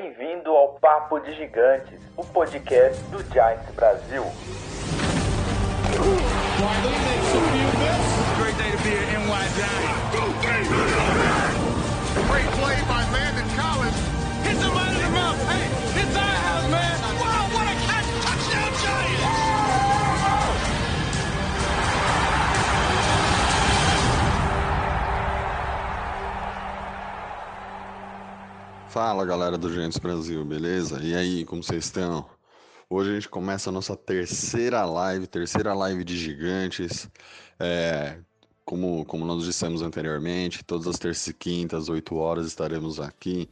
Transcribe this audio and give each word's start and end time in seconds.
Bem-vindo 0.00 0.50
ao 0.50 0.74
Papo 0.74 1.18
de 1.18 1.34
Gigantes, 1.34 1.98
o 2.16 2.22
podcast 2.22 3.02
do 3.06 3.18
Giants 3.32 3.68
Brasil. 3.74 4.22
Fala 29.00 29.24
galera 29.24 29.56
do 29.56 29.72
Giants 29.72 29.96
Brasil, 29.96 30.44
beleza? 30.44 31.00
E 31.00 31.14
aí, 31.14 31.44
como 31.44 31.62
vocês 31.62 31.84
estão? 31.84 32.28
Hoje 32.90 33.10
a 33.10 33.14
gente 33.14 33.28
começa 33.28 33.70
a 33.70 33.72
nossa 33.72 33.94
terceira 33.94 34.84
live, 34.84 35.24
terceira 35.28 35.72
live 35.72 36.02
de 36.02 36.18
gigantes. 36.18 37.08
É, 37.60 38.18
como, 38.64 39.04
como 39.04 39.24
nós 39.24 39.44
dissemos 39.44 39.82
anteriormente, 39.82 40.64
todas 40.64 40.88
as 40.88 40.98
terças 40.98 41.28
e 41.28 41.32
quintas, 41.32 41.88
8 41.88 42.12
horas, 42.16 42.48
estaremos 42.48 42.98
aqui 42.98 43.48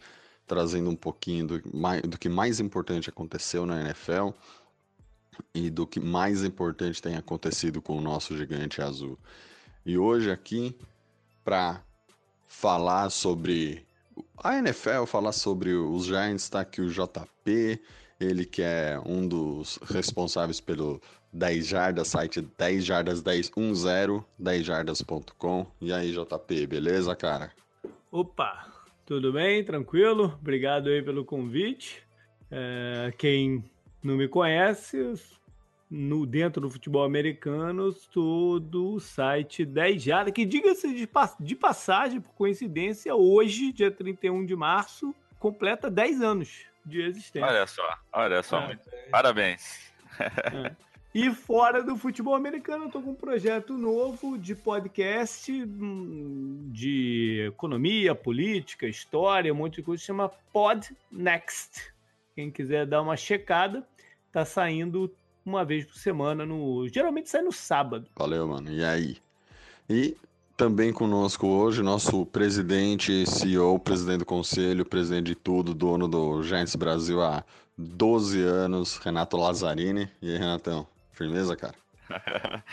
trazendo 0.49 0.91
um 0.91 0.97
pouquinho 0.97 1.47
do, 1.47 1.63
do 2.09 2.19
que 2.19 2.29
mais 2.29 2.59
importante 2.59 3.09
aconteceu 3.09 3.65
na 3.65 3.81
NFL 3.83 4.31
e 5.55 5.71
do 5.71 5.87
que 5.87 6.01
mais 6.01 6.43
importante 6.43 7.01
tem 7.01 7.15
acontecido 7.15 7.81
com 7.81 7.97
o 7.97 8.01
nosso 8.01 8.37
gigante 8.37 8.83
azul. 8.83 9.17
E 9.85 9.97
hoje 9.97 10.29
aqui, 10.29 10.77
para 11.45 11.85
falar 12.49 13.11
sobre 13.11 13.86
a 14.43 14.59
NFL, 14.59 15.05
falar 15.07 15.33
sobre 15.33 15.73
os 15.73 16.05
Giants, 16.07 16.43
está 16.45 16.61
aqui 16.61 16.81
o 16.81 16.91
JP, 16.91 17.81
ele 18.21 18.45
que 18.45 18.63
é 18.63 19.01
um 19.05 19.27
dos 19.27 19.79
responsáveis 19.89 20.61
pelo 20.61 21.01
10 21.33 21.67
Jardas, 21.67 22.09
site 22.09 22.41
10 22.57 22.85
Jardas 22.85 23.23
1010, 23.23 24.23
10jardas.com. 24.39 25.67
E 25.81 25.93
aí, 25.93 26.13
JP, 26.13 26.67
beleza, 26.67 27.15
cara? 27.15 27.53
Opa, 28.11 28.73
tudo 29.05 29.33
bem? 29.33 29.65
Tranquilo? 29.65 30.37
Obrigado 30.41 30.89
aí 30.89 31.03
pelo 31.03 31.25
convite. 31.25 32.03
É, 32.51 33.13
quem 33.19 33.65
não 34.03 34.17
me 34.17 34.29
conhece, 34.29 35.15
no, 35.91 36.27
dentro 36.27 36.61
do 36.61 36.71
futebol 36.71 37.05
americano, 37.05 37.93
sou 37.93 38.59
do 38.59 38.99
site 38.99 39.65
10 39.65 40.03
Jardas, 40.03 40.35
que 40.35 40.45
diga-se 40.45 40.89
de, 40.93 41.09
de 41.41 41.57
passagem, 41.57 42.21
por 42.21 42.33
coincidência, 42.35 43.15
hoje, 43.15 43.73
dia 43.73 43.91
31 43.91 44.45
de 44.45 44.57
março, 44.57 45.15
completa 45.39 45.91
10 45.91 46.21
anos 46.21 46.67
de 46.85 47.03
existência. 47.03 47.49
Olha 47.49 47.67
só, 47.67 47.99
olha 48.13 48.43
só. 48.43 48.59
É. 48.61 48.79
Parabéns. 49.11 49.93
E 51.19 51.33
fora 51.33 51.83
do 51.83 51.97
futebol 51.97 52.35
americano, 52.35 52.85
eu 52.85 52.91
tô 52.91 53.01
com 53.01 53.13
um 53.13 53.15
projeto 53.15 53.73
novo 53.73 54.37
de 54.37 54.55
podcast 54.55 55.51
hum, 55.51 56.69
de 56.71 57.47
economia, 57.49 58.15
política, 58.15 58.87
história, 58.87 59.51
um 59.51 59.57
monte 59.57 59.77
de 59.77 59.83
coisa, 59.83 60.05
chama 60.05 60.29
Pod 60.29 60.95
Next. 61.11 61.91
Quem 62.35 62.51
quiser 62.51 62.85
dar 62.85 63.01
uma 63.01 63.17
checada, 63.17 63.83
tá 64.31 64.45
saindo 64.45 65.11
uma 65.47 65.65
vez 65.65 65.87
por 65.87 65.95
semana 65.95 66.45
no, 66.45 66.89
geralmente 66.89 67.31
sai 67.31 67.43
no 67.43 67.53
sábado. 67.53 68.07
Valeu, 68.17 68.49
mano. 68.49 68.71
E 68.71 68.85
aí? 68.85 69.17
E 69.89 70.17
também 70.57 70.93
conosco 70.93 71.47
hoje, 71.47 71.83
nosso 71.83 72.27
presidente, 72.27 73.25
CEO, 73.27 73.79
presidente 73.79 74.19
do 74.19 74.27
conselho, 74.27 74.85
presidente 74.85 75.27
de 75.27 75.35
tudo, 75.37 75.73
dono 75.73 76.09
do 76.09 76.43
Giants 76.43 76.75
Brasil 76.75 77.23
há 77.23 77.45
12 77.79 78.43
anos, 78.43 78.97
Renato 78.97 79.37
Lazzarini. 79.37 80.11
E 80.21 80.33
aí, 80.33 80.39
Renatão? 80.39 80.87
Firmeza, 81.13 81.55
cara? 81.55 81.75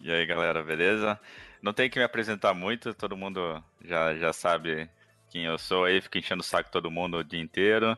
e 0.00 0.10
aí, 0.10 0.24
galera, 0.24 0.62
beleza? 0.62 1.20
Não 1.60 1.72
tem 1.72 1.90
que 1.90 1.98
me 1.98 2.04
apresentar 2.04 2.54
muito, 2.54 2.94
todo 2.94 3.16
mundo 3.16 3.62
já, 3.84 4.14
já 4.16 4.32
sabe 4.32 4.88
quem 5.30 5.44
eu 5.44 5.58
sou 5.58 5.84
aí, 5.84 6.00
fico 6.00 6.18
enchendo 6.18 6.40
o 6.40 6.44
saco 6.44 6.68
de 6.68 6.72
todo 6.72 6.90
mundo 6.90 7.18
o 7.18 7.24
dia 7.24 7.40
inteiro. 7.40 7.96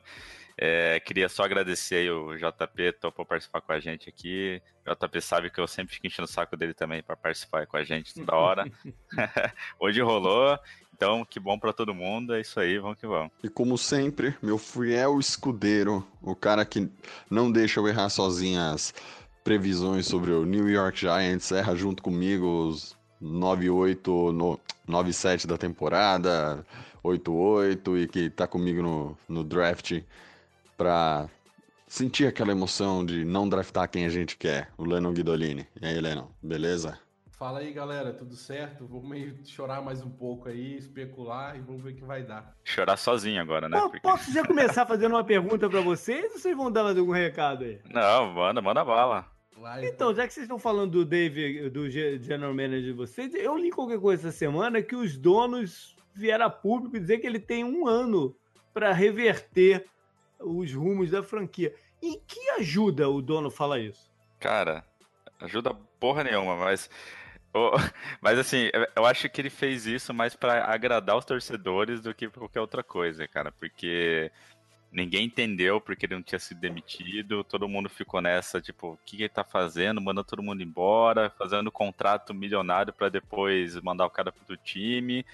É, 0.57 1.01
queria 1.01 1.29
só 1.29 1.43
agradecer 1.45 1.97
aí 1.97 2.11
o 2.11 2.37
JP, 2.37 2.93
topou 3.01 3.27
participar 3.27 3.61
com 3.61 3.73
a 3.73 3.81
gente 3.81 4.09
aqui. 4.09 4.63
O 4.87 4.95
JP 4.95 5.21
sabe 5.21 5.51
que 5.51 5.61
eu 5.61 5.67
sempre 5.67 5.95
fico 5.95 6.07
enchendo 6.07 6.27
o 6.27 6.31
saco 6.31 6.57
dele 6.57 6.73
também 6.75 7.03
para 7.03 7.17
participar 7.17 7.67
com 7.67 7.77
a 7.77 7.83
gente 7.85 8.15
toda 8.15 8.37
hora. 8.37 8.65
Hoje 9.81 10.01
rolou, 10.01 10.57
então 10.95 11.25
que 11.25 11.41
bom 11.41 11.59
para 11.59 11.73
todo 11.73 11.93
mundo, 11.95 12.35
é 12.35 12.41
isso 12.41 12.61
aí, 12.61 12.79
vamos 12.79 12.99
que 12.99 13.07
vamos. 13.07 13.33
E 13.43 13.49
como 13.49 13.77
sempre, 13.77 14.37
meu 14.41 14.57
fiel 14.59 15.19
escudeiro, 15.19 16.07
o 16.23 16.37
cara 16.37 16.65
que 16.65 16.89
não 17.29 17.51
deixa 17.51 17.81
eu 17.81 17.89
errar 17.89 18.09
sozinho 18.09 18.61
as 18.61 18.95
previsões 19.43 20.07
sobre 20.07 20.31
o 20.31 20.45
New 20.47 20.69
York 20.69 21.01
Giants, 21.01 21.51
erra 21.51 21.75
junto 21.75 22.03
comigo 22.03 22.69
os 22.69 22.97
9-8, 23.21 24.33
no- 24.33 24.61
9-7 24.89 25.47
da 25.47 25.59
temporada, 25.59 26.65
8-8 27.03 27.99
e 27.99 28.07
que 28.07 28.31
tá 28.31 28.47
comigo 28.47 28.83
no, 28.83 29.19
no 29.29 29.43
draft 29.43 30.01
pra 30.77 31.29
sentir 31.87 32.27
aquela 32.27 32.53
emoção 32.53 33.05
de 33.05 33.25
não 33.25 33.49
draftar 33.49 33.89
quem 33.89 34.05
a 34.07 34.09
gente 34.09 34.37
quer, 34.37 34.69
o 34.77 34.85
Lennon 34.85 35.13
Guidolini. 35.13 35.67
E 35.81 35.87
aí, 35.87 36.01
Lennon, 36.01 36.29
beleza? 36.43 36.99
Fala 37.31 37.59
aí, 37.59 37.73
galera, 37.73 38.13
tudo 38.13 38.37
certo? 38.37 38.87
Vamos 38.87 39.09
meio 39.09 39.37
chorar 39.45 39.83
mais 39.83 40.01
um 40.01 40.09
pouco 40.11 40.49
aí, 40.49 40.77
especular 40.77 41.57
e 41.57 41.61
vamos 41.61 41.83
ver 41.83 41.91
o 41.91 41.95
que 41.97 42.05
vai 42.05 42.23
dar. 42.23 42.55
Chorar 42.65 42.97
sozinho 42.97 43.41
agora, 43.41 43.69
né? 43.69 43.77
Pô, 43.79 43.91
Porque- 43.91 44.01
Posso 44.01 44.33
já 44.33 44.47
começar 44.47 44.87
fazendo 44.87 45.13
uma 45.13 45.25
pergunta 45.25 45.69
para 45.69 45.81
vocês 45.81 46.33
ou 46.33 46.39
vocês 46.39 46.57
vão 46.57 46.71
dar 46.71 46.85
mais 46.85 46.97
algum 46.97 47.13
recado 47.13 47.65
aí? 47.65 47.81
Não, 47.93 48.33
manda, 48.33 48.63
manda 48.63 48.85
bala. 48.85 49.27
Vai, 49.61 49.85
Então, 49.87 50.15
já 50.15 50.27
que 50.27 50.33
vocês 50.33 50.45
estão 50.45 50.59
falando 50.59 50.93
do 50.93 51.05
Dave, 51.05 51.69
do 51.71 51.89
Ge- 51.91 52.19
General 52.23 52.53
Manager 52.55 52.83
de 52.83 52.93
vocês, 52.93 53.35
eu 53.35 53.57
li 53.57 53.71
qualquer 53.71 53.99
coisa 54.01 54.29
essa 54.29 54.37
semana 54.39 54.81
que 54.83 54.97
os 54.97 55.17
donos 55.17 55.97
vieram 56.15 56.47
a 56.47 56.51
público 56.51 56.99
dizer 56.99 57.19
que 57.19 57.27
ele 57.27 57.41
tem 57.41 57.65
um 57.65 57.87
ano 57.87 58.35
para 58.73 58.93
reverter 58.93 59.87
os 60.45 60.73
rumos 60.73 61.11
da 61.11 61.23
franquia. 61.23 61.75
Em 62.03 62.21
que 62.27 62.51
ajuda 62.51 63.09
o 63.09 63.23
dono 63.23 63.51
falar 63.51 63.79
isso? 63.81 64.11
Cara, 64.39 64.85
ajuda 65.41 65.75
porra 65.99 66.25
nenhuma, 66.25 66.57
mas. 66.57 66.91
Ô, 67.53 67.71
mas 68.21 68.39
assim, 68.39 68.69
eu- 68.97 69.07
acho 69.07 69.29
que 69.29 69.41
ele 69.41 69.51
fez 69.51 69.87
isso 69.87 70.13
mais 70.13 70.35
pra 70.35 70.65
agradar 70.65 71.17
os 71.17 71.25
torcedores 71.25 72.01
do 72.01 72.15
que 72.15 72.29
qualquer 72.29 72.61
outra 72.61 72.83
coisa, 72.83 73.27
cara. 73.27 73.51
Porque 73.53 74.31
ninguém 74.93 75.25
entendeu 75.27 75.81
porque 75.81 76.07
ele 76.07 76.15
não 76.17 76.23
tinha 76.23 76.39
sido 76.39 76.61
demitido, 76.61 77.43
todo 77.43 77.69
mundo 77.69 77.89
ficou 77.89 78.21
nessa, 78.21 78.61
tipo, 78.61 78.93
o 78.93 78.99
que 79.05 79.17
ele 79.17 79.29
tá 79.29 79.43
fazendo? 79.43 80.01
Manda 80.01 80.23
todo 80.23 80.43
mundo 80.43 80.63
embora, 80.63 81.31
fazendo 81.31 81.71
contrato 81.73 82.33
milionário 82.35 82.93
pra 82.93 83.09
depois 83.09 83.81
mandar 83.81 84.07
o 84.07 84.11
cara 84.11 84.31
pro 84.31 84.57
time. 84.57 85.25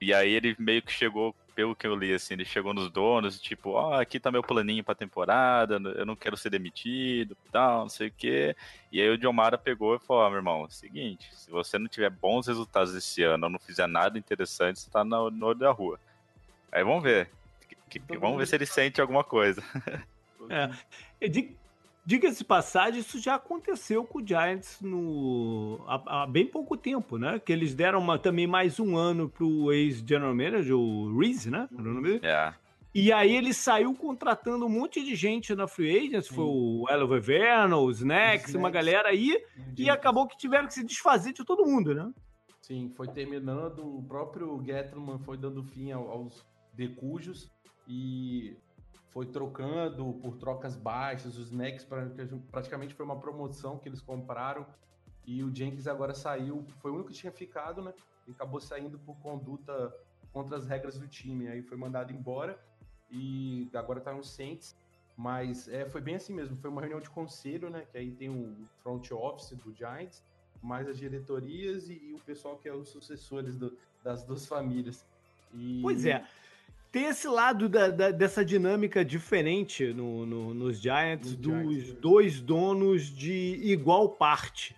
E 0.00 0.14
aí 0.14 0.30
ele 0.32 0.56
meio 0.58 0.80
que 0.80 0.90
chegou, 0.92 1.34
pelo 1.54 1.76
que 1.76 1.86
eu 1.86 1.94
li, 1.94 2.14
assim, 2.14 2.32
ele 2.34 2.44
chegou 2.44 2.72
nos 2.72 2.90
donos, 2.90 3.38
tipo, 3.38 3.72
ó, 3.72 4.00
aqui 4.00 4.18
tá 4.18 4.30
meu 4.32 4.42
planinho 4.42 4.82
pra 4.82 4.94
temporada, 4.94 5.74
eu 5.74 6.06
não 6.06 6.16
quero 6.16 6.36
ser 6.38 6.48
demitido, 6.48 7.36
tal, 7.52 7.80
não 7.82 7.88
sei 7.90 8.08
o 8.08 8.12
quê. 8.16 8.56
E 8.90 8.98
aí 9.00 9.10
o 9.10 9.18
John 9.18 9.32
Mara 9.34 9.58
pegou 9.58 9.94
e 9.94 9.98
falou, 9.98 10.28
meu 10.30 10.38
irmão, 10.38 10.64
é 10.64 10.70
seguinte, 10.70 11.28
se 11.36 11.50
você 11.50 11.78
não 11.78 11.86
tiver 11.86 12.08
bons 12.08 12.46
resultados 12.46 12.94
esse 12.94 13.22
ano 13.22 13.44
ou 13.44 13.50
não 13.50 13.58
fizer 13.58 13.86
nada 13.86 14.18
interessante, 14.18 14.80
você 14.80 14.90
tá 14.90 15.04
no, 15.04 15.30
no 15.30 15.46
olho 15.46 15.58
da 15.58 15.70
rua. 15.70 16.00
Aí 16.72 16.82
vamos 16.82 17.02
ver. 17.02 17.28
Que- 17.90 17.98
que- 18.00 18.16
vamos 18.16 18.38
ver 18.38 18.46
se 18.46 18.54
ele 18.56 18.64
sente 18.66 19.00
alguma 19.02 19.22
coisa. 19.22 19.62
É, 20.48 20.70
e 21.20 21.28
di- 21.28 21.56
Diga-se 22.04 22.38
de 22.38 22.44
passagem, 22.44 23.00
isso 23.00 23.18
já 23.18 23.34
aconteceu 23.36 24.04
com 24.04 24.20
o 24.20 24.26
Giants 24.26 24.78
no, 24.80 25.78
há, 25.86 26.22
há 26.22 26.26
bem 26.26 26.46
pouco 26.46 26.76
tempo, 26.76 27.18
né? 27.18 27.38
Que 27.38 27.52
eles 27.52 27.74
deram 27.74 27.98
uma- 28.00 28.18
também 28.18 28.46
mais 28.46 28.80
um 28.80 28.96
ano 28.96 29.28
pro 29.28 29.72
ex-general 29.72 30.34
manager, 30.34 30.76
o 30.76 31.16
Reese, 31.18 31.50
né? 31.50 31.68
Era 31.72 31.82
o 31.88 31.92
nome 31.94 32.08
dele? 32.08 32.26
É. 32.26 32.54
E 32.92 33.12
aí 33.12 33.36
ele 33.36 33.54
saiu 33.54 33.94
contratando 33.94 34.66
um 34.66 34.68
monte 34.68 35.04
de 35.04 35.14
gente 35.14 35.54
na 35.54 35.68
Free 35.68 35.96
Agents, 36.08 36.26
foi 36.26 36.42
o 36.44 36.86
Elver 36.90 37.20
Vernon, 37.22 37.84
o 37.84 37.90
Snacks, 37.92 38.54
uma 38.54 38.70
galera 38.70 39.10
aí, 39.10 39.40
e 39.78 39.88
acabou 39.88 40.26
que 40.26 40.36
tiveram 40.36 40.66
que 40.66 40.74
se 40.74 40.82
desfazer 40.84 41.32
de 41.32 41.44
todo 41.44 41.64
mundo, 41.64 41.94
né? 41.94 42.10
Sim, 42.60 42.90
foi 42.96 43.06
terminando, 43.08 43.78
o 43.86 44.02
próprio 44.02 44.60
Gettleman 44.64 45.18
foi 45.20 45.36
dando 45.36 45.62
fim 45.62 45.92
ao- 45.92 46.08
aos 46.10 46.44
decujos 46.74 47.48
e 47.86 48.56
foi 49.12 49.26
trocando 49.26 50.12
por 50.22 50.36
trocas 50.36 50.76
baixas, 50.76 51.36
os 51.36 51.50
Necks 51.50 51.86
praticamente 52.50 52.94
foi 52.94 53.04
uma 53.04 53.18
promoção 53.18 53.78
que 53.78 53.88
eles 53.88 54.00
compraram 54.00 54.66
e 55.26 55.42
o 55.42 55.54
Jenkins 55.54 55.86
agora 55.86 56.14
saiu, 56.14 56.64
foi 56.80 56.90
o 56.90 56.94
único 56.94 57.10
que 57.10 57.16
tinha 57.16 57.32
ficado, 57.32 57.82
né? 57.82 57.92
E 58.26 58.30
acabou 58.30 58.60
saindo 58.60 58.98
por 59.00 59.16
conduta 59.18 59.92
contra 60.32 60.56
as 60.56 60.66
regras 60.66 60.96
do 60.98 61.08
time, 61.08 61.48
aí 61.48 61.62
foi 61.62 61.76
mandado 61.76 62.12
embora 62.12 62.58
e 63.10 63.68
agora 63.74 64.00
tá 64.00 64.12
no 64.12 64.22
Saints, 64.22 64.76
mas 65.16 65.68
é, 65.68 65.84
foi 65.84 66.00
bem 66.00 66.14
assim 66.14 66.32
mesmo, 66.32 66.56
foi 66.56 66.70
uma 66.70 66.80
reunião 66.80 67.00
de 67.00 67.10
conselho, 67.10 67.68
né? 67.68 67.84
Que 67.90 67.98
aí 67.98 68.10
tem 68.12 68.28
o 68.30 68.54
front 68.82 69.10
office 69.10 69.50
do 69.58 69.74
Giants, 69.74 70.22
mais 70.62 70.86
as 70.88 70.96
diretorias 70.96 71.88
e, 71.88 71.94
e 71.94 72.14
o 72.14 72.18
pessoal 72.20 72.56
que 72.56 72.68
é 72.68 72.72
os 72.72 72.88
sucessores 72.90 73.56
do- 73.56 73.76
das 74.04 74.22
duas 74.22 74.46
famílias. 74.46 75.04
E- 75.52 75.80
Pois 75.82 76.04
é. 76.06 76.24
Tem 76.90 77.06
esse 77.06 77.28
lado 77.28 77.68
da, 77.68 77.88
da, 77.88 78.10
dessa 78.10 78.44
dinâmica 78.44 79.04
diferente 79.04 79.92
no, 79.92 80.26
no, 80.26 80.54
nos 80.54 80.80
Giants, 80.80 81.32
no 81.32 81.36
dos 81.36 81.84
Giants, 81.84 82.00
dois 82.00 82.40
donos 82.40 83.04
de 83.04 83.60
igual 83.62 84.08
parte. 84.08 84.74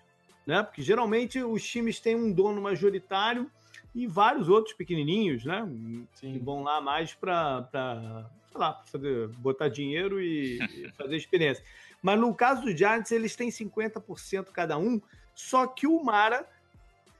Né? 0.47 0.63
Porque 0.63 0.83
geralmente 0.83 1.43
os 1.43 1.63
times 1.65 2.01
têm 2.01 2.17
um 2.17 2.33
dono 2.33 2.61
majoritário 2.61 3.51
e 3.95 4.07
vários 4.07 4.49
outros 4.49 4.75
pequenininhos, 4.75 5.45
né? 5.45 5.67
Sim. 6.15 6.33
Que 6.33 6.39
vão 6.39 6.63
lá 6.63 6.81
mais 6.81 7.15
para, 7.15 7.69
sei 8.51 8.61
lá, 8.61 8.83
fazer, 8.87 9.29
botar 9.29 9.69
dinheiro 9.69 10.21
e, 10.21 10.59
e 10.59 10.91
fazer 10.97 11.17
experiência. 11.17 11.65
Mas 12.03 12.19
no 12.19 12.35
caso 12.35 12.63
do 12.63 12.77
Giants, 12.77 13.13
eles 13.13 13.37
têm 13.37 13.49
50% 13.49 14.47
cada 14.47 14.77
um, 14.77 15.01
só 15.35 15.67
que 15.67 15.87
o 15.87 16.03
Mara 16.03 16.49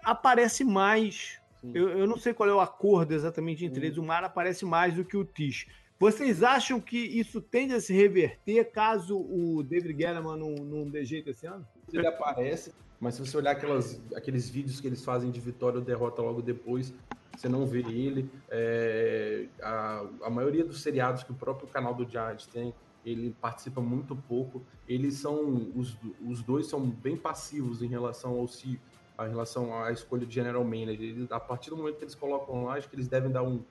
aparece 0.03 0.65
mais. 0.65 1.41
Eu, 1.73 1.91
eu, 1.91 2.07
não 2.07 2.17
sei 2.17 2.35
qual 2.35 2.49
é 2.49 2.55
o 2.55 2.61
acordo 2.61 3.13
exatamente 3.13 3.65
entre 3.65 3.81
Sim. 3.81 3.87
eles. 3.87 3.99
O 3.99 4.03
Mara 4.03 4.27
aparece 4.27 4.65
mais 4.65 4.95
do 4.95 5.05
que 5.05 5.17
o 5.17 5.25
Tish. 5.25 5.69
Vocês 5.99 6.43
acham 6.43 6.81
que 6.81 6.99
isso 6.99 7.41
tende 7.41 7.75
a 7.75 7.81
se 7.81 7.93
reverter 7.93 8.65
caso 8.73 9.17
o 9.17 9.63
David 9.63 9.93
Guerrero 9.93 10.37
não, 10.37 10.55
não 10.57 10.89
dê 10.89 11.05
jeito 11.05 11.31
esse 11.31 11.47
ano? 11.47 11.65
Ele 11.93 12.07
aparece, 12.07 12.73
mas 12.99 13.15
se 13.15 13.21
você 13.21 13.37
olhar 13.37 13.53
aquelas, 13.53 14.01
aqueles 14.17 14.51
vídeos 14.51 14.81
que 14.81 14.89
eles 14.89 15.05
fazem 15.05 15.31
de 15.31 15.39
vitória 15.39 15.79
ou 15.79 15.85
derrota 15.85 16.21
logo 16.21 16.43
depois, 16.43 16.93
você 17.37 17.49
não 17.49 17.67
vê 17.67 17.81
ele. 17.81 18.29
É, 18.51 19.47
a, 19.63 20.05
a 20.25 20.31
maioria 20.31 20.65
dos 20.65 20.83
seriados 20.83 21.23
que 21.23 21.31
o 21.31 21.35
próprio 21.37 21.69
canal 21.69 21.95
do 21.95 22.09
Giants 22.09 22.47
tem, 22.47 22.75
ele 23.07 23.35
participa 23.41 23.81
muito 23.81 24.17
pouco. 24.17 24.63
Eles 24.89 25.15
são 25.15 25.71
os, 25.77 25.97
os 26.27 26.43
dois 26.43 26.67
são 26.67 26.81
bem 26.81 27.17
passivos 27.17 27.81
em 27.83 27.87
relação 27.87 28.39
ao 28.39 28.49
se 28.49 28.81
em 29.21 29.29
relação 29.29 29.77
à 29.83 29.93
escolha 29.93 30.27
de 30.27 30.35
general 30.35 30.65
manager. 30.65 31.27
A 31.31 31.41
partir 31.41 31.71
do 31.71 31.77
momento 31.77 31.97
que 31.97 32.05
eles 32.05 32.15
colocam 32.15 32.65
lá, 32.65 32.75
acho 32.75 32.89
que 32.89 32.97
eles 32.97 33.09
devem 33.09 33.31
dar 33.31 33.43
um, 33.43 33.63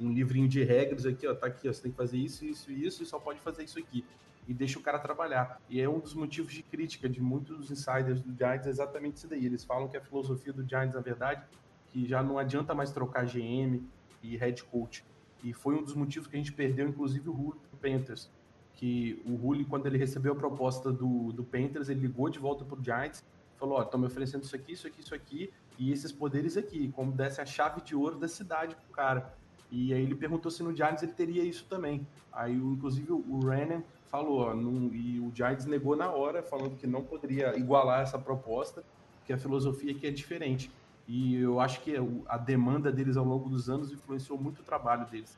um 0.00 0.12
livrinho 0.12 0.48
de 0.48 0.62
regras 0.62 1.04
aqui, 1.04 1.26
ó, 1.26 1.34
tá 1.34 1.46
aqui, 1.46 1.68
ó, 1.68 1.72
você 1.72 1.82
tem 1.82 1.90
que 1.90 1.96
fazer 1.96 2.18
isso, 2.18 2.44
isso 2.44 2.70
e 2.70 2.86
isso, 2.86 3.02
e 3.02 3.06
só 3.06 3.18
pode 3.18 3.40
fazer 3.40 3.64
isso 3.64 3.78
aqui. 3.78 4.04
E 4.46 4.52
deixa 4.52 4.78
o 4.78 4.82
cara 4.82 4.98
trabalhar. 4.98 5.60
E 5.68 5.80
é 5.80 5.88
um 5.88 5.98
dos 5.98 6.14
motivos 6.14 6.52
de 6.52 6.62
crítica 6.62 7.08
de 7.08 7.20
muitos 7.20 7.70
insiders 7.70 8.20
do 8.20 8.36
Giants, 8.36 8.66
é 8.66 8.70
exatamente 8.70 9.16
isso 9.16 9.28
daí. 9.28 9.44
Eles 9.44 9.64
falam 9.64 9.88
que 9.88 9.96
a 9.96 10.00
filosofia 10.00 10.52
do 10.52 10.66
Giants, 10.66 10.94
na 10.94 11.00
verdade, 11.00 11.42
que 11.88 12.06
já 12.06 12.22
não 12.22 12.38
adianta 12.38 12.74
mais 12.74 12.90
trocar 12.90 13.24
GM 13.24 13.82
e 14.22 14.36
head 14.36 14.62
coach. 14.64 15.04
E 15.42 15.52
foi 15.52 15.74
um 15.74 15.82
dos 15.82 15.94
motivos 15.94 16.28
que 16.28 16.36
a 16.36 16.38
gente 16.38 16.52
perdeu, 16.52 16.88
inclusive, 16.88 17.28
o 17.28 17.34
Julio 17.34 17.60
Panthers 17.80 18.30
que 18.74 19.22
o 19.24 19.34
Rulli, 19.36 19.64
quando 19.64 19.86
ele 19.86 19.96
recebeu 19.96 20.32
a 20.32 20.36
proposta 20.36 20.92
do, 20.92 21.32
do 21.32 21.44
Panthers, 21.44 21.88
ele 21.88 22.00
ligou 22.00 22.28
de 22.28 22.38
volta 22.38 22.64
pro 22.64 22.82
Giants, 22.82 23.24
falou, 23.58 23.78
ó, 23.78 23.82
estão 23.82 23.98
me 23.98 24.06
oferecendo 24.06 24.44
isso 24.44 24.54
aqui, 24.54 24.72
isso 24.72 24.86
aqui, 24.86 25.00
isso 25.00 25.14
aqui, 25.14 25.52
e 25.78 25.92
esses 25.92 26.12
poderes 26.12 26.56
aqui, 26.56 26.90
como 26.92 27.12
desse 27.12 27.40
a 27.40 27.46
chave 27.46 27.80
de 27.80 27.94
ouro 27.94 28.16
da 28.16 28.28
cidade 28.28 28.74
pro 28.74 28.94
cara. 28.94 29.34
E 29.70 29.92
aí 29.92 30.02
ele 30.02 30.14
perguntou 30.14 30.50
se 30.50 30.62
no 30.62 30.74
Giants 30.74 31.02
ele 31.02 31.12
teria 31.12 31.42
isso 31.42 31.66
também. 31.68 32.06
Aí, 32.32 32.54
inclusive, 32.54 33.12
o 33.12 33.40
Renan 33.40 33.82
falou, 34.08 34.40
ó, 34.40 34.54
num, 34.54 34.92
e 34.94 35.18
o 35.18 35.32
Giants 35.34 35.66
negou 35.66 35.96
na 35.96 36.10
hora, 36.10 36.42
falando 36.42 36.76
que 36.76 36.86
não 36.86 37.02
poderia 37.02 37.58
igualar 37.58 38.02
essa 38.02 38.18
proposta, 38.18 38.84
que 39.26 39.32
a 39.32 39.38
filosofia 39.38 39.92
aqui 39.92 40.06
é 40.06 40.10
diferente. 40.10 40.70
E 41.06 41.36
eu 41.36 41.60
acho 41.60 41.80
que 41.80 41.94
a 42.28 42.38
demanda 42.38 42.90
deles 42.90 43.16
ao 43.16 43.24
longo 43.24 43.48
dos 43.48 43.68
anos 43.68 43.92
influenciou 43.92 44.38
muito 44.38 44.60
o 44.60 44.62
trabalho 44.62 45.06
deles. 45.06 45.36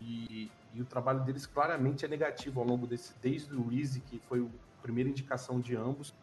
E, 0.00 0.50
e 0.74 0.80
o 0.80 0.84
trabalho 0.84 1.20
deles 1.20 1.46
claramente 1.46 2.04
é 2.04 2.08
negativo 2.08 2.60
ao 2.60 2.66
longo 2.66 2.86
desse, 2.86 3.14
desde 3.22 3.54
o 3.54 3.68
Reese, 3.68 4.00
que 4.00 4.18
foi 4.28 4.40
a 4.40 4.82
primeira 4.82 5.08
indicação 5.08 5.60
de 5.60 5.76
ambos. 5.76 6.14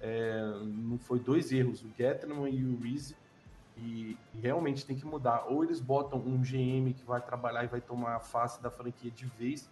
É, 0.00 0.40
não 0.64 0.98
foi 0.98 1.18
dois 1.18 1.52
erros, 1.52 1.82
o 1.82 1.90
Gettman 1.96 2.48
e 2.48 2.64
o 2.64 2.78
Reese, 2.80 3.16
e, 3.78 4.16
e, 4.34 4.40
realmente 4.40 4.84
tem 4.84 4.96
que 4.96 5.04
mudar. 5.04 5.46
Ou 5.48 5.64
eles 5.64 5.80
botam 5.80 6.18
um 6.18 6.38
GM 6.38 6.92
que 6.94 7.04
vai 7.04 7.20
trabalhar 7.20 7.64
e 7.64 7.66
vai 7.66 7.80
tomar 7.80 8.16
a 8.16 8.20
face 8.20 8.62
da 8.62 8.70
franquia 8.70 9.10
de 9.10 9.26
vez, 9.38 9.68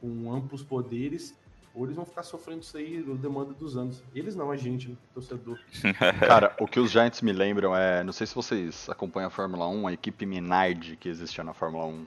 com 0.00 0.32
amplos 0.32 0.62
poderes, 0.62 1.36
ou 1.74 1.84
eles 1.84 1.96
vão 1.96 2.04
ficar 2.04 2.22
sofrendo 2.22 2.62
isso 2.62 2.76
aí 2.76 2.98
no 2.98 3.16
demanda 3.16 3.52
dos 3.52 3.76
anos. 3.76 4.02
Eles 4.14 4.36
não, 4.36 4.50
a 4.50 4.56
gente, 4.56 4.88
né, 4.90 4.96
torcedor. 5.12 5.58
Cara, 6.20 6.54
o 6.60 6.66
que 6.66 6.78
os 6.78 6.90
Giants 6.90 7.20
me 7.20 7.32
lembram 7.32 7.76
é, 7.76 8.02
não 8.04 8.12
sei 8.12 8.26
se 8.26 8.34
vocês 8.34 8.88
acompanham 8.88 9.28
a 9.28 9.30
Fórmula 9.30 9.68
1, 9.68 9.88
a 9.88 9.92
equipe 9.92 10.24
Minardi 10.24 10.96
que 10.96 11.08
existia 11.08 11.42
na 11.42 11.52
Fórmula 11.52 11.86
1 11.86 12.06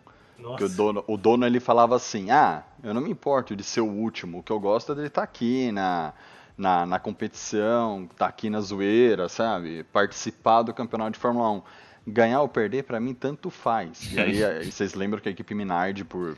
que 0.58 0.64
o 0.64 0.70
dono, 0.70 1.04
o 1.08 1.18
dono 1.18 1.46
ele 1.46 1.60
falava 1.60 1.96
assim: 1.96 2.30
ah, 2.30 2.64
eu 2.84 2.94
não 2.94 3.02
me 3.02 3.10
importo 3.10 3.56
de 3.56 3.64
ser 3.64 3.82
o 3.82 3.90
último, 3.90 4.40
o 4.40 4.44
que 4.44 4.52
eu 4.52 4.60
gosto 4.60 4.92
é 4.92 4.96
dele 4.96 5.08
estar 5.08 5.22
tá 5.22 5.26
aqui 5.26 5.72
na, 5.72 6.14
na, 6.58 6.86
na 6.86 7.00
competição, 7.00 8.10
tá 8.18 8.26
aqui 8.26 8.50
na 8.50 8.60
zoeira, 8.60 9.30
sabe? 9.30 9.84
Participar 9.94 10.64
do 10.64 10.74
campeonato 10.74 11.12
de 11.12 11.20
Fórmula 11.20 11.52
1. 11.52 11.62
Ganhar 12.08 12.42
ou 12.42 12.48
perder, 12.48 12.84
para 12.84 13.00
mim, 13.00 13.14
tanto 13.14 13.50
faz. 13.50 14.12
E 14.14 14.20
aí, 14.20 14.44
aí 14.44 14.66
vocês 14.72 14.94
lembram 14.94 15.22
que 15.22 15.30
a 15.30 15.32
equipe 15.32 15.54
Minardi, 15.54 16.04
por 16.04 16.38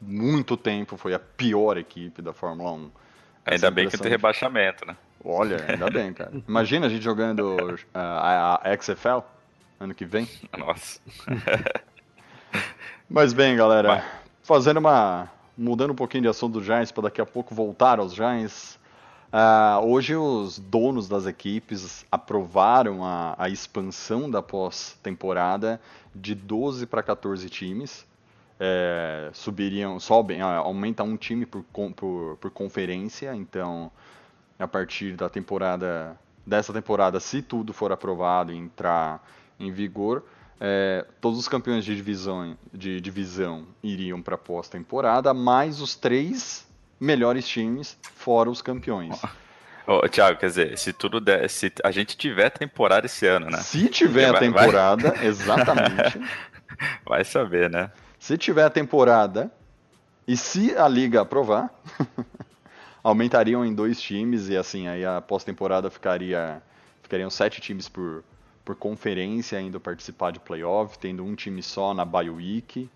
muito 0.00 0.56
tempo, 0.56 0.96
foi 0.96 1.14
a 1.14 1.18
pior 1.18 1.78
equipe 1.78 2.20
da 2.20 2.32
Fórmula 2.32 2.72
1. 2.72 2.90
Essa 3.46 3.66
ainda 3.66 3.70
bem 3.70 3.88
que 3.88 3.96
tem 3.96 4.10
rebaixamento, 4.10 4.86
né? 4.86 4.96
Olha, 5.24 5.64
ainda 5.68 5.90
bem, 5.90 6.12
cara. 6.12 6.32
Imagina 6.46 6.86
a 6.86 6.88
gente 6.88 7.02
jogando 7.02 7.56
uh, 7.56 7.78
a, 7.94 8.60
a 8.62 8.76
XFL 8.76 9.20
ano 9.80 9.94
que 9.94 10.04
vem. 10.04 10.28
Nossa. 10.56 11.00
Mas 13.08 13.32
bem, 13.32 13.56
galera, 13.56 13.88
Vai. 13.88 14.04
fazendo 14.42 14.78
uma. 14.78 15.30
mudando 15.56 15.92
um 15.92 15.96
pouquinho 15.96 16.22
de 16.22 16.28
assunto 16.28 16.54
do 16.54 16.64
Giants 16.64 16.90
para 16.90 17.04
daqui 17.04 17.20
a 17.20 17.26
pouco 17.26 17.54
voltar 17.54 17.98
aos 17.98 18.14
Giants. 18.14 18.78
Uh, 19.34 19.84
hoje 19.86 20.14
os 20.14 20.60
donos 20.60 21.08
das 21.08 21.26
equipes 21.26 22.06
aprovaram 22.08 23.04
a, 23.04 23.34
a 23.36 23.48
expansão 23.48 24.30
da 24.30 24.40
pós-temporada 24.40 25.80
de 26.14 26.36
12 26.36 26.86
para 26.86 27.02
14 27.02 27.50
times. 27.50 28.06
É, 28.60 29.30
subiriam, 29.32 29.98
sobem, 29.98 30.40
aumenta 30.40 31.02
um 31.02 31.16
time 31.16 31.44
por, 31.44 31.64
por, 31.64 32.36
por 32.40 32.50
conferência, 32.52 33.34
então 33.34 33.90
a 34.56 34.68
partir 34.68 35.16
da 35.16 35.28
temporada 35.28 36.16
dessa 36.46 36.72
temporada, 36.72 37.18
se 37.18 37.42
tudo 37.42 37.72
for 37.72 37.90
aprovado 37.90 38.52
e 38.52 38.56
entrar 38.56 39.20
em 39.58 39.72
vigor, 39.72 40.22
é, 40.60 41.04
todos 41.20 41.40
os 41.40 41.48
campeões 41.48 41.84
de 41.84 41.96
divisão, 41.96 42.56
de 42.72 43.00
divisão 43.00 43.66
iriam 43.82 44.22
para 44.22 44.38
pós-temporada, 44.38 45.34
mais 45.34 45.80
os 45.80 45.96
três 45.96 46.64
melhores 46.98 47.46
times 47.46 47.98
fora 48.02 48.50
os 48.50 48.62
campeões. 48.62 49.20
Ô, 49.86 50.08
Thiago, 50.08 50.38
quer 50.38 50.46
dizer, 50.46 50.78
se 50.78 50.92
tudo 50.92 51.20
der, 51.20 51.48
se 51.50 51.72
a 51.82 51.90
gente 51.90 52.16
tiver 52.16 52.50
temporada 52.50 53.06
esse 53.06 53.26
ano, 53.26 53.50
né? 53.50 53.58
Se 53.58 53.88
tiver 53.88 54.32
vai, 54.32 54.36
a 54.36 54.40
temporada, 54.40 55.10
vai... 55.10 55.26
exatamente. 55.26 56.20
Vai 57.06 57.24
saber, 57.24 57.70
né? 57.70 57.92
Se 58.18 58.36
tiver 58.36 58.64
a 58.64 58.70
temporada 58.70 59.48
e 60.26 60.36
se 60.36 60.76
a 60.76 60.88
liga 60.88 61.20
aprovar, 61.20 61.70
aumentariam 63.00 63.64
em 63.64 63.72
dois 63.72 64.00
times 64.00 64.48
e 64.48 64.56
assim 64.56 64.88
aí 64.88 65.04
a 65.04 65.20
pós-temporada 65.20 65.88
ficaria 65.88 66.60
ficariam 67.00 67.30
sete 67.30 67.60
times 67.60 67.88
por 67.88 68.24
por 68.64 68.74
conferência 68.74 69.58
ainda 69.58 69.78
participar 69.78 70.32
de 70.32 70.40
playoff, 70.40 70.98
tendo 70.98 71.24
um 71.24 71.34
time 71.34 71.62
só 71.62 71.92
na 71.92 72.04
bye 72.04 72.30
week. 72.30 72.88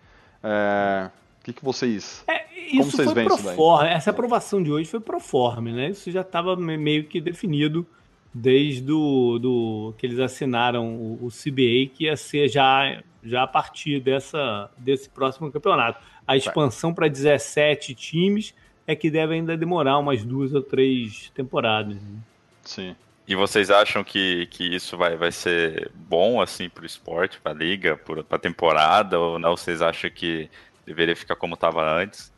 É, 0.42 1.11
que, 1.52 1.61
que 1.61 1.64
vocês. 1.64 2.25
É, 2.26 2.45
isso 2.55 2.76
como 2.78 2.90
vocês 2.90 3.07
foi 3.07 3.14
veem 3.14 3.26
isso 3.26 3.83
Essa 3.85 4.11
aprovação 4.11 4.62
de 4.62 4.71
hoje 4.71 4.88
foi 4.88 5.00
pro 5.00 5.21
forma, 5.21 5.71
né? 5.71 5.90
Isso 5.90 6.11
já 6.11 6.21
estava 6.21 6.57
meio 6.57 7.05
que 7.05 7.21
definido 7.21 7.87
desde 8.33 8.83
do, 8.83 9.38
do 9.38 9.95
que 9.97 10.07
eles 10.07 10.19
assinaram 10.19 10.95
o, 10.95 11.26
o, 11.26 11.28
CBA, 11.28 11.93
que 11.95 12.05
ia 12.05 12.17
ser 12.17 12.49
já, 12.49 13.02
já 13.23 13.43
a 13.43 13.47
partir 13.47 14.00
dessa, 14.00 14.71
desse 14.76 15.09
próximo 15.09 15.50
campeonato. 15.50 16.00
A 16.26 16.37
expansão 16.37 16.93
para 16.93 17.09
17 17.09 17.95
times 17.95 18.55
é 18.87 18.95
que 18.95 19.11
deve 19.11 19.35
ainda 19.35 19.57
demorar 19.57 19.99
umas 19.99 20.23
duas 20.23 20.55
ou 20.55 20.62
três 20.62 21.31
temporadas. 21.35 21.97
Né? 21.97 22.19
Sim. 22.62 22.97
E 23.26 23.35
vocês 23.35 23.71
acham 23.71 24.02
que, 24.02 24.47
que 24.47 24.64
isso 24.64 24.97
vai, 24.97 25.14
vai 25.14 25.31
ser 25.31 25.90
bom 25.95 26.40
assim 26.40 26.69
para 26.69 26.83
o 26.83 26.87
esporte, 26.87 27.38
para 27.38 27.52
a 27.52 27.55
liga, 27.55 27.97
para 27.97 28.37
a 28.37 28.38
temporada, 28.38 29.19
ou 29.19 29.38
não? 29.38 29.55
Vocês 29.55 29.83
acham 29.83 30.11
que 30.11 30.49
deveria 30.88 31.14
ficar 31.14 31.37
como 31.37 31.54
estava 31.54 31.83
antes? 32.00 32.33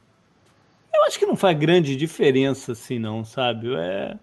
Eu 0.92 1.04
acho 1.04 1.19
que 1.19 1.26
não 1.26 1.37
faz 1.37 1.57
grande 1.57 1.97
diferença 1.97 2.73
assim, 2.73 2.99
não, 2.99 3.25
sabe? 3.25 3.75
É, 3.75 4.16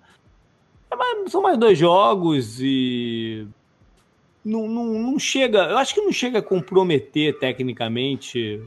é 0.91 0.95
mais, 0.95 1.31
são 1.31 1.41
mais 1.41 1.57
dois 1.57 1.77
jogos 1.77 2.59
e 2.61 3.47
não, 4.43 4.67
não, 4.67 4.85
não 4.85 5.19
chega. 5.19 5.59
Eu 5.59 5.77
acho 5.77 5.93
que 5.93 6.01
não 6.01 6.11
chega 6.11 6.39
a 6.39 6.43
comprometer 6.43 7.37
tecnicamente 7.39 8.61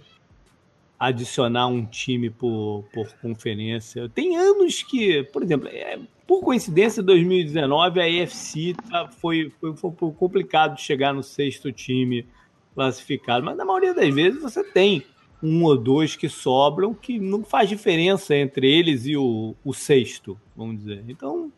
adicionar 0.99 1.67
um 1.67 1.85
time 1.87 2.29
por, 2.29 2.85
por 2.93 3.11
conferência. 3.23 4.09
Tem 4.11 4.37
anos 4.37 4.83
que, 4.83 5.23
por 5.25 5.43
exemplo, 5.43 5.69
é, 5.69 5.99
por 6.27 6.43
coincidência, 6.43 7.03
2019 7.03 8.01
a 8.01 8.23
AFC 8.23 8.75
tá, 8.91 9.09
foi, 9.09 9.51
foi, 9.61 9.75
foi 9.75 10.13
complicado 10.13 10.79
chegar 10.79 11.15
no 11.15 11.23
sexto 11.23 11.73
time 11.73 12.27
classificado, 12.75 13.45
mas 13.45 13.57
na 13.57 13.65
maioria 13.65 13.95
das 13.95 14.15
vezes 14.15 14.41
você 14.41 14.63
tem 14.63 15.05
um 15.43 15.65
ou 15.65 15.77
dois 15.77 16.17
que 16.17 16.29
sobram 16.29 16.93
que 16.93 17.19
não 17.19 17.43
faz 17.43 17.69
diferença 17.69 18.35
entre 18.35 18.71
eles 18.71 19.07
e 19.07 19.17
o, 19.17 19.55
o 19.65 19.73
sexto, 19.73 20.39
vamos 20.57 20.79
dizer. 20.79 21.05
Então, 21.09 21.51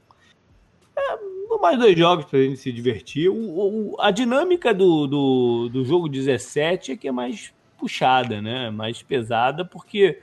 é, 0.97 1.19
mais 1.63 1.79
dois 1.79 1.97
jogos 1.97 2.25
para 2.25 2.41
a 2.41 2.43
gente 2.43 2.59
se 2.59 2.73
divertir. 2.73 3.29
O, 3.29 3.37
o, 3.37 3.97
a 4.01 4.11
dinâmica 4.11 4.75
do, 4.75 5.07
do, 5.07 5.69
do 5.69 5.85
jogo 5.85 6.09
17 6.09 6.93
é 6.93 6.97
que 6.97 7.07
é 7.07 7.13
mais 7.13 7.55
puxada, 7.79 8.43
né? 8.43 8.69
Mais 8.71 9.03
pesada, 9.03 9.65
porque 9.65 10.19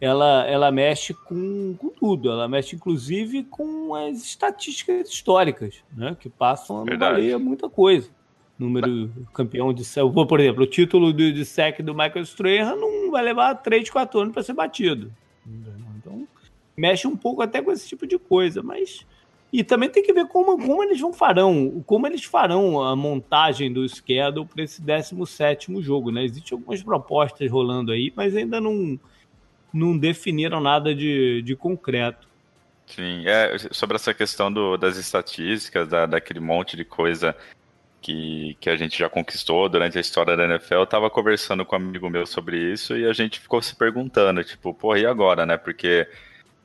ela, 0.00 0.46
ela 0.46 0.70
mexe 0.70 1.12
com, 1.12 1.74
com 1.76 1.88
tudo. 1.88 2.30
Ela 2.30 2.48
mexe, 2.48 2.76
inclusive, 2.76 3.44
com 3.44 3.94
as 3.94 4.18
estatísticas 4.18 5.10
históricas, 5.10 5.82
né? 5.96 6.16
Que 6.18 6.28
passam 6.28 6.80
a 6.82 6.96
valer 6.96 7.38
muita 7.38 7.68
coisa. 7.68 8.08
Número 8.58 9.10
campeão 9.32 9.72
de 9.72 9.84
Por 10.28 10.40
exemplo, 10.40 10.64
o 10.64 10.66
título 10.66 11.12
de, 11.12 11.32
de 11.32 11.44
SEC 11.44 11.80
do 11.80 11.94
Michael 11.94 12.22
Strahan 12.22 12.74
não 12.74 13.10
vai 13.10 13.22
levar 13.22 13.54
3, 13.54 13.88
4 13.88 14.20
anos 14.20 14.34
para 14.34 14.42
ser 14.42 14.52
batido. 14.52 15.12
Então, 15.96 16.26
mexe 16.76 17.06
um 17.06 17.16
pouco 17.16 17.40
até 17.40 17.62
com 17.62 17.70
esse 17.70 17.88
tipo 17.88 18.06
de 18.06 18.18
coisa, 18.18 18.62
mas 18.62 19.06
e 19.52 19.64
também 19.64 19.88
tem 19.88 20.02
que 20.02 20.12
ver 20.12 20.26
como, 20.26 20.58
como 20.58 20.82
eles 20.82 21.00
vão 21.00 21.12
farão, 21.12 21.82
como 21.86 22.06
eles 22.06 22.24
farão 22.24 22.82
a 22.82 22.94
montagem 22.94 23.72
do 23.72 23.88
schedule 23.88 24.46
para 24.46 24.62
esse 24.62 24.82
17 24.82 25.80
jogo, 25.80 26.10
né? 26.10 26.24
Existem 26.24 26.56
algumas 26.56 26.82
propostas 26.82 27.50
rolando 27.50 27.90
aí, 27.90 28.12
mas 28.14 28.36
ainda 28.36 28.60
não, 28.60 29.00
não 29.72 29.96
definiram 29.96 30.60
nada 30.60 30.94
de, 30.94 31.40
de 31.42 31.56
concreto. 31.56 32.28
Sim, 32.86 33.26
é, 33.26 33.56
sobre 33.70 33.96
essa 33.96 34.12
questão 34.12 34.52
do, 34.52 34.76
das 34.76 34.96
estatísticas, 34.96 35.88
da, 35.88 36.04
daquele 36.04 36.40
monte 36.40 36.76
de 36.76 36.84
coisa 36.84 37.34
que, 38.00 38.56
que 38.60 38.70
a 38.70 38.76
gente 38.76 38.98
já 38.98 39.08
conquistou 39.08 39.68
durante 39.68 39.98
a 39.98 40.00
história 40.00 40.36
da 40.36 40.44
NFL, 40.44 40.74
eu 40.74 40.86
tava 40.86 41.10
conversando 41.10 41.64
com 41.64 41.76
um 41.76 41.78
amigo 41.78 42.08
meu 42.08 42.26
sobre 42.26 42.56
isso 42.72 42.96
e 42.96 43.06
a 43.06 43.12
gente 43.12 43.40
ficou 43.40 43.60
se 43.60 43.74
perguntando, 43.74 44.42
tipo, 44.44 44.72
pô, 44.74 44.96
e 44.96 45.06
agora, 45.06 45.44
né? 45.44 45.56
Porque 45.56 46.08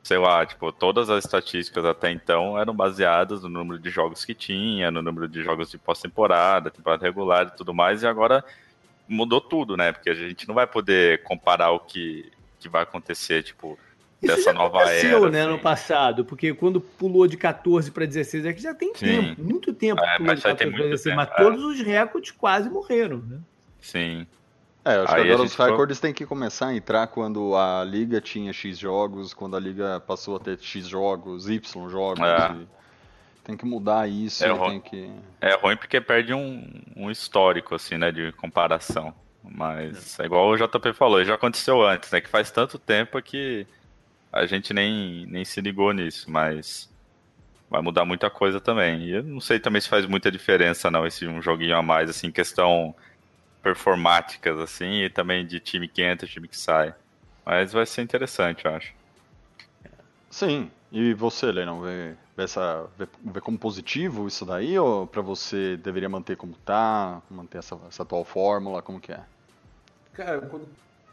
sei 0.03 0.17
lá, 0.17 0.45
tipo, 0.45 0.71
todas 0.71 1.09
as 1.09 1.23
estatísticas 1.23 1.85
até 1.85 2.11
então 2.11 2.59
eram 2.59 2.75
baseadas 2.75 3.41
no 3.43 3.49
número 3.49 3.79
de 3.79 3.89
jogos 3.89 4.25
que 4.25 4.33
tinha, 4.35 4.91
no 4.91 5.01
número 5.01 5.29
de 5.29 5.41
jogos 5.41 5.71
de 5.71 5.77
pós-temporada, 5.77 6.69
temporada 6.69 7.05
regular 7.05 7.47
e 7.47 7.57
tudo 7.57 7.73
mais, 7.73 8.03
e 8.03 8.07
agora 8.07 8.43
mudou 9.07 9.39
tudo, 9.39 9.77
né? 9.77 9.93
Porque 9.93 10.09
a 10.09 10.13
gente 10.13 10.47
não 10.47 10.53
vai 10.55 10.67
poder 10.67 11.23
comparar 11.23 11.71
o 11.71 11.79
que, 11.79 12.29
que 12.59 12.67
vai 12.67 12.83
acontecer, 12.83 13.43
tipo, 13.43 13.79
dessa 14.27 14.53
nova 14.53 14.81
era. 14.81 15.29
né, 15.29 15.41
assim. 15.41 15.51
no 15.51 15.59
passado, 15.59 16.25
porque 16.25 16.53
quando 16.53 16.81
pulou 16.81 17.27
de 17.27 17.37
14 17.37 17.91
para 17.91 18.05
16 18.05 18.45
é 18.45 18.53
que 18.53 18.61
já 18.61 18.73
tem 18.73 18.93
Sim. 18.95 19.05
tempo, 19.05 19.43
muito 19.43 19.73
tempo 19.73 20.01
é, 20.03 20.17
pulou 20.17 20.35
de 20.35 20.41
14 20.41 20.71
para 20.71 20.83
16, 20.83 21.03
tempo, 21.03 21.15
mas 21.15 21.29
é. 21.29 21.43
todos 21.43 21.63
os 21.63 21.79
recordes 21.81 22.31
quase 22.31 22.69
morreram, 22.69 23.17
né? 23.17 23.39
Sim. 23.81 24.25
É, 24.85 24.97
eu 24.97 25.03
acho 25.03 25.15
Aí 25.15 25.23
que 25.23 25.31
agora 25.31 25.43
os 25.43 25.55
recordes 25.55 25.99
têm 25.99 26.13
que 26.13 26.25
começar 26.25 26.67
a 26.67 26.75
entrar 26.75 27.07
quando 27.07 27.55
a 27.55 27.83
liga 27.85 28.19
tinha 28.19 28.51
X 28.51 28.77
jogos, 28.77 29.33
quando 29.33 29.55
a 29.55 29.59
liga 29.59 30.01
passou 30.01 30.35
a 30.35 30.39
ter 30.39 30.59
X 30.59 30.87
jogos, 30.87 31.47
Y 31.49 31.89
jogos. 31.89 32.19
É. 32.19 32.55
Tem 33.45 33.57
que 33.57 33.65
mudar 33.65 34.09
isso. 34.09 34.43
É 34.43 34.49
ruim, 34.49 34.79
que... 34.79 35.09
é 35.41 35.55
ruim 35.55 35.75
porque 35.75 35.99
perde 35.99 36.33
um, 36.33 36.65
um, 36.95 37.11
histórico, 37.11 37.75
assim, 37.75 37.97
né, 37.97 38.11
de 38.11 38.31
comparação. 38.33 39.13
Mas 39.43 40.17
é 40.19 40.25
igual 40.25 40.49
o 40.49 40.57
JP 40.57 40.93
falou, 40.93 41.23
já 41.25 41.35
aconteceu 41.35 41.85
antes, 41.85 42.09
né? 42.11 42.21
Que 42.21 42.29
faz 42.29 42.49
tanto 42.49 42.79
tempo 42.79 43.21
que 43.21 43.67
a 44.33 44.47
gente 44.47 44.73
nem, 44.73 45.27
nem 45.27 45.45
se 45.45 45.61
ligou 45.61 45.93
nisso, 45.93 46.29
mas 46.29 46.91
vai 47.69 47.81
mudar 47.81 48.03
muita 48.03 48.31
coisa 48.31 48.59
também. 48.59 49.03
E 49.03 49.11
eu 49.11 49.23
não 49.23 49.39
sei 49.39 49.59
também 49.59 49.79
se 49.79 49.87
faz 49.87 50.07
muita 50.07 50.31
diferença, 50.31 50.89
não, 50.89 51.05
esse 51.05 51.27
um 51.27 51.39
joguinho 51.39 51.77
a 51.77 51.83
mais, 51.83 52.09
assim, 52.09 52.31
questão 52.31 52.95
performáticas, 53.61 54.59
assim, 54.59 55.03
e 55.03 55.09
também 55.09 55.45
de 55.45 55.59
time 55.59 55.87
que 55.87 56.01
entra, 56.01 56.27
time 56.27 56.47
que 56.47 56.57
sai. 56.57 56.95
Mas 57.45 57.71
vai 57.71 57.85
ser 57.85 58.01
interessante, 58.01 58.65
eu 58.65 58.73
acho. 58.73 58.93
Sim. 60.31 60.71
E 60.91 61.13
você, 61.13 61.51
Lennon, 61.51 61.81
vê, 61.81 62.15
vê, 62.35 62.43
essa, 62.43 62.87
vê, 62.97 63.07
vê 63.23 63.39
como 63.39 63.57
positivo 63.57 64.27
isso 64.27 64.45
daí? 64.45 64.77
Ou 64.79 65.05
para 65.05 65.21
você 65.21 65.77
deveria 65.77 66.09
manter 66.09 66.37
como 66.37 66.55
tá? 66.65 67.21
Manter 67.29 67.59
essa, 67.59 67.79
essa 67.87 68.03
atual 68.03 68.23
fórmula? 68.25 68.81
Como 68.81 68.99
que 68.99 69.11
é? 69.11 69.21
Cara, 70.13 70.41
quando 70.41 70.67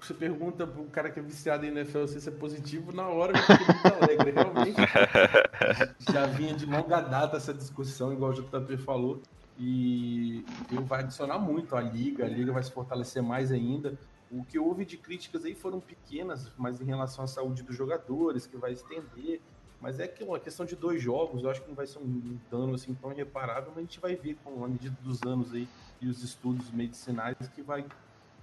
você 0.06 0.14
pergunta 0.14 0.66
pro 0.66 0.84
cara 0.84 1.10
que 1.10 1.20
é 1.20 1.22
viciado 1.22 1.64
em 1.64 1.68
NFL 1.68 2.06
se 2.06 2.18
isso 2.18 2.28
é 2.28 2.32
positivo, 2.32 2.92
na 2.92 3.08
hora 3.08 3.32
eu 3.36 3.42
fico 3.42 3.72
muito 3.72 4.02
alegre. 4.02 4.30
Realmente, 4.30 4.80
já 6.12 6.26
vinha 6.26 6.54
de 6.54 6.66
longa 6.66 7.00
data 7.00 7.36
essa 7.36 7.52
discussão, 7.52 8.12
igual 8.12 8.30
o 8.30 8.34
JP 8.34 8.76
falou. 8.78 9.20
E 9.58 10.44
eu 10.72 10.82
vai 10.84 11.00
adicionar 11.00 11.38
muito 11.38 11.76
à 11.76 11.82
liga, 11.82 12.24
a 12.24 12.28
liga 12.28 12.50
vai 12.50 12.62
se 12.62 12.72
fortalecer 12.72 13.22
mais 13.22 13.52
ainda. 13.52 13.98
O 14.30 14.42
que 14.44 14.58
houve 14.58 14.86
de 14.86 14.96
críticas 14.96 15.44
aí 15.44 15.54
foram 15.54 15.80
pequenas, 15.80 16.50
mas 16.56 16.80
em 16.80 16.84
relação 16.84 17.24
à 17.24 17.28
saúde 17.28 17.62
dos 17.62 17.76
jogadores, 17.76 18.46
que 18.46 18.56
vai 18.56 18.72
estender. 18.72 19.40
Mas 19.80 19.98
é 19.98 20.06
que 20.06 20.24
uma 20.24 20.38
questão 20.38 20.64
de 20.64 20.76
dois 20.76 21.02
jogos, 21.02 21.42
eu 21.42 21.50
acho 21.50 21.62
que 21.62 21.68
não 21.68 21.74
vai 21.74 21.86
ser 21.86 21.98
um 21.98 22.38
dano 22.50 22.74
assim 22.74 22.94
tão 22.94 23.12
irreparável, 23.12 23.68
mas 23.68 23.78
a 23.78 23.80
gente 23.80 24.00
vai 24.00 24.14
ver 24.14 24.36
com 24.44 24.64
a 24.64 24.68
medida 24.68 24.96
dos 25.02 25.22
anos 25.22 25.52
aí 25.52 25.68
e 26.00 26.08
os 26.08 26.22
estudos 26.22 26.70
medicinais 26.70 27.36
que 27.54 27.62
vai 27.62 27.84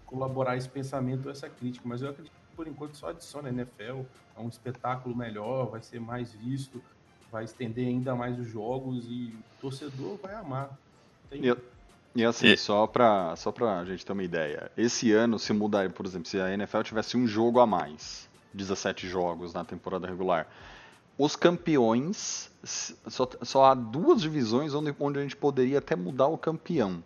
colaborar 0.08 0.58
esse 0.58 0.68
pensamento, 0.68 1.30
essa 1.30 1.48
crítica. 1.48 1.88
Mas 1.88 2.02
eu 2.02 2.10
acredito 2.10 2.34
que 2.34 2.56
por 2.56 2.68
enquanto 2.68 2.96
só 2.96 3.10
adiciona 3.10 3.50
a 3.50 3.52
NFL, 3.52 4.02
é 4.36 4.40
um 4.40 4.50
espetáculo 4.50 5.16
melhor, 5.16 5.70
vai 5.70 5.84
ser 5.84 6.00
mais 6.00 6.34
visto, 6.34 6.82
vai 7.32 7.44
estender 7.44 7.88
ainda 7.88 8.16
mais 8.16 8.40
os 8.40 8.48
jogos 8.48 9.06
e 9.06 9.36
o 9.36 9.62
torcedor 9.62 10.18
vai 10.18 10.34
amar. 10.34 10.76
E, 11.32 11.56
e, 12.16 12.26
assim, 12.26 12.48
e... 12.48 12.58
só 12.58 12.88
pra, 12.88 13.36
só 13.36 13.52
pra 13.52 13.86
gente 13.86 14.04
ter 14.04 14.12
uma 14.12 14.24
ideia, 14.24 14.72
esse 14.76 15.12
ano 15.12 15.38
se 15.38 15.54
mudar, 15.54 15.92
por 15.92 16.06
exemplo, 16.06 16.28
se 16.28 16.40
a 16.40 16.52
NFL 16.52 16.82
tivesse 16.82 17.16
um 17.16 17.28
jogo 17.28 17.60
a 17.60 17.68
mais, 17.68 18.28
17 18.54 19.08
jogos 19.08 19.54
na 19.54 19.64
temporada 19.64 20.08
regular, 20.08 20.48
os 21.18 21.36
campeões, 21.36 22.52
só, 22.64 23.28
só 23.42 23.66
há 23.66 23.74
duas 23.74 24.22
divisões 24.22 24.74
onde, 24.74 24.96
onde 25.00 25.20
a 25.20 25.22
gente 25.22 25.36
poderia 25.36 25.80
até 25.80 25.96
mudar 25.96 26.28
o 26.28 26.38
campeão. 26.38 27.04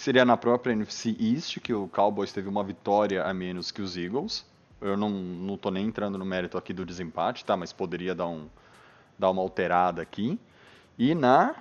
Que 0.00 0.04
seria 0.04 0.24
na 0.24 0.34
própria 0.34 0.72
NFC 0.72 1.14
East, 1.20 1.58
que 1.60 1.74
o 1.74 1.86
Cowboys 1.86 2.32
teve 2.32 2.48
uma 2.48 2.64
vitória 2.64 3.22
a 3.22 3.34
menos 3.34 3.70
que 3.70 3.82
os 3.82 3.98
Eagles. 3.98 4.46
Eu 4.80 4.96
não, 4.96 5.10
não 5.10 5.58
tô 5.58 5.70
nem 5.70 5.84
entrando 5.84 6.16
no 6.16 6.24
mérito 6.24 6.56
aqui 6.56 6.72
do 6.72 6.86
desempate, 6.86 7.44
tá? 7.44 7.54
Mas 7.54 7.70
poderia 7.70 8.14
dar, 8.14 8.26
um, 8.26 8.48
dar 9.18 9.28
uma 9.28 9.42
alterada 9.42 10.00
aqui. 10.00 10.40
E 10.98 11.14
na 11.14 11.54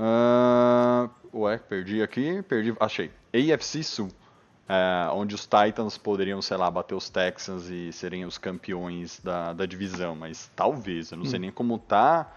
Uh, 0.00 1.08
ué, 1.32 1.58
perdi 1.58 2.02
aqui, 2.02 2.42
perdi, 2.42 2.74
achei. 2.80 3.12
AFC 3.32 3.84
Sul, 3.84 4.08
uh, 4.08 5.14
onde 5.14 5.36
os 5.36 5.42
Titans 5.42 5.96
poderiam, 5.96 6.42
sei 6.42 6.56
lá, 6.56 6.68
bater 6.70 6.96
os 6.96 7.08
Texans 7.08 7.68
e 7.68 7.92
serem 7.92 8.24
os 8.24 8.36
campeões 8.36 9.20
da, 9.20 9.52
da 9.52 9.64
divisão, 9.64 10.16
mas 10.16 10.50
talvez, 10.56 11.12
eu 11.12 11.18
não 11.18 11.24
hum. 11.24 11.28
sei 11.28 11.38
nem 11.38 11.52
como 11.52 11.78
tá 11.78 12.32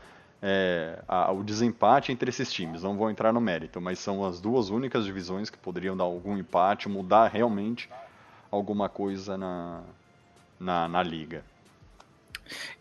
é, 0.46 1.00
a, 1.08 1.32
o 1.32 1.42
desempate 1.42 2.12
entre 2.12 2.30
esses 2.30 2.52
times, 2.52 2.84
não 2.84 2.98
vou 2.98 3.10
entrar 3.10 3.32
no 3.32 3.40
mérito, 3.40 3.80
mas 3.80 3.98
são 3.98 4.26
as 4.26 4.42
duas 4.42 4.70
únicas 4.70 5.06
divisões 5.06 5.50
que 5.50 5.58
poderiam 5.58 5.96
dar 5.96 6.04
algum 6.04 6.38
empate, 6.38 6.90
mudar 6.90 7.30
realmente 7.30 7.90
alguma 8.52 8.90
coisa 8.90 9.38
na, 9.38 9.82
na, 10.60 10.90
na 10.90 11.02
liga. 11.02 11.46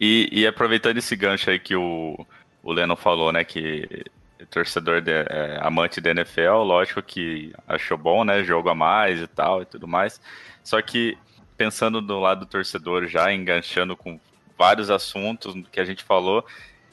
E, 0.00 0.28
e 0.33 0.45
aproveitando 0.45 0.99
esse 0.99 1.14
gancho 1.14 1.50
aí 1.50 1.61
que 1.61 1.76
o, 1.76 2.26
o 2.64 2.73
Leno 2.73 2.97
falou, 2.97 3.31
né, 3.31 3.45
que 3.45 4.04
torcedor 4.50 5.00
de, 5.00 5.12
é, 5.12 5.61
amante 5.62 6.00
da 6.00 6.11
NFL, 6.11 6.64
lógico 6.64 7.00
que 7.00 7.52
achou 7.69 7.97
bom, 7.97 8.25
né? 8.25 8.42
Jogo 8.42 8.69
a 8.69 8.75
mais 8.75 9.21
e 9.21 9.26
tal 9.28 9.62
e 9.62 9.64
tudo 9.64 9.87
mais. 9.87 10.21
Só 10.64 10.83
que 10.83 11.16
pensando 11.57 12.02
do 12.02 12.19
lado 12.19 12.40
do 12.40 12.47
torcedor, 12.47 13.07
já 13.07 13.33
enganchando 13.33 13.97
com 13.97 14.19
vários 14.59 14.90
assuntos 14.90 15.54
que 15.71 15.78
a 15.78 15.85
gente 15.85 16.02
falou, 16.02 16.45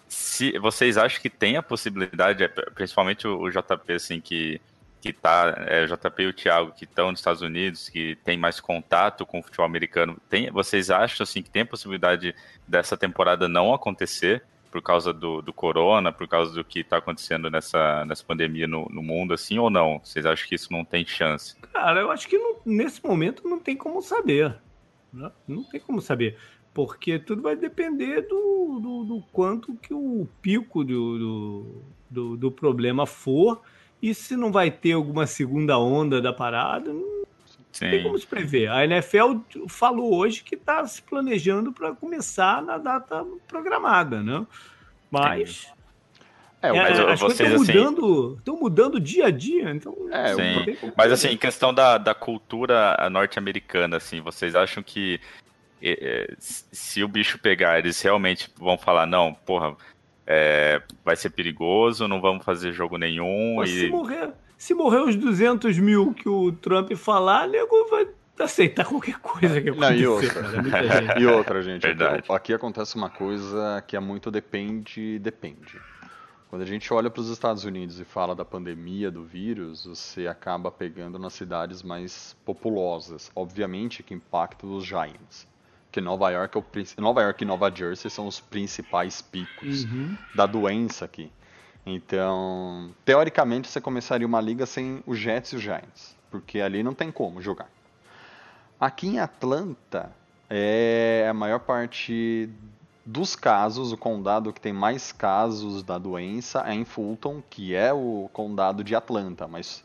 se 0.10 0.58
vocês 0.58 0.98
acham 0.98 1.22
que 1.22 1.30
tem 1.30 1.56
a 1.56 1.64
possibilidade, 1.64 2.44
é, 2.44 2.48
principalmente 2.48 3.28
o, 3.28 3.50
JP, 3.50 3.94
assim, 3.94 4.20
que, 4.20 4.60
que 5.00 5.14
tá, 5.14 5.54
é, 5.68 5.84
o 5.84 5.88
JP 5.88 6.24
e 6.24 6.28
o 6.28 6.34
Thiago, 6.34 6.72
que 6.72 6.86
estão 6.86 7.12
nos 7.12 7.20
Estados 7.20 7.44
Unidos, 7.44 7.88
que 7.88 8.18
tem 8.26 8.36
mais 8.36 8.60
contato 8.60 9.26
com 9.26 9.40
o 9.40 9.44
futebol 9.44 9.66
americano, 9.66 10.18
tem, 10.28 10.50
vocês 10.50 10.90
acham, 10.90 11.24
assim, 11.24 11.44
que 11.44 11.50
tem 11.50 11.62
a 11.62 11.66
possibilidade 11.66 12.36
dessa 12.68 12.98
temporada 12.98 13.48
não 13.48 13.74
acontecer? 13.74 14.44
por 14.72 14.82
causa 14.82 15.12
do, 15.12 15.42
do 15.42 15.52
corona, 15.52 16.12
por 16.12 16.28
causa 16.28 16.54
do 16.54 16.64
que 16.64 16.82
está 16.82 16.98
acontecendo 16.98 17.50
nessa, 17.50 18.06
nessa 18.06 18.24
pandemia 18.24 18.68
no, 18.68 18.88
no, 18.90 19.02
mundo, 19.02 19.34
assim, 19.34 19.58
ou 19.58 19.70
não? 19.70 20.00
Vocês 20.04 20.26
acham 20.26 20.48
que 20.48 20.56
isso 20.56 20.72
não 20.72 20.86
tem 20.86 21.06
chance? 21.06 21.56
Cara, 21.74 22.02
eu 22.02 22.12
acho 22.12 22.28
que 22.28 22.38
não, 22.38 22.58
nesse 22.66 23.04
momento 23.04 23.48
não 23.48 23.60
tem 23.60 23.76
como 23.76 24.00
saber. 24.02 24.56
Né? 25.12 25.32
Não 25.48 25.64
tem 25.64 25.80
como 25.80 26.02
saber. 26.02 26.38
Porque 26.74 27.18
tudo 27.18 27.42
vai 27.42 27.56
depender 27.56 28.22
do, 28.22 28.80
do, 28.82 29.04
do 29.04 29.24
quanto 29.32 29.74
que 29.76 29.94
o 29.94 30.28
pico 30.42 30.84
do, 30.84 31.84
do, 32.10 32.38
do, 32.38 32.52
problema 32.52 33.06
for 33.06 33.62
e 34.02 34.14
se 34.14 34.36
não 34.36 34.52
vai 34.52 34.70
ter 34.72 34.94
alguma 34.94 35.26
segunda 35.26 35.78
onda 35.78 36.22
da 36.22 36.32
parada, 36.32 36.94
não 36.94 37.24
Sim. 37.72 37.90
tem 37.90 38.04
como 38.04 38.18
se 38.18 38.26
prever. 38.26 38.70
A 38.70 38.86
NFL 38.86 39.40
falou 39.68 40.16
hoje 40.16 40.44
que 40.44 40.56
está 40.56 40.86
se 40.86 41.02
planejando 41.02 41.72
para 41.72 41.94
começar 41.94 42.62
na 42.62 42.78
data 42.78 43.26
programada, 43.48 44.22
né? 44.22 44.46
Mas. 45.12 45.72
É, 46.62 46.74
mas 46.74 47.00
é, 47.00 47.12
as 47.12 47.20
coisas 47.20 47.40
estão 47.40 47.62
assim... 47.62 47.74
mudando, 47.74 48.36
estão 48.38 48.60
mudando 48.60 49.00
dia 49.00 49.28
a 49.28 49.32
dia, 49.32 49.72
então. 49.72 49.96
É, 50.12 50.36
sim. 50.36 50.92
Mas 50.96 51.12
assim, 51.12 51.30
em 51.30 51.38
questão 51.38 51.74
da, 51.74 51.98
da 51.98 52.14
cultura 52.14 52.98
norte-americana, 53.10 53.98
assim, 53.98 54.20
vocês 54.20 54.56
acham 54.56 54.84
que 54.84 55.22
é, 55.22 55.49
se 56.40 57.04
o 57.04 57.08
bicho 57.08 57.40
pegar, 57.40 57.80
eles 57.80 58.02
realmente 58.02 58.52
vão 58.58 58.78
falar, 58.78 59.06
não, 59.06 59.34
porra, 59.34 59.76
é, 60.26 60.82
vai 61.04 61.16
ser 61.16 61.30
perigoso, 61.32 62.08
não 62.08 62.22
vamos 62.22 62.46
fazer 62.46 62.72
jogo 62.74 62.98
nenhum. 62.98 63.56
Mas 63.58 63.70
e... 63.70 63.80
se 63.82 63.88
morrer 63.90 64.32
se 64.60 64.74
morrer 64.74 65.00
os 65.00 65.16
200 65.16 65.80
mil 65.80 66.14
que 66.14 66.28
o 66.28 66.52
Trump 66.52 66.92
falar, 66.92 67.48
nego 67.48 67.88
vai 67.90 68.10
aceitar 68.38 68.86
qualquer 68.86 69.18
coisa 69.20 69.62
que 69.62 69.72
Não, 69.72 69.94
e 69.94 70.04
acontecer. 70.04 70.38
outra. 70.38 71.20
E 71.20 71.26
outra, 71.26 71.62
gente. 71.62 71.82
Verdade. 71.82 72.20
Aqui, 72.20 72.34
aqui 72.34 72.54
acontece 72.54 72.98
uma 72.98 73.10
coisa 73.10 73.82
que 73.88 73.96
é 73.96 74.00
muito 74.02 74.30
depende, 74.30 75.18
depende. 75.20 75.80
Quando 76.50 76.64
a 76.64 76.66
gente 76.66 76.94
olha 76.94 77.10
para 77.10 77.22
os 77.22 77.30
Estados 77.30 77.64
Unidos 77.64 78.02
e 78.02 78.04
fala 78.04 78.36
da 78.36 78.44
pandemia 78.44 79.10
do 79.10 79.24
vírus, 79.24 79.86
você 79.86 80.28
acaba 80.28 80.70
pegando 80.70 81.18
nas 81.18 81.34
cidades 81.34 81.82
mais 81.82 82.36
populosas. 82.44 83.32
Obviamente 83.34 84.04
que 84.04 84.14
impacta 84.14 84.68
os 84.68 84.84
Giants. 84.84 85.48
Que 85.92 86.00
Nova 86.02 86.30
York, 86.30 86.58
é 86.58 86.62
o, 86.62 87.02
Nova 87.02 87.22
York 87.24 87.44
e 87.44 87.48
Nova 87.48 87.74
Jersey 87.74 88.10
são 88.12 88.28
os 88.28 88.40
principais 88.40 89.22
picos 89.22 89.86
Uhum. 89.86 90.16
da 90.36 90.46
doença 90.46 91.06
aqui. 91.06 91.32
Então, 91.86 92.92
teoricamente, 93.04 93.68
você 93.68 93.82
começaria 93.82 94.28
uma 94.28 94.40
liga 94.42 94.66
sem 94.66 95.04
os 95.08 95.18
Jets 95.18 95.54
e 95.54 95.56
os 95.56 95.62
Giants, 95.62 96.16
porque 96.30 96.60
ali 96.62 96.84
não 96.84 96.94
tem 96.94 97.12
como 97.12 97.42
jogar. 97.42 97.70
Aqui 98.80 99.08
em 99.08 99.20
Atlanta, 99.20 100.12
é 100.50 101.28
a 101.30 101.34
maior 101.34 101.60
parte 101.60 102.50
dos 103.06 103.36
casos, 103.36 103.92
o 103.92 103.98
condado 103.98 104.54
que 104.54 104.62
tem 104.62 104.72
mais 104.72 105.12
casos 105.12 105.82
da 105.82 105.98
doença 105.98 106.64
é 106.68 106.74
em 106.74 106.86
Fulton, 106.86 107.42
que 107.50 107.74
é 107.74 107.92
o 107.92 108.30
condado 108.32 108.84
de 108.84 108.96
Atlanta, 108.96 109.48
mas 109.48 109.84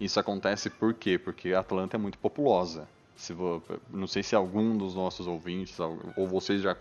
isso 0.00 0.18
acontece 0.18 0.70
por 0.70 0.94
quê? 0.94 1.18
Porque 1.18 1.52
Atlanta 1.52 1.96
é 1.96 1.98
muito 1.98 2.18
populosa. 2.18 2.88
Se 3.16 3.32
vo- 3.32 3.62
não 3.90 4.06
sei 4.06 4.22
se 4.22 4.34
algum 4.34 4.76
dos 4.76 4.94
nossos 4.94 5.26
ouvintes 5.26 5.78
ou 6.16 6.26
vocês 6.26 6.60
já, 6.62 6.74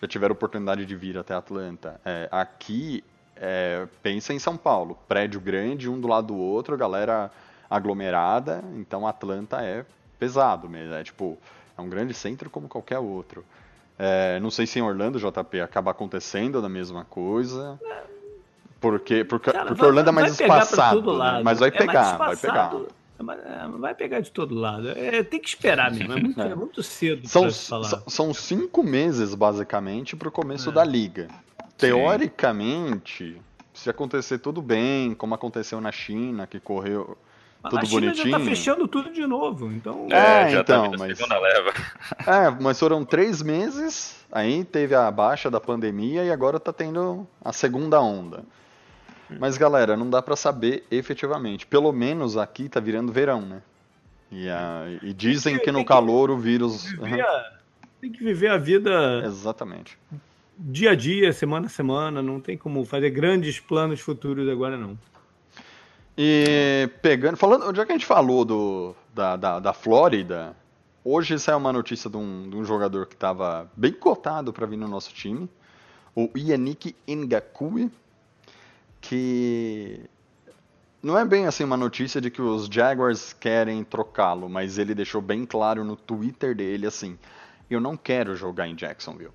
já 0.00 0.08
tiveram 0.08 0.32
oportunidade 0.32 0.86
de 0.86 0.96
vir 0.96 1.18
até 1.18 1.34
Atlanta. 1.34 2.00
É, 2.04 2.28
aqui, 2.30 3.02
é, 3.36 3.86
pensa 4.02 4.32
em 4.32 4.38
São 4.38 4.56
Paulo, 4.56 4.96
prédio 5.08 5.40
grande, 5.40 5.88
um 5.90 6.00
do 6.00 6.08
lado 6.08 6.28
do 6.28 6.36
outro, 6.36 6.76
galera 6.76 7.30
aglomerada, 7.68 8.62
então 8.76 9.06
Atlanta 9.06 9.60
é 9.60 9.84
pesado 10.18 10.68
mesmo, 10.68 10.94
é 10.94 11.02
tipo, 11.04 11.36
é 11.76 11.80
um 11.82 11.88
grande 11.88 12.14
centro 12.14 12.48
como 12.48 12.68
qualquer 12.68 12.98
outro. 12.98 13.44
É, 13.98 14.38
não 14.40 14.50
sei 14.50 14.66
se 14.66 14.78
em 14.78 14.82
Orlando, 14.82 15.18
JP, 15.18 15.60
acaba 15.60 15.90
acontecendo 15.90 16.62
da 16.62 16.68
mesma 16.68 17.04
coisa. 17.04 17.78
Porque, 18.80 19.24
porque, 19.24 19.50
Cara, 19.52 19.66
porque 19.66 19.80
vai- 19.80 19.88
Orlando 19.88 20.10
é 20.10 20.12
mais 20.12 20.38
espaçado, 20.40 21.18
né? 21.18 21.40
mas 21.42 21.58
vai 21.58 21.68
É 21.70 21.72
pegar, 21.72 22.16
vai 22.18 22.36
pegar. 22.36 22.72
É 23.18 23.64
é, 23.64 23.68
Vai 23.78 23.94
pegar 23.94 24.20
de 24.20 24.30
todo 24.30 24.54
lado. 24.54 24.88
É, 24.90 25.22
tem 25.22 25.40
que 25.40 25.48
esperar 25.48 25.90
mesmo. 25.92 26.12
É 26.12 26.20
muito, 26.20 26.40
é 26.40 26.54
muito 26.56 26.82
cedo 26.82 27.26
São, 27.28 27.50
falar. 27.50 27.84
são, 27.84 28.02
são 28.08 28.34
cinco 28.34 28.82
meses, 28.82 29.34
basicamente, 29.34 30.14
para 30.16 30.28
o 30.28 30.32
começo 30.32 30.70
É. 30.70 30.72
da 30.72 30.84
liga. 30.84 31.28
Teoricamente, 31.76 33.36
se 33.74 33.90
acontecer 33.90 34.38
tudo 34.38 34.62
bem, 34.62 35.14
como 35.14 35.34
aconteceu 35.34 35.80
na 35.80 35.92
China, 35.92 36.46
que 36.46 36.58
correu 36.58 37.16
tudo 37.62 37.78
a 37.78 37.84
China 37.84 38.00
bonitinho. 38.00 38.30
já 38.30 38.38
tá 38.38 38.44
fechando 38.44 38.88
tudo 38.88 39.10
de 39.12 39.26
novo. 39.26 39.70
Então, 39.72 40.06
É, 40.10 40.50
já 40.50 40.60
então, 40.60 40.82
tá 40.84 40.88
vindo 40.88 40.94
a 41.02 41.06
mas- 41.06 41.18
segunda 41.18 41.38
leva. 41.38 41.72
É, 42.26 42.50
mas 42.62 42.78
foram 42.78 43.04
três 43.04 43.42
meses, 43.42 44.16
aí 44.30 44.64
teve 44.64 44.94
a 44.94 45.10
baixa 45.10 45.50
da 45.50 45.60
pandemia 45.60 46.24
e 46.24 46.30
agora 46.30 46.58
tá 46.60 46.72
tendo 46.72 47.26
a 47.44 47.52
segunda 47.52 48.00
onda. 48.00 48.44
Mas 49.40 49.56
galera, 49.58 49.96
não 49.96 50.08
dá 50.08 50.22
pra 50.22 50.36
saber 50.36 50.84
efetivamente. 50.90 51.66
Pelo 51.66 51.90
menos 51.92 52.36
aqui 52.36 52.68
tá 52.68 52.78
virando 52.80 53.12
verão, 53.12 53.40
né? 53.42 53.62
E, 54.30 54.48
a- 54.48 54.84
e 55.02 55.12
dizem 55.12 55.58
que 55.58 55.70
no 55.72 55.80
que 55.80 55.84
calor 55.86 56.30
o 56.30 56.36
vírus. 56.38 56.86
a- 57.00 57.52
tem 58.00 58.10
que 58.12 58.22
viver 58.22 58.48
a 58.48 58.56
vida 58.58 59.22
Exatamente. 59.24 59.98
dia 60.58 60.90
a 60.90 60.94
dia, 60.94 61.32
semana 61.32 61.66
a 61.66 61.68
semana. 61.70 62.22
Não 62.22 62.40
tem 62.40 62.56
como 62.56 62.84
fazer 62.84 63.10
grandes 63.10 63.58
planos 63.58 64.00
futuros 64.00 64.48
agora, 64.48 64.76
não. 64.76 64.96
E 66.16 66.88
pegando, 67.02 67.36
falando, 67.36 67.74
já 67.74 67.84
que 67.84 67.92
a 67.92 67.94
gente 67.94 68.06
falou 68.06 68.44
do, 68.44 68.94
da, 69.14 69.36
da, 69.36 69.60
da 69.60 69.72
Flórida, 69.72 70.56
hoje 71.04 71.38
saiu 71.38 71.58
uma 71.58 71.72
notícia 71.72 72.08
de 72.08 72.16
um, 72.16 72.48
de 72.48 72.56
um 72.56 72.64
jogador 72.64 73.06
que 73.06 73.14
estava 73.14 73.70
bem 73.76 73.92
cotado 73.92 74.52
para 74.52 74.66
vir 74.66 74.78
no 74.78 74.88
nosso 74.88 75.12
time, 75.12 75.48
o 76.14 76.30
Yannick 76.34 76.96
Ngakwe, 77.06 77.90
que 79.00 80.00
não 81.02 81.16
é 81.18 81.24
bem 81.24 81.46
assim 81.46 81.64
uma 81.64 81.76
notícia 81.76 82.20
de 82.20 82.30
que 82.30 82.42
os 82.42 82.66
Jaguars 82.66 83.32
querem 83.32 83.84
trocá-lo, 83.84 84.48
mas 84.48 84.78
ele 84.78 84.94
deixou 84.94 85.20
bem 85.20 85.44
claro 85.46 85.84
no 85.84 85.94
Twitter 85.96 86.54
dele 86.54 86.86
assim: 86.86 87.18
eu 87.70 87.80
não 87.80 87.96
quero 87.96 88.34
jogar 88.34 88.66
em 88.68 88.74
Jacksonville. 88.74 89.30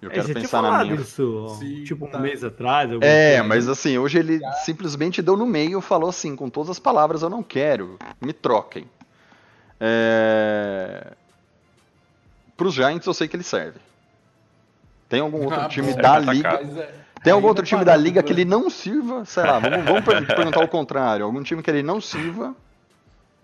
Eu 0.00 0.10
É, 0.10 0.14
quero 0.14 0.28
pensar 0.32 0.62
na 0.62 0.68
falado 0.70 0.86
minha 0.88 1.00
isso 1.00 1.56
Sim, 1.58 1.84
tipo 1.84 2.06
um 2.06 2.10
tá. 2.10 2.18
mês 2.18 2.42
atrás. 2.42 2.90
é, 3.02 3.32
coisa. 3.32 3.44
mas 3.44 3.68
assim, 3.68 3.98
hoje 3.98 4.18
ele 4.18 4.40
simplesmente 4.64 5.20
deu 5.20 5.36
no 5.36 5.44
meio 5.44 5.78
e 5.78 5.82
falou 5.82 6.08
assim, 6.08 6.34
com 6.34 6.48
todas 6.48 6.70
as 6.70 6.78
palavras, 6.78 7.20
eu 7.22 7.28
não 7.28 7.42
quero, 7.42 7.98
me 8.18 8.32
troquem. 8.32 8.86
É... 9.78 11.12
Pros 12.56 12.74
Giants 12.74 13.06
eu 13.06 13.12
sei 13.14 13.28
que 13.28 13.36
ele 13.36 13.42
serve. 13.42 13.78
Tem 15.08 15.20
algum 15.20 15.42
outro 15.44 15.60
Ah, 15.60 15.68
time 15.68 15.92
bom. 16.24 16.32
liga? 16.32 16.48
é, 16.80 16.94
Tem 17.22 17.32
algum 17.32 17.48
outro 17.48 17.64
time 17.64 17.84
da 17.84 17.94
liga 17.96 18.22
que 18.22 18.32
ele 18.32 18.44
não 18.44 18.70
sirva? 18.70 19.24
Sei 19.24 19.42
lá, 19.42 19.58
vamos, 19.58 19.84
vamos 19.84 20.04
per- 20.04 20.26
perguntar 20.34 20.64
o 20.64 20.68
contrário. 20.68 21.24
Algum 21.24 21.42
time 21.42 21.62
que 21.62 21.70
ele 21.70 21.82
não 21.82 22.00
sirva? 22.00 22.54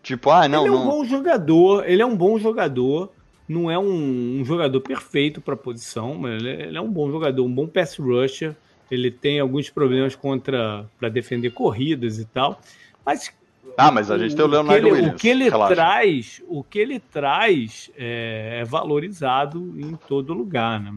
Tipo, 0.03 0.31
ah, 0.31 0.49
não, 0.49 0.65
ele 0.67 0.75
é 0.75 0.79
um 0.79 0.85
não. 0.85 0.91
bom 0.91 1.05
jogador, 1.05 1.85
ele 1.89 2.01
é 2.01 2.07
um 2.07 2.17
bom 2.17 2.39
jogador, 2.39 3.11
não 3.49 3.71
é 3.71 3.79
um, 3.79 4.39
um 4.41 4.45
jogador 4.45 4.81
perfeito 4.81 5.41
para 5.41 5.55
a 5.55 5.57
posição, 5.57 6.15
mas 6.15 6.41
ele 6.41 6.49
é, 6.51 6.63
ele 6.69 6.79
é 6.79 6.81
um 6.81 6.91
bom 6.91 7.11
jogador, 7.11 7.45
um 7.45 7.53
bom 7.53 7.67
pass 7.67 7.97
rusher. 7.99 8.55
Ele 8.89 9.11
tem 9.11 9.41
alguns 9.41 9.69
problemas 9.69 10.15
contra 10.15 10.87
para 10.99 11.09
defender 11.09 11.51
corridas 11.51 12.19
e 12.21 12.25
tal, 12.25 12.61
mas 13.05 13.33
Ah, 13.77 13.91
mas 13.91 14.11
a 14.13 14.17
gente 14.17 14.37
tem 14.37 14.45
o 14.45 14.49
Leonardo 14.49 14.87
ele- 14.87 14.93
Williams. 14.95 15.15
O 15.15 15.19
que 15.19 15.29
ele 15.29 15.51
relaxa. 15.51 15.75
traz, 15.75 16.43
o 16.47 16.63
que 16.63 16.79
ele 16.79 17.01
traz 17.01 17.91
é, 17.99 18.61
é 18.61 18.65
valorizado 18.65 19.75
em 19.77 19.97
todo 20.09 20.33
lugar, 20.33 20.81
né? 20.81 20.95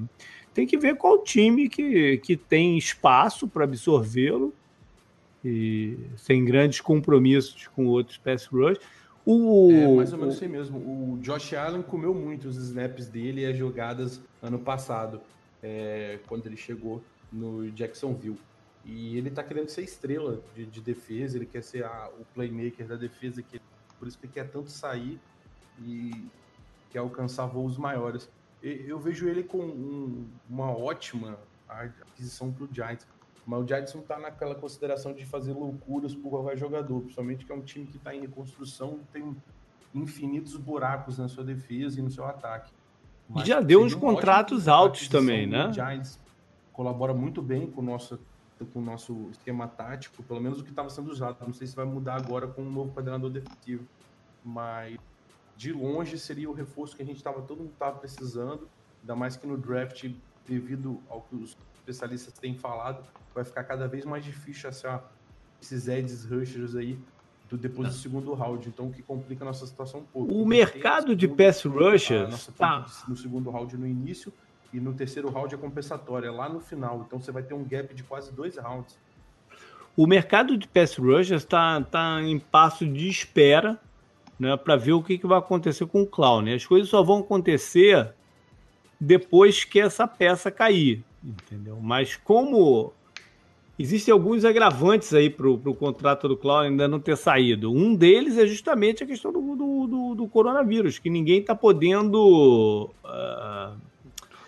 Tem 0.60 0.67
que 0.67 0.78
ver 0.78 0.95
qual 0.98 1.24
time 1.24 1.69
que, 1.69 2.17
que 2.17 2.36
tem 2.36 2.78
espaço 2.78 3.48
para 3.48 3.63
absorvê-lo 3.63 4.54
e 5.43 5.98
sem 6.17 6.43
grandes 6.43 6.82
compromissos 6.82 7.67
com 7.67 7.86
outros 7.88 8.17
pass 8.17 8.45
rush. 8.45 8.78
O, 9.26 9.72
É 9.72 9.88
mais 9.95 10.12
ou 10.13 10.19
menos 10.19 10.41
aí 10.41 10.48
mesmo. 10.50 10.78
O 10.78 11.17
Josh 11.22 11.54
Allen 11.54 11.82
comeu 11.82 12.13
muito 12.13 12.48
os 12.48 12.58
snaps 12.58 13.08
dele 13.08 13.41
e 13.41 13.45
as 13.45 13.58
jogadas 13.58 14.22
ano 14.41 14.60
passado, 14.60 15.22
é, 15.62 16.19
quando 16.28 16.45
ele 16.48 16.58
chegou 16.58 17.02
no 17.32 17.69
Jacksonville. 17.72 18.39
E 18.86 19.17
ele 19.17 19.30
tá 19.30 19.43
querendo 19.43 19.69
ser 19.69 19.84
estrela 19.84 20.41
de, 20.56 20.65
de 20.65 20.82
defesa, 20.82 21.38
ele 21.38 21.45
quer 21.45 21.62
ser 21.62 21.84
a- 21.86 22.10
o 22.19 22.26
playmaker 22.34 22.88
da 22.88 22.95
defesa, 22.95 23.41
que, 23.43 23.62
por 24.00 24.08
isso 24.08 24.17
que 24.17 24.26
ele 24.26 24.34
quer 24.34 24.50
tanto 24.50 24.72
sair 24.72 25.19
e 25.86 26.12
quer 26.89 27.00
alcançar 27.00 27.45
voos 27.45 27.78
maiores. 27.78 28.28
Eu 28.62 29.00
vejo 29.00 29.28
ele 29.28 29.43
com 29.43 29.60
um- 29.60 30.28
uma 30.50 30.69
ótima 30.72 31.38
aquisição 31.67 32.52
pro 32.52 32.67
Giants. 32.72 33.08
Mas 33.45 33.63
o 33.63 33.67
Giants 33.67 33.93
não 33.95 34.02
tá 34.02 34.19
naquela 34.19 34.54
consideração 34.54 35.13
de 35.13 35.26
fazer 35.26 35.54
loucuras 35.54 36.13
por 36.13 36.30
qualquer 36.30 36.58
jogador, 36.58 37.02
principalmente 37.02 37.45
que 37.45 37.52
é 37.52 37.56
um 37.56 37.62
time 37.62 37.86
que 37.88 37.98
está 37.98 38.13
em 38.13 38.22
reconstrução, 38.22 39.00
tem 39.13 39.36
infinitos 39.95 40.56
buracos 40.56 41.17
na 41.17 41.28
sua 41.28 41.43
defesa 41.43 42.00
e 42.00 42.04
no 42.04 42.12
seu 42.12 42.26
ataque. 42.26 42.72
Mas 43.28 43.48
Já 43.48 43.60
deu 43.62 43.82
uns 43.82 43.95
contratos 43.95 44.67
altos 44.67 45.08
também, 45.08 45.48
né? 45.48 45.72
Giants 45.74 46.19
colabora 46.74 47.13
muito 47.13 47.41
bem 47.41 47.67
com 47.67 47.82
o 47.82 47.84
nosso 47.84 48.19
com 48.74 48.80
o 48.80 48.82
nosso 48.82 49.30
esquema 49.32 49.69
tático, 49.69 50.22
pelo 50.24 50.41
menos 50.41 50.60
o 50.60 50.63
que 50.65 50.69
estava 50.69 50.89
sendo 50.89 51.10
usado. 51.10 51.38
Não 51.45 51.54
sei 51.54 51.65
se 51.65 51.74
vai 51.74 51.86
mudar 51.86 52.15
agora 52.15 52.45
com 52.45 52.62
um 52.62 52.69
novo 52.69 52.91
coordenador 52.91 53.30
defensivo, 53.30 53.86
mas 54.43 54.98
de 55.60 55.74
longe 55.74 56.17
seria 56.17 56.50
o 56.50 56.54
reforço 56.54 56.95
que 56.95 57.04
a 57.04 57.06
gente 57.06 57.17
estava 57.17 57.41
todo 57.41 57.58
mundo 57.58 57.74
estava 57.74 57.98
precisando, 58.00 58.69
ainda 59.02 59.13
mais 59.13 59.36
que 59.36 59.45
no 59.45 59.58
draft, 59.58 60.10
devido 60.48 61.04
ao 61.10 61.19
que 61.24 61.36
os 61.36 61.58
especialistas 61.76 62.34
têm 62.36 62.56
falado, 62.58 63.06
vai 63.36 63.43
ficar 63.43 63.65
cada 63.65 63.86
vez 63.86 64.06
mais 64.06 64.24
difícil 64.24 64.69
achar 64.69 65.12
esses 65.62 65.89
edges 65.89 66.24
rushers 66.24 66.78
aí 66.78 66.98
do, 67.50 67.58
depois 67.58 67.89
do 67.89 67.93
segundo 67.95 68.34
round, 68.34 68.69
então 68.69 68.88
o 68.88 68.93
que 68.93 69.04
complica 69.04 69.43
a 69.43 69.48
nossa 69.48 69.67
situação 69.67 70.00
um 70.00 70.06
pouco. 70.06 70.34
O 70.34 70.45
mercado 70.45 71.13
de 71.13 71.28
pass 71.28 71.65
rushers 71.65 72.30
nossa 72.30 72.54
tá, 72.54 72.86
no 73.06 73.17
segundo 73.17 73.50
round 73.50 73.76
no 73.76 73.86
início 73.86 74.32
e 74.72 74.80
no 74.80 74.93
terceiro 74.93 75.30
round 75.30 75.54
é 75.54 75.58
compensatória, 75.58 76.32
lá 76.32 76.48
no 76.48 76.62
final. 76.62 77.04
Então 77.06 77.19
você 77.19 77.34
vai 77.34 77.43
ter 77.43 77.54
um 77.54 77.65
gap 77.65 77.93
de 77.93 78.04
quase 78.04 78.32
dois 78.32 78.56
rounds. 78.56 78.98
o 79.98 80.08
mercado 80.08 80.58
de 80.58 80.69
pass 80.69 80.95
rushers 80.95 81.43
está 81.43 81.82
tá 81.82 82.22
em 82.22 82.39
passo 82.39 82.88
de 82.88 83.10
espera 83.10 83.78
né, 84.39 84.56
para 84.56 84.75
ver 84.75 84.93
o 84.93 85.04
que, 85.04 85.17
que 85.17 85.28
vai 85.28 85.38
acontecer 85.39 85.86
com 85.86 86.02
o 86.04 86.08
Clown. 86.08 86.45
As 86.54 86.65
coisas 86.65 86.89
só 86.89 87.04
vão 87.04 87.19
acontecer 87.19 88.13
depois 88.99 89.63
que 89.63 89.80
essa 89.80 90.08
peça 90.08 90.49
cair, 90.49 91.04
entendeu? 91.23 91.78
Mas 91.82 92.15
como 92.15 92.93
existem 93.78 94.12
alguns 94.12 94.43
agravantes 94.43 95.13
aí 95.13 95.30
para 95.30 95.47
o 95.49 95.58
contrato 95.75 96.28
do 96.28 96.36
Clown 96.36 96.60
ainda 96.60 96.88
não 96.88 96.99
ter 96.99 97.15
saído. 97.15 97.71
Um 97.71 97.95
deles 97.95 98.38
é 98.38 98.45
justamente 98.45 99.04
a 99.04 99.08
questão 99.08 99.32
do, 99.32 99.39
do, 99.56 99.88
do- 99.88 100.15
do 100.15 100.28
coronavírus, 100.28 100.99
que 100.99 101.10
ninguém 101.10 101.39
está 101.39 101.56
podendo 101.56 102.89
ah, 103.06 103.73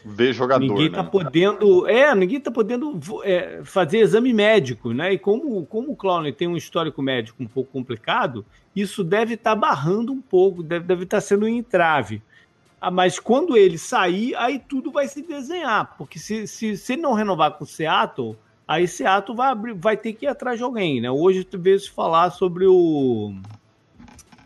ver 0.03 0.33
jogador. 0.33 0.65
Ninguém 0.65 0.89
né? 0.89 0.95
tá 0.95 1.03
podendo. 1.03 1.87
É, 1.87 2.13
ninguém 2.15 2.39
tá 2.39 2.51
podendo 2.51 2.99
é, 3.23 3.61
fazer 3.63 3.99
exame 3.99 4.33
médico, 4.33 4.93
né? 4.93 5.13
E 5.13 5.19
como, 5.19 5.65
como 5.65 5.91
o 5.91 5.95
Clown 5.95 6.31
tem 6.31 6.47
um 6.47 6.57
histórico 6.57 7.01
médico 7.01 7.41
um 7.41 7.47
pouco 7.47 7.71
complicado, 7.71 8.45
isso 8.75 9.03
deve 9.03 9.35
estar 9.35 9.51
tá 9.51 9.55
barrando 9.55 10.11
um 10.11 10.21
pouco, 10.21 10.63
deve 10.63 10.83
estar 10.83 10.95
deve 10.95 11.05
tá 11.05 11.21
sendo 11.21 11.45
um 11.45 11.49
entrave. 11.49 12.21
Ah, 12.79 12.89
mas 12.89 13.19
quando 13.19 13.55
ele 13.55 13.77
sair, 13.77 14.33
aí 14.35 14.57
tudo 14.57 14.91
vai 14.91 15.07
se 15.07 15.21
desenhar. 15.21 15.95
Porque 15.97 16.17
se, 16.17 16.47
se, 16.47 16.75
se 16.75 16.93
ele 16.93 17.03
não 17.03 17.13
renovar 17.13 17.51
com 17.51 17.63
o 17.63 17.67
Seattle, 17.67 18.35
aí 18.67 18.87
Seattle 18.87 19.37
vai, 19.37 19.51
abrir, 19.51 19.73
vai 19.73 19.95
ter 19.95 20.13
que 20.13 20.25
ir 20.25 20.29
atrás 20.29 20.57
de 20.57 20.63
alguém, 20.63 20.99
né? 20.99 21.11
Hoje 21.11 21.43
tu 21.43 21.59
veio 21.59 21.79
se 21.79 21.91
falar 21.91 22.31
sobre 22.31 22.65
o, 22.65 23.35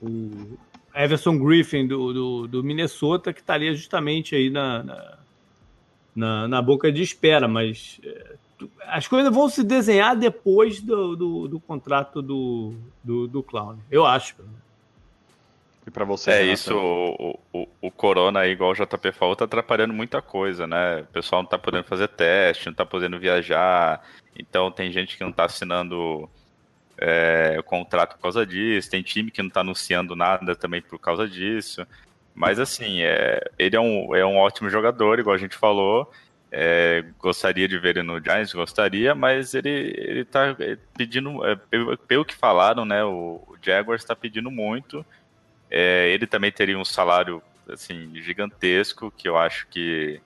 o 0.02 0.58
Everson 0.94 1.38
Griffin 1.38 1.88
do, 1.88 2.14
do, 2.14 2.48
do 2.48 2.64
Minnesota, 2.64 3.32
que 3.32 3.40
estaria 3.40 3.74
justamente 3.74 4.36
aí 4.36 4.50
na, 4.50 4.84
na, 4.84 5.18
na, 6.16 6.48
na 6.48 6.62
boca 6.62 6.92
de 6.92 7.02
espera, 7.02 7.48
mas 7.48 8.00
é, 8.04 8.36
as 8.88 9.08
coisas 9.08 9.34
vão 9.34 9.50
se 9.50 9.64
desenhar 9.64 10.16
depois 10.16 10.82
do, 10.82 11.16
do, 11.16 11.48
do 11.48 11.60
contrato 11.60 12.22
do, 12.22 12.74
do, 13.04 13.28
do 13.28 13.44
Clown, 13.44 13.78
eu 13.92 14.06
acho. 14.06 14.36
E 15.86 15.92
para 15.92 16.06
você? 16.06 16.32
É 16.32 16.44
isso, 16.44 16.76
o, 16.76 17.40
o, 17.54 17.68
o, 17.82 17.92
Corona 17.92 18.40
aí, 18.40 18.52
igual 18.52 18.72
o 18.72 18.74
JP 18.74 19.12
falou, 19.12 19.36
tá 19.36 19.46
atrapalhando 19.46 19.94
muita 19.94 20.20
coisa, 20.22 20.66
né? 20.66 21.02
O 21.02 21.06
pessoal 21.08 21.44
não 21.44 21.50
tá 21.50 21.60
podendo 21.60 21.84
fazer 21.84 22.08
teste, 22.08 22.68
não 22.68 22.74
tá 22.74 22.86
podendo 22.86 23.20
viajar, 23.20 24.04
então 24.36 24.72
tem 24.72 24.92
gente 24.92 25.16
que 25.16 25.24
não 25.24 25.32
tá 25.32 25.46
assinando 25.46 26.28
é, 26.98 27.62
contrato 27.66 28.16
por 28.16 28.22
causa 28.22 28.46
disso, 28.46 28.90
tem 28.90 29.04
time 29.04 29.30
que 29.30 29.44
não 29.44 29.50
tá 29.50 29.60
anunciando 29.60 30.16
nada 30.16 30.56
também 30.56 30.82
por 30.82 30.98
causa 30.98 31.28
disso. 31.28 31.86
Mas 32.36 32.60
assim, 32.60 33.02
é, 33.02 33.40
ele 33.58 33.78
é 33.78 33.80
um, 33.80 34.14
é 34.14 34.26
um 34.26 34.36
ótimo 34.36 34.70
jogador, 34.70 35.18
igual 35.20 35.34
a 35.36 35.40
gente 35.40 35.56
falou. 35.56 36.12
É, 36.52 37.04
gostaria 37.18 37.68
de 37.68 37.80
ver 37.80 37.98
ele 37.98 38.04
no 38.04 38.22
Giants, 38.24 38.54
gostaria, 38.54 39.16
mas 39.16 39.54
ele, 39.54 39.94
ele 39.98 40.26
tá 40.26 40.56
pedindo, 40.96 41.46
é, 41.46 41.56
pelo, 41.56 41.98
pelo, 41.98 42.26
que 42.26 42.36
falaram, 42.36 42.86
né? 42.86 43.04
O, 43.04 43.42
o 43.48 43.58
Jaguars 43.62 44.02
está 44.02 44.16
pedindo 44.16 44.52
muito. 44.52 45.06
É, 45.72 46.10
ele 46.10 46.28
também 46.28 46.52
teria 46.52 46.78
um 46.78 46.86
salário 46.86 47.42
assim 47.70 48.12
gigantesco 48.22 49.12
que 49.12 49.28
eu 49.28 49.38
acho 49.38 49.68
que 49.68 50.22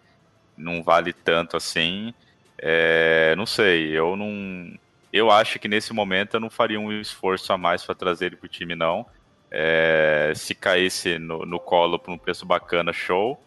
não 0.58 0.84
vale 0.84 1.14
tanto 1.14 1.56
assim. 1.56 2.14
É, 2.58 3.36
não 3.36 3.46
sei, 3.46 3.98
eu 3.98 4.16
não. 4.16 4.78
Eu 5.12 5.32
acho 5.32 5.58
que 5.60 5.68
nesse 5.68 5.94
momento 5.94 6.36
eu 6.36 6.40
não 6.40 6.50
faria 6.50 6.80
um 6.80 6.92
esforço 6.92 7.52
a 7.54 7.58
mais 7.58 7.84
para 7.84 7.96
trazer 7.96 8.28
ele 8.28 8.36
para 8.36 8.46
o 8.46 8.50
time, 8.50 8.76
não. 8.76 9.06
É, 9.52 10.32
se 10.36 10.54
caísse 10.54 11.18
no, 11.18 11.46
no 11.46 11.60
colo 11.60 11.98
por 11.98 12.12
um 12.12 12.18
preço 12.18 12.46
bacana, 12.46 12.94
show. 12.94 13.42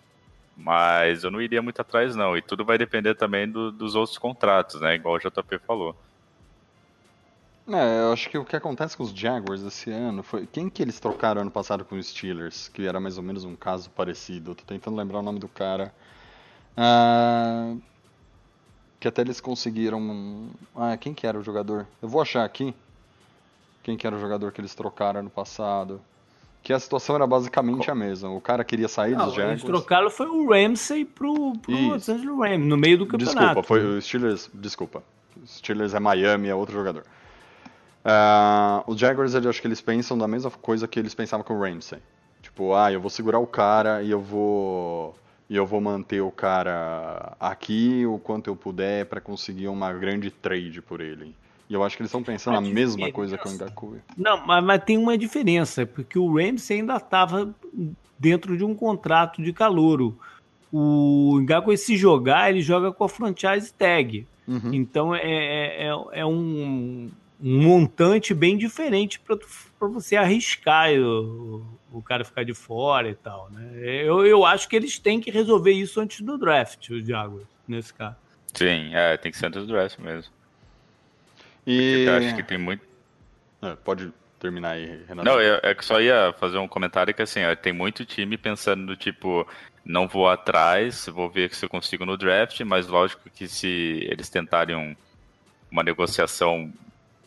Mas 0.56 1.24
eu 1.24 1.30
não 1.30 1.40
iria 1.40 1.62
muito 1.62 1.80
atrás, 1.80 2.14
não. 2.14 2.36
E 2.36 2.42
tudo 2.42 2.64
vai 2.64 2.76
depender 2.76 3.14
também 3.14 3.48
do, 3.48 3.72
dos 3.72 3.94
outros 3.94 4.18
contratos, 4.18 4.80
né? 4.80 4.94
Igual 4.94 5.16
o 5.16 5.18
JP 5.18 5.58
falou. 5.66 5.96
É, 7.68 8.00
eu 8.00 8.12
acho 8.12 8.28
que 8.28 8.36
o 8.36 8.44
que 8.44 8.56
acontece 8.56 8.96
com 8.96 9.04
os 9.04 9.10
Jaguars 9.10 9.62
esse 9.62 9.90
ano 9.90 10.22
foi. 10.22 10.46
Quem 10.46 10.68
que 10.68 10.82
eles 10.82 10.98
trocaram 10.98 11.40
ano 11.40 11.50
passado 11.50 11.84
com 11.84 11.96
os 11.96 12.08
Steelers? 12.08 12.68
Que 12.68 12.86
era 12.86 13.00
mais 13.00 13.18
ou 13.18 13.24
menos 13.24 13.44
um 13.44 13.54
caso 13.54 13.88
parecido. 13.90 14.54
Tô 14.54 14.64
tentando 14.64 14.96
lembrar 14.96 15.20
o 15.20 15.22
nome 15.22 15.38
do 15.38 15.48
cara. 15.48 15.94
Ah, 16.76 17.74
que 18.98 19.06
até 19.06 19.22
eles 19.22 19.40
conseguiram. 19.40 20.50
Ah, 20.74 20.96
quem 20.96 21.14
que 21.14 21.26
era 21.26 21.38
o 21.38 21.42
jogador? 21.42 21.86
Eu 22.00 22.08
vou 22.08 22.20
achar 22.20 22.44
aqui. 22.44 22.74
Quem 23.82 23.96
que 23.96 24.06
era 24.06 24.14
o 24.14 24.20
jogador 24.20 24.52
que 24.52 24.60
eles 24.60 24.74
trocaram 24.74 25.20
ano 25.20 25.30
passado. 25.30 26.00
Que 26.62 26.72
a 26.72 26.78
situação 26.78 27.16
era 27.16 27.26
basicamente 27.26 27.90
a 27.90 27.94
mesma. 27.94 28.30
O 28.30 28.40
cara 28.40 28.62
queria 28.62 28.86
sair 28.86 29.16
Não, 29.16 29.26
dos 29.26 29.34
Jaguars. 29.34 29.62
Eles 29.62 29.64
trocaram 29.64 30.08
foi 30.08 30.28
o 30.28 30.48
Ramsey 30.48 31.04
pro, 31.04 31.52
pro 31.58 31.72
Los 31.72 32.08
Angeles 32.08 32.38
Rams, 32.38 32.66
no 32.68 32.76
meio 32.76 32.98
do 32.98 33.06
campeonato. 33.06 33.38
Desculpa, 33.38 33.62
foi 33.64 33.84
o 33.84 34.00
Steelers. 34.00 34.48
Desculpa. 34.54 35.02
Steelers 35.44 35.92
é 35.92 35.98
Miami, 35.98 36.48
é 36.48 36.54
outro 36.54 36.72
jogador. 36.72 37.04
Uh, 38.04 38.82
os 38.86 38.98
Jaguars, 38.98 39.34
eu 39.34 39.50
acho 39.50 39.60
que 39.60 39.66
eles 39.66 39.80
pensam 39.80 40.16
da 40.16 40.28
mesma 40.28 40.50
coisa 40.50 40.86
que 40.86 41.00
eles 41.00 41.14
pensavam 41.14 41.44
com 41.44 41.54
o 41.54 41.60
Ramsey. 41.60 41.98
Tipo, 42.40 42.74
ah, 42.74 42.92
eu 42.92 43.00
vou 43.00 43.10
segurar 43.10 43.38
o 43.38 43.46
cara 43.46 44.02
e 44.02 44.10
eu 44.10 44.20
vou 44.20 45.16
e 45.48 45.56
eu 45.56 45.66
vou 45.66 45.80
manter 45.80 46.20
o 46.20 46.30
cara 46.30 47.36
aqui 47.38 48.06
o 48.06 48.18
quanto 48.18 48.48
eu 48.48 48.56
puder 48.56 49.06
para 49.06 49.20
conseguir 49.20 49.68
uma 49.68 49.92
grande 49.92 50.30
trade 50.30 50.80
por 50.80 51.00
ele. 51.00 51.34
E 51.72 51.74
eu 51.74 51.82
acho 51.82 51.96
que 51.96 52.02
eles 52.02 52.10
estão 52.10 52.22
pensando 52.22 52.56
a, 52.56 52.58
a 52.58 52.60
mesma 52.60 53.10
coisa 53.10 53.38
com 53.38 53.48
o 53.48 53.52
Ngaku. 53.52 53.96
Não, 54.14 54.46
mas, 54.46 54.62
mas, 54.62 54.84
tem 54.84 54.98
uma 54.98 55.16
diferença, 55.16 55.86
porque 55.86 56.18
o 56.18 56.36
Ramsey 56.36 56.80
ainda 56.80 56.96
estava 56.96 57.54
dentro 58.18 58.58
de 58.58 58.62
um 58.62 58.74
contrato 58.74 59.42
de 59.42 59.54
calouro. 59.54 60.14
O 60.70 61.40
Ngaku, 61.40 61.74
se 61.78 61.96
jogar, 61.96 62.50
ele 62.50 62.60
joga 62.60 62.92
com 62.92 63.04
a 63.04 63.08
franchise 63.08 63.72
tag. 63.72 64.26
Uhum. 64.46 64.74
Então 64.74 65.14
é, 65.14 65.22
é, 65.22 65.86
é, 65.86 66.20
é 66.20 66.26
um, 66.26 67.10
um 67.42 67.62
montante 67.62 68.34
bem 68.34 68.58
diferente 68.58 69.18
para 69.18 69.88
você 69.88 70.16
arriscar 70.16 70.92
o, 70.92 71.64
o 71.90 72.02
cara 72.02 72.22
ficar 72.22 72.44
de 72.44 72.52
fora 72.52 73.08
e 73.08 73.14
tal. 73.14 73.48
Né? 73.50 73.70
Eu, 74.04 74.26
eu 74.26 74.44
acho 74.44 74.68
que 74.68 74.76
eles 74.76 74.98
têm 74.98 75.22
que 75.22 75.30
resolver 75.30 75.72
isso 75.72 75.98
antes 76.02 76.20
do 76.20 76.36
draft, 76.36 76.90
o 76.90 77.02
Jaguars, 77.02 77.48
nesse 77.66 77.94
caso. 77.94 78.16
Sim, 78.52 78.94
é, 78.94 79.16
tem 79.16 79.32
que 79.32 79.38
ser 79.38 79.46
antes 79.46 79.62
do 79.62 79.68
draft 79.68 79.98
mesmo. 79.98 80.41
E 81.66 82.04
eu 82.06 82.14
acho 82.16 82.36
que 82.36 82.42
tem 82.42 82.58
muito. 82.58 82.84
É, 83.62 83.76
pode 83.76 84.12
terminar 84.38 84.72
aí, 84.72 85.04
Renato. 85.06 85.28
Não, 85.28 85.40
eu, 85.40 85.60
eu 85.62 85.82
só 85.82 86.00
ia 86.00 86.34
fazer 86.38 86.58
um 86.58 86.66
comentário 86.66 87.14
que 87.14 87.22
assim, 87.22 87.44
ó, 87.44 87.54
tem 87.54 87.72
muito 87.72 88.04
time 88.04 88.36
pensando 88.36 88.86
do 88.86 88.96
tipo, 88.96 89.46
não 89.84 90.08
vou 90.08 90.28
atrás, 90.28 91.06
vou 91.06 91.30
ver 91.30 91.54
se 91.54 91.64
eu 91.64 91.68
consigo 91.68 92.04
no 92.04 92.16
draft, 92.16 92.60
mas 92.62 92.88
lógico 92.88 93.30
que 93.30 93.46
se 93.46 94.06
eles 94.10 94.28
tentarem 94.28 94.74
um, 94.74 94.96
uma 95.70 95.84
negociação 95.84 96.72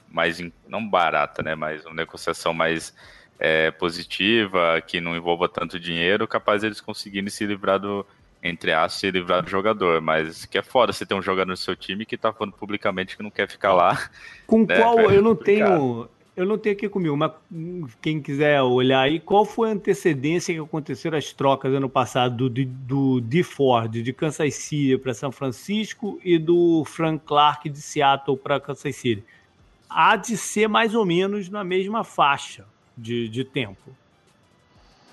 mais, 0.10 0.42
não 0.68 0.86
barata, 0.86 1.42
né, 1.42 1.56
mas 1.56 1.86
uma 1.86 1.96
negociação 1.96 2.54
mais 2.54 2.94
é, 3.40 3.72
positiva, 3.72 4.82
que 4.86 5.00
não 5.00 5.16
envolva 5.16 5.48
tanto 5.48 5.80
dinheiro, 5.80 6.28
capaz 6.28 6.64
eles 6.64 6.82
conseguirem 6.82 7.30
se 7.30 7.46
livrar 7.46 7.80
do, 7.80 8.06
entre 8.48 8.72
aspas, 8.72 9.00
se 9.00 9.12
livrar 9.12 9.44
do 9.44 9.50
jogador. 9.50 10.02
Mas 10.02 10.46
que 10.46 10.58
é 10.58 10.62
foda 10.62 10.94
você 10.94 11.06
ter 11.06 11.14
um 11.14 11.22
jogador 11.22 11.50
no 11.50 11.58
seu 11.58 11.76
time 11.76 12.06
que 12.06 12.18
tá 12.18 12.32
falando 12.32 12.54
publicamente 12.54 13.18
que 13.18 13.24
não 13.24 13.30
quer 13.32 13.50
ficar 13.50 13.74
lá. 13.74 14.10
Com 14.46 14.64
né, 14.66 14.80
qual 14.80 15.00
eu 15.00 15.22
não 15.22 15.36
tenho. 15.36 16.08
Eu 16.36 16.46
não 16.46 16.58
tenho 16.58 16.76
aqui 16.76 16.90
comigo, 16.90 17.16
mas 17.16 17.32
quem 18.02 18.22
quiser 18.22 18.62
olhar 18.62 19.00
aí, 19.00 19.22
qual 19.22 19.46
foi 19.46 19.70
a 19.70 19.72
antecedência 19.72 20.54
que 20.54 20.60
aconteceram 20.60 21.18
as 21.18 21.32
trocas 21.32 21.74
ano 21.74 21.88
passado 21.88 22.50
do, 22.50 22.66
do 22.66 23.22
D 23.22 23.42
Ford 23.42 23.90
de 23.90 24.12
Kansas 24.12 24.54
City 24.54 24.98
para 24.98 25.14
São 25.14 25.32
Francisco 25.32 26.20
e 26.22 26.38
do 26.38 26.84
Frank 26.84 27.24
Clark 27.26 27.70
de 27.70 27.80
Seattle 27.80 28.36
para 28.36 28.60
Kansas 28.60 28.98
City? 28.98 29.24
há 29.96 30.18
de 30.18 30.36
ser 30.36 30.68
mais 30.68 30.94
ou 30.94 31.06
menos 31.06 31.50
na 31.50 31.64
mesma 31.64 32.04
faixa 32.04 32.66
de, 32.98 33.30
de 33.30 33.46
tempo. 33.46 33.96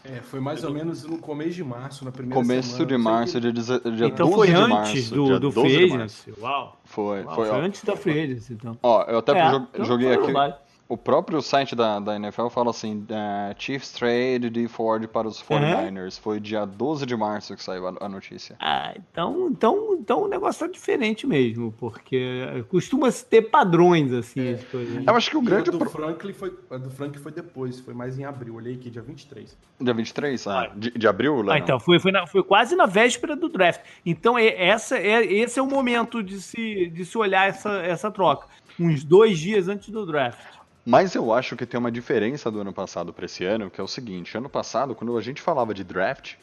É, 0.04 0.16
foi 0.20 0.40
mais 0.40 0.64
ou 0.64 0.72
menos 0.72 1.04
no 1.04 1.16
começo 1.18 1.50
de 1.52 1.62
março, 1.62 2.04
na 2.04 2.10
primeira 2.10 2.34
começo 2.34 2.70
semana. 2.70 2.86
de 2.86 2.98
março, 2.98 3.40
dia, 3.40 3.52
dia 3.52 4.06
então 4.06 4.26
12 4.30 4.36
foi 4.36 4.46
de 4.48 4.54
antes 4.54 4.68
março, 4.68 5.14
do, 5.14 5.24
dia 5.26 5.38
do 5.40 5.50
12 5.50 5.60
Free. 5.76 5.84
Agency. 5.94 6.34
Uau. 6.40 6.80
Foi, 6.84 7.22
Uau, 7.22 7.34
foi, 7.36 7.46
foi 7.48 7.56
ó. 7.58 7.60
antes 7.62 7.84
da 7.84 7.96
Free 7.96 8.20
Agency, 8.20 8.52
então. 8.54 8.76
Ó, 8.82 9.02
eu 9.04 9.18
até 9.18 9.38
É, 9.38 9.50
jo- 9.50 9.68
então 9.72 9.84
joguei 9.84 10.12
foi 10.14 10.22
aqui. 10.24 10.32
válido. 10.32 10.58
O 10.88 10.96
próprio 10.98 11.40
site 11.40 11.74
da, 11.74 11.98
da 12.00 12.16
NFL 12.16 12.48
fala 12.48 12.68
assim: 12.68 13.06
é, 13.08 13.54
Chiefs 13.58 13.92
trade 13.92 14.50
de 14.50 14.68
Ford 14.68 15.06
para 15.08 15.26
os 15.26 15.42
49ers. 15.42 16.20
Foi 16.20 16.38
dia 16.38 16.66
12 16.66 17.06
de 17.06 17.16
março 17.16 17.56
que 17.56 17.62
saiu 17.62 17.86
a, 17.88 17.94
a 17.98 18.08
notícia. 18.10 18.56
Ah, 18.60 18.92
então, 18.96 19.48
então, 19.50 19.96
então 19.98 20.22
o 20.24 20.28
negócio 20.28 20.66
tá 20.66 20.70
diferente 20.70 21.26
mesmo, 21.26 21.72
porque 21.78 22.44
costuma 22.68 23.10
se 23.10 23.24
ter 23.24 23.42
padrões 23.42 24.12
assim. 24.12 24.52
as 24.52 24.64
coisas. 24.64 25.06
Eu 25.06 25.14
acho 25.16 25.30
que 25.30 25.36
o 25.38 25.42
E 25.42 25.46
grande. 25.46 25.70
a 25.70 25.72
do 25.72 25.78
pro- 25.78 25.88
Franklin 25.88 26.32
foi, 26.34 26.58
a 26.70 26.76
do 26.76 26.90
Franklin 26.90 27.22
foi 27.22 27.32
depois, 27.32 27.80
foi 27.80 27.94
mais 27.94 28.18
em 28.18 28.24
abril. 28.24 28.56
Olhei 28.56 28.74
aqui, 28.74 28.90
dia 28.90 29.00
23. 29.02 29.56
Dia 29.80 29.94
23? 29.94 30.46
Ah, 30.46 30.56
Olha. 30.58 30.72
de, 30.76 30.90
de 30.90 31.08
abril, 31.08 31.36
Léo? 31.40 31.52
Ah, 31.52 31.58
então, 31.58 31.80
foi, 31.80 31.98
foi, 31.98 32.12
na- 32.12 32.26
foi 32.26 32.42
quase 32.42 32.76
na 32.76 32.84
véspera 32.84 33.34
do 33.34 33.48
draft. 33.48 33.80
Então, 34.04 34.36
é, 34.38 34.62
essa, 34.68 34.98
é, 34.98 35.24
esse 35.24 35.58
é 35.58 35.62
o 35.62 35.66
momento 35.66 36.22
de 36.22 36.38
se, 36.38 36.88
de 36.88 37.04
se 37.06 37.16
olhar 37.16 37.48
essa, 37.48 37.70
essa 37.78 38.10
troca. 38.10 38.46
Uns 38.78 39.02
dois 39.04 39.38
dias 39.38 39.68
antes 39.68 39.88
do 39.88 40.04
draft. 40.04 40.38
Mas 40.84 41.14
eu 41.14 41.32
acho 41.32 41.56
que 41.56 41.64
tem 41.64 41.78
uma 41.78 41.92
diferença 41.92 42.50
do 42.50 42.60
ano 42.60 42.72
passado 42.72 43.12
para 43.12 43.24
esse 43.24 43.44
ano, 43.44 43.70
que 43.70 43.80
é 43.80 43.84
o 43.84 43.88
seguinte: 43.88 44.36
ano 44.36 44.48
passado, 44.48 44.94
quando 44.94 45.16
a 45.16 45.20
gente 45.20 45.40
falava 45.40 45.72
de 45.72 45.84
draft, 45.84 46.34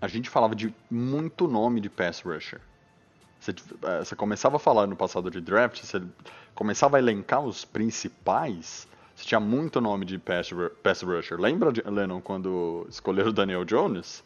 a 0.00 0.08
gente 0.08 0.30
falava 0.30 0.54
de 0.54 0.74
muito 0.90 1.46
nome 1.46 1.80
de 1.80 1.90
pass 1.90 2.20
rusher. 2.20 2.60
Você, 3.38 3.52
eh, 3.82 3.98
você 4.04 4.16
começava 4.16 4.56
a 4.56 4.58
falar 4.58 4.86
no 4.86 4.96
passado 4.96 5.30
de 5.30 5.40
draft, 5.40 5.82
você 5.84 6.02
começava 6.54 6.96
a 6.96 7.00
elencar 7.00 7.40
os 7.42 7.64
principais, 7.66 8.88
você 9.14 9.24
tinha 9.26 9.40
muito 9.40 9.80
nome 9.80 10.04
de 10.06 10.18
pass, 10.18 10.50
pass 10.82 11.02
rusher. 11.02 11.38
Lembra, 11.38 11.70
de- 11.72 11.82
Lennon, 11.82 12.20
quando 12.20 12.86
escolheram 12.88 13.30
o 13.30 13.32
Daniel 13.32 13.64
Jones? 13.64 14.24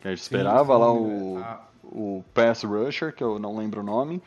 Que 0.00 0.08
a 0.08 0.10
gente 0.12 0.22
esperava 0.22 0.74
sim, 0.74 0.80
lá 0.80 0.86
é, 0.86 0.90
o, 0.90 2.18
o 2.18 2.24
pass 2.32 2.62
rusher, 2.62 3.12
que 3.12 3.24
eu 3.24 3.38
não 3.38 3.56
lembro 3.56 3.80
o 3.80 3.84
nome, 3.84 4.22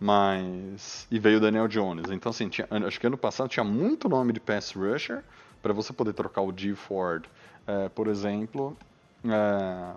mas. 0.00 1.06
E 1.10 1.18
veio 1.18 1.36
o 1.36 1.40
Daniel 1.40 1.68
Jones. 1.68 2.10
Então, 2.10 2.30
assim, 2.30 2.48
tinha- 2.48 2.66
acho 2.86 2.98
que 2.98 3.06
ano 3.06 3.18
passado 3.18 3.48
tinha 3.48 3.62
muito 3.64 4.08
nome 4.08 4.32
de 4.32 4.40
pass 4.40 4.72
rusher 4.72 5.22
para 5.62 5.72
você 5.74 5.92
poder 5.92 6.14
trocar 6.14 6.40
o 6.40 6.52
G 6.56 6.74
Ford, 6.74 7.26
eh, 7.66 7.88
por 7.90 8.08
exemplo, 8.08 8.76
eh, 9.24 9.94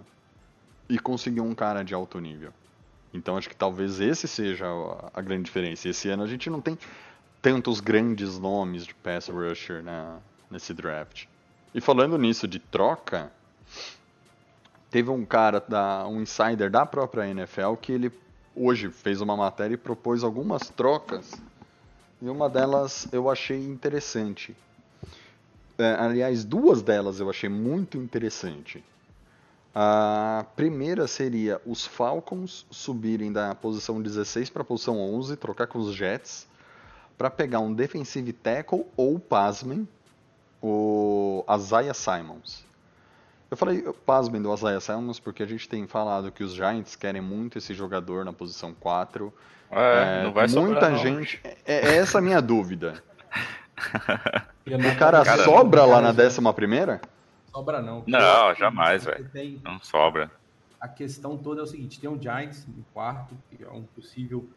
e 0.90 1.00
conseguir 1.00 1.40
um 1.40 1.56
cara 1.56 1.84
de 1.84 1.94
alto 1.94 2.20
nível. 2.20 2.54
Então 3.14 3.38
acho 3.38 3.48
que 3.48 3.56
talvez 3.56 4.02
esse 4.02 4.28
seja 4.28 4.66
a 5.14 5.22
grande 5.22 5.44
diferença. 5.44 5.88
Esse 5.88 6.10
ano 6.10 6.24
a 6.24 6.28
gente 6.28 6.50
não 6.50 6.60
tem 6.60 6.78
tantos 7.42 7.80
grandes 7.80 8.38
nomes 8.40 8.86
de 8.86 8.94
pass 8.96 9.28
rusher 9.30 9.84
na, 9.84 10.18
nesse 10.52 10.74
draft. 10.74 11.26
E 11.74 11.80
falando 11.80 12.18
nisso 12.18 12.48
de 12.48 12.60
troca, 12.60 13.32
teve 14.90 15.10
um 15.10 15.26
cara, 15.26 15.64
da, 15.68 16.06
um 16.08 16.22
insider 16.22 16.70
da 16.70 16.86
própria 16.86 17.28
NFL, 17.28 17.76
que 17.76 17.92
ele 17.92 18.12
hoje 18.56 18.90
fez 18.90 19.22
uma 19.22 19.36
matéria 19.36 19.76
e 19.76 19.78
propôs 19.78 20.24
algumas 20.24 20.70
trocas. 20.70 21.32
E 22.22 22.30
uma 22.30 22.50
delas 22.50 23.08
eu 23.12 23.30
achei 23.30 23.66
interessante. 23.66 24.56
É, 25.78 25.96
aliás, 26.00 26.44
duas 26.44 26.82
delas 26.82 27.20
eu 27.20 27.30
achei 27.30 27.50
muito 27.50 27.98
interessante. 27.98 28.84
A 29.76 30.46
primeira 30.56 31.08
seria 31.08 31.60
os 31.66 31.86
Falcons 31.86 32.66
subirem 32.70 33.32
da 33.34 33.56
posição 33.56 34.02
16 34.02 34.50
para 34.52 34.62
a 34.62 34.66
posição 34.66 35.00
11, 35.00 35.36
trocar 35.36 35.66
com 35.66 35.80
os 35.80 35.96
Jets 35.96 36.48
para 37.18 37.30
pegar 37.30 37.60
um 37.60 37.74
defensive 37.74 38.32
tackle 38.34 38.86
ou, 38.96 39.20
pasmem, 39.20 39.88
o 40.62 41.44
Isaiah 41.50 41.94
Simons. 41.94 42.64
Eu 43.54 43.58
falei 43.58 43.84
pasmem 44.04 44.42
do 44.42 44.52
Isaiah 44.52 44.80
Simons 44.80 45.20
porque 45.20 45.44
a 45.44 45.46
gente 45.46 45.70
tem 45.70 45.86
falado 45.86 46.32
que 46.32 46.44
os 46.44 46.54
Giants 46.56 46.96
querem 46.96 47.22
muito 47.22 47.60
esse 47.60 47.72
jogador 47.76 48.26
na 48.26 48.34
posição 48.34 48.74
4. 48.74 49.32
É, 49.70 50.22
é, 50.22 50.24
não 50.24 50.34
vai 50.34 50.48
muita 50.48 50.80
sobrar, 50.82 50.96
gente. 50.98 51.40
É, 51.44 51.90
é 51.90 51.96
essa 51.98 52.18
a 52.18 52.22
minha 52.22 52.42
dúvida. 52.42 53.04
O 54.66 54.98
cara, 54.98 55.26
Cara, 55.26 55.44
sobra 55.44 55.84
lá 55.84 56.00
na 56.00 56.14
décima 56.14 56.54
primeira? 56.54 57.02
Sobra 57.52 57.82
não. 57.82 58.02
Não, 58.08 58.56
jamais, 58.56 59.04
Você 59.04 59.12
velho. 59.12 59.30
tem- 59.30 59.62
Não 59.62 59.78
sobra. 59.82 60.32
A 60.80 60.88
questão 60.88 61.38
toda 61.38 61.60
é 61.60 61.64
o 61.66 61.68
seguinte: 61.68 62.00
tem 62.00 62.10
o 62.10 62.18
Giants 62.20 62.66
em 62.66 62.86
quarto, 62.94 63.36
que 63.52 63.62
é 63.62 63.70
um 63.70 63.84
possível 63.84 64.48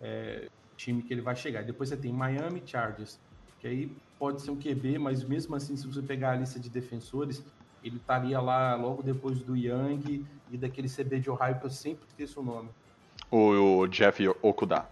é, 0.00 0.46
time 0.76 1.02
que 1.02 1.12
ele 1.12 1.20
vai 1.20 1.34
chegar. 1.34 1.64
Depois 1.64 1.88
você 1.88 1.96
tem 1.96 2.12
Miami 2.12 2.62
Chargers, 2.64 3.18
que 3.60 3.66
aí 3.66 3.92
pode 4.20 4.40
ser 4.40 4.52
um 4.52 4.56
QB, 4.56 4.98
mas 5.00 5.24
mesmo 5.24 5.56
assim, 5.56 5.76
se 5.76 5.84
você 5.84 6.00
pegar 6.00 6.30
a 6.30 6.36
lista 6.36 6.60
de 6.60 6.70
defensores, 6.70 7.42
ele 7.88 7.96
estaria 7.96 8.40
lá 8.40 8.74
logo 8.74 9.02
depois 9.02 9.40
do 9.40 9.56
Young 9.56 10.24
e 10.50 10.56
daquele 10.56 10.88
CB 10.88 11.20
de 11.20 11.30
Ohio 11.30 11.58
que 11.58 11.66
eu 11.66 11.70
sempre 11.70 12.06
esqueço 12.06 12.40
o 12.40 12.44
nome. 12.44 12.68
O, 13.30 13.80
o 13.80 13.86
Jeff 13.86 14.26
Okuda. 14.42 14.86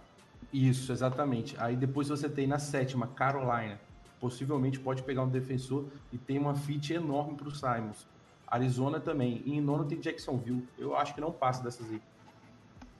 Isso, 0.51 0.91
exatamente. 0.91 1.55
Aí 1.59 1.75
depois 1.75 2.07
você 2.07 2.29
tem 2.29 2.47
na 2.47 2.59
sétima, 2.59 3.07
Carolina. 3.07 3.79
Possivelmente 4.19 4.79
pode 4.79 5.03
pegar 5.03 5.23
um 5.23 5.29
defensor 5.29 5.85
e 6.11 6.17
tem 6.17 6.37
uma 6.37 6.55
fit 6.55 6.93
enorme 6.93 7.35
para 7.35 7.47
o 7.47 7.51
Simons. 7.51 8.07
Arizona 8.47 8.99
também. 8.99 9.41
E 9.45 9.53
em 9.53 9.61
nono 9.61 9.85
tem 9.85 9.99
Jacksonville. 9.99 10.67
Eu 10.77 10.95
acho 10.95 11.13
que 11.13 11.21
não 11.21 11.31
passa 11.31 11.63
dessas 11.63 11.89
aí. 11.89 12.01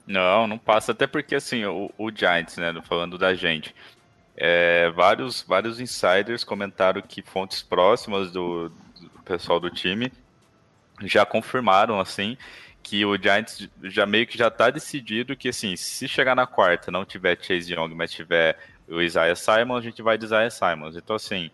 Não, 0.06 0.46
não 0.46 0.58
passa. 0.58 0.92
Até 0.92 1.06
porque, 1.06 1.34
assim, 1.34 1.64
o, 1.64 1.90
o 1.98 2.10
Giants, 2.10 2.56
né, 2.58 2.72
falando 2.82 3.18
da 3.18 3.34
gente, 3.34 3.74
é, 4.36 4.90
vários, 4.90 5.42
vários 5.42 5.80
insiders 5.80 6.44
comentaram 6.44 7.00
que 7.00 7.22
fontes 7.22 7.62
próximas 7.62 8.30
do 8.30 8.70
pessoal 9.26 9.60
do 9.60 9.68
time 9.68 10.10
já 11.02 11.26
confirmaram, 11.26 12.00
assim, 12.00 12.38
que 12.82 13.04
o 13.04 13.20
Giants 13.20 13.68
já 13.82 14.06
meio 14.06 14.26
que 14.26 14.38
já 14.38 14.50
tá 14.50 14.70
decidido 14.70 15.36
que, 15.36 15.48
assim, 15.48 15.76
se 15.76 16.08
chegar 16.08 16.34
na 16.34 16.46
quarta 16.46 16.90
não 16.90 17.04
tiver 17.04 17.36
Chase 17.42 17.74
Young, 17.74 17.94
mas 17.94 18.12
tiver 18.12 18.56
o 18.88 19.02
Isaiah 19.02 19.34
Simons, 19.34 19.78
a 19.78 19.82
gente 19.82 20.00
vai 20.00 20.16
de 20.16 20.24
Isaiah 20.24 20.50
Simons. 20.50 20.96
Então, 20.96 21.16
assim, 21.16 21.50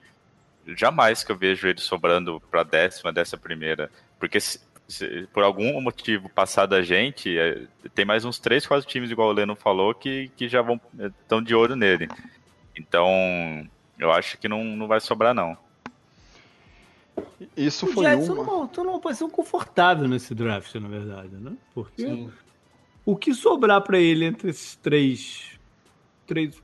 jamais 0.77 1.25
que 1.25 1.33
eu 1.33 1.37
vejo 1.37 1.67
ele 1.67 1.81
sobrando 1.81 2.41
para 2.51 2.63
décima, 2.63 3.13
décima 3.13 3.41
primeira, 3.41 3.91
porque 4.19 4.39
se, 4.39 4.61
se 4.87 5.27
por 5.33 5.43
algum 5.43 5.81
motivo 5.81 6.29
passar 6.29 6.67
da 6.67 6.83
gente, 6.83 7.37
é, 7.37 7.63
tem 7.95 8.05
mais 8.05 8.25
uns 8.25 8.39
três, 8.39 8.67
quatro 8.67 8.87
times, 8.87 9.11
igual 9.11 9.29
o 9.29 9.33
Leno 9.33 9.57
falou, 9.57 9.95
que, 9.95 10.31
que 10.37 10.49
já 10.49 10.63
vão 10.63 10.81
estão 11.23 11.43
de 11.43 11.55
olho 11.55 11.75
nele. 11.75 12.09
Então, 12.77 13.67
eu 13.99 14.13
acho 14.13 14.39
que 14.39 14.49
não, 14.49 14.63
não 14.65 14.87
vai 14.87 15.01
sobrar, 15.01 15.35
não. 15.35 15.57
Isso 17.57 17.87
O 17.87 17.93
foi 17.93 18.05
tá 18.05 18.17
uma. 18.17 18.35
numa, 18.35 18.69
tá 18.69 18.85
numa 18.85 19.01
posição 19.01 19.29
confortável 19.29 20.09
nesse 20.09 20.35
draft, 20.35 20.75
na 20.77 20.89
verdade, 20.89 21.37
né? 21.37 21.53
Porque 21.75 22.03
Sim. 22.03 22.31
o 23.05 23.17
que 23.17 23.35
sobrar 23.35 23.81
para 23.83 23.99
ele 23.99 24.25
entre 24.25 24.51
esses 24.51 24.77
três, 24.77 25.59
três, 26.27 26.63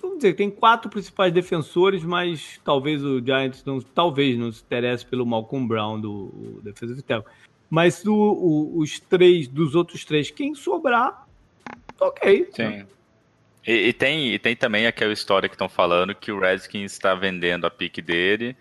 vamos 0.00 0.18
dizer, 0.18 0.34
tem 0.34 0.50
quatro 0.50 0.90
principais 0.90 1.32
defensores, 1.32 2.02
mas 2.04 2.60
talvez 2.64 3.02
o 3.04 3.24
Giants 3.24 3.64
não, 3.64 3.80
talvez 3.80 4.36
não 4.38 4.50
se 4.52 4.62
interesse 4.62 5.06
pelo 5.06 5.24
Malcolm 5.24 5.66
Brown 5.66 6.00
do 6.00 6.12
o 6.12 6.60
defensive 6.62 7.02
tackle. 7.02 7.32
Mas 7.70 8.04
o- 8.04 8.12
o- 8.14 8.78
os 8.78 9.00
três 9.00 9.48
dos 9.48 9.74
outros 9.74 10.04
três, 10.04 10.30
quem 10.30 10.54
sobrar, 10.54 11.26
ok. 12.00 12.48
Sim. 12.52 12.86
E, 13.66 13.88
e 13.88 13.92
tem, 13.92 14.32
e 14.34 14.38
tem 14.38 14.54
também 14.54 14.86
aquela 14.86 15.12
história 15.12 15.48
que 15.48 15.54
estão 15.56 15.68
falando 15.68 16.14
que 16.14 16.30
o 16.30 16.38
Redskins 16.38 16.92
está 16.92 17.14
vendendo 17.14 17.66
a 17.66 17.70
pique 17.70 18.00
dele, 18.00 18.56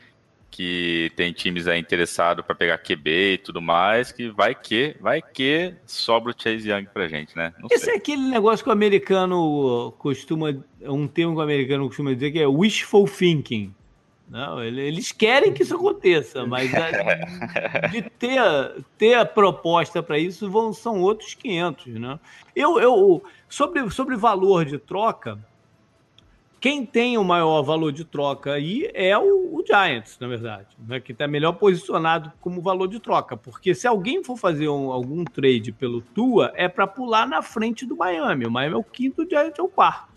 que 0.55 1.11
tem 1.17 1.33
times 1.33 1.67
aí 1.67 1.77
interessados 1.77 2.45
para 2.45 2.55
pegar 2.55 2.77
QB 2.77 3.33
e 3.33 3.37
tudo 3.39 3.61
mais, 3.61 4.13
que 4.13 4.29
vai 4.29 4.55
que, 4.55 4.95
vai 5.01 5.21
que 5.21 5.73
sobra 5.85 6.31
o 6.31 6.35
Chase 6.41 6.71
Young 6.71 6.85
pra 6.93 7.09
gente, 7.09 7.35
né? 7.35 7.53
Não 7.59 7.67
Esse 7.69 7.85
sei. 7.85 7.93
é 7.95 7.97
aquele 7.97 8.21
negócio 8.21 8.63
que 8.63 8.69
o 8.69 8.73
americano 8.73 9.93
costuma. 9.97 10.55
Um 10.81 11.07
termo 11.07 11.33
que 11.33 11.39
o 11.39 11.43
americano 11.43 11.87
costuma 11.87 12.13
dizer 12.13 12.31
que 12.31 12.39
é 12.39 12.47
wishful 12.47 13.05
thinking. 13.05 13.73
Não, 14.29 14.63
ele- 14.63 14.81
eles 14.81 15.11
querem 15.11 15.51
que 15.53 15.61
isso 15.61 15.75
aconteça, 15.75 16.45
mas 16.45 16.71
a- 16.73 16.89
de 17.91 18.01
ter, 18.01 18.39
ter 18.97 19.13
a 19.15 19.25
proposta 19.25 20.01
para 20.01 20.17
isso 20.17 20.49
vão, 20.49 20.71
são 20.73 21.01
outros 21.01 21.33
500. 21.33 21.87
Né? 21.99 22.17
Eu, 22.55 22.79
eu, 22.79 23.23
sobre, 23.49 23.89
sobre 23.91 24.15
valor 24.15 24.63
de 24.65 24.77
troca, 24.77 25.37
quem 26.65 26.83
tem 26.83 27.15
o 27.15 27.23
maior 27.23 27.61
valor 27.61 27.91
de 27.91 28.03
troca 28.03 28.53
aí 28.53 28.89
é 28.95 29.15
o, 29.15 29.55
o 29.55 29.63
Giants, 29.63 30.17
na 30.19 30.27
verdade, 30.27 30.75
né? 30.87 30.99
que 30.99 31.11
está 31.11 31.27
melhor 31.27 31.53
posicionado 31.53 32.33
como 32.41 32.59
valor 32.59 32.87
de 32.87 32.99
troca. 32.99 33.37
Porque 33.37 33.75
se 33.75 33.85
alguém 33.87 34.23
for 34.23 34.35
fazer 34.35 34.67
um- 34.67 34.91
algum 34.91 35.23
trade 35.23 35.71
pelo 35.71 36.01
Tua, 36.01 36.51
é 36.55 36.67
para 36.67 36.87
pular 36.87 37.27
na 37.27 37.43
frente 37.43 37.85
do 37.85 37.95
Miami. 37.95 38.47
O 38.47 38.51
Miami 38.51 38.73
é 38.73 38.77
o 38.79 38.83
quinto, 38.83 39.21
o 39.21 39.29
Giants 39.29 39.59
é 39.59 39.61
o 39.61 39.67
quarto. 39.67 40.11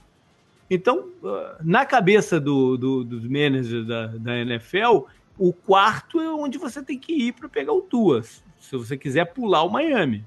Então, 0.70 1.10
ah, 1.22 1.58
na 1.62 1.84
cabeça 1.84 2.40
do, 2.40 2.78
do- 2.78 3.04
dos 3.04 3.24
managers 3.24 3.86
da, 3.86 4.06
da 4.06 4.38
NFL, 4.38 5.04
o 5.38 5.52
quarto 5.52 6.18
é 6.18 6.32
onde 6.32 6.56
você 6.56 6.82
tem 6.82 6.98
que 6.98 7.12
ir 7.12 7.32
para 7.34 7.50
pegar 7.50 7.74
o 7.74 7.82
Tua, 7.82 8.22
se 8.22 8.74
você 8.74 8.96
quiser 8.96 9.26
pular 9.34 9.64
o 9.64 9.68
Miami. 9.70 10.24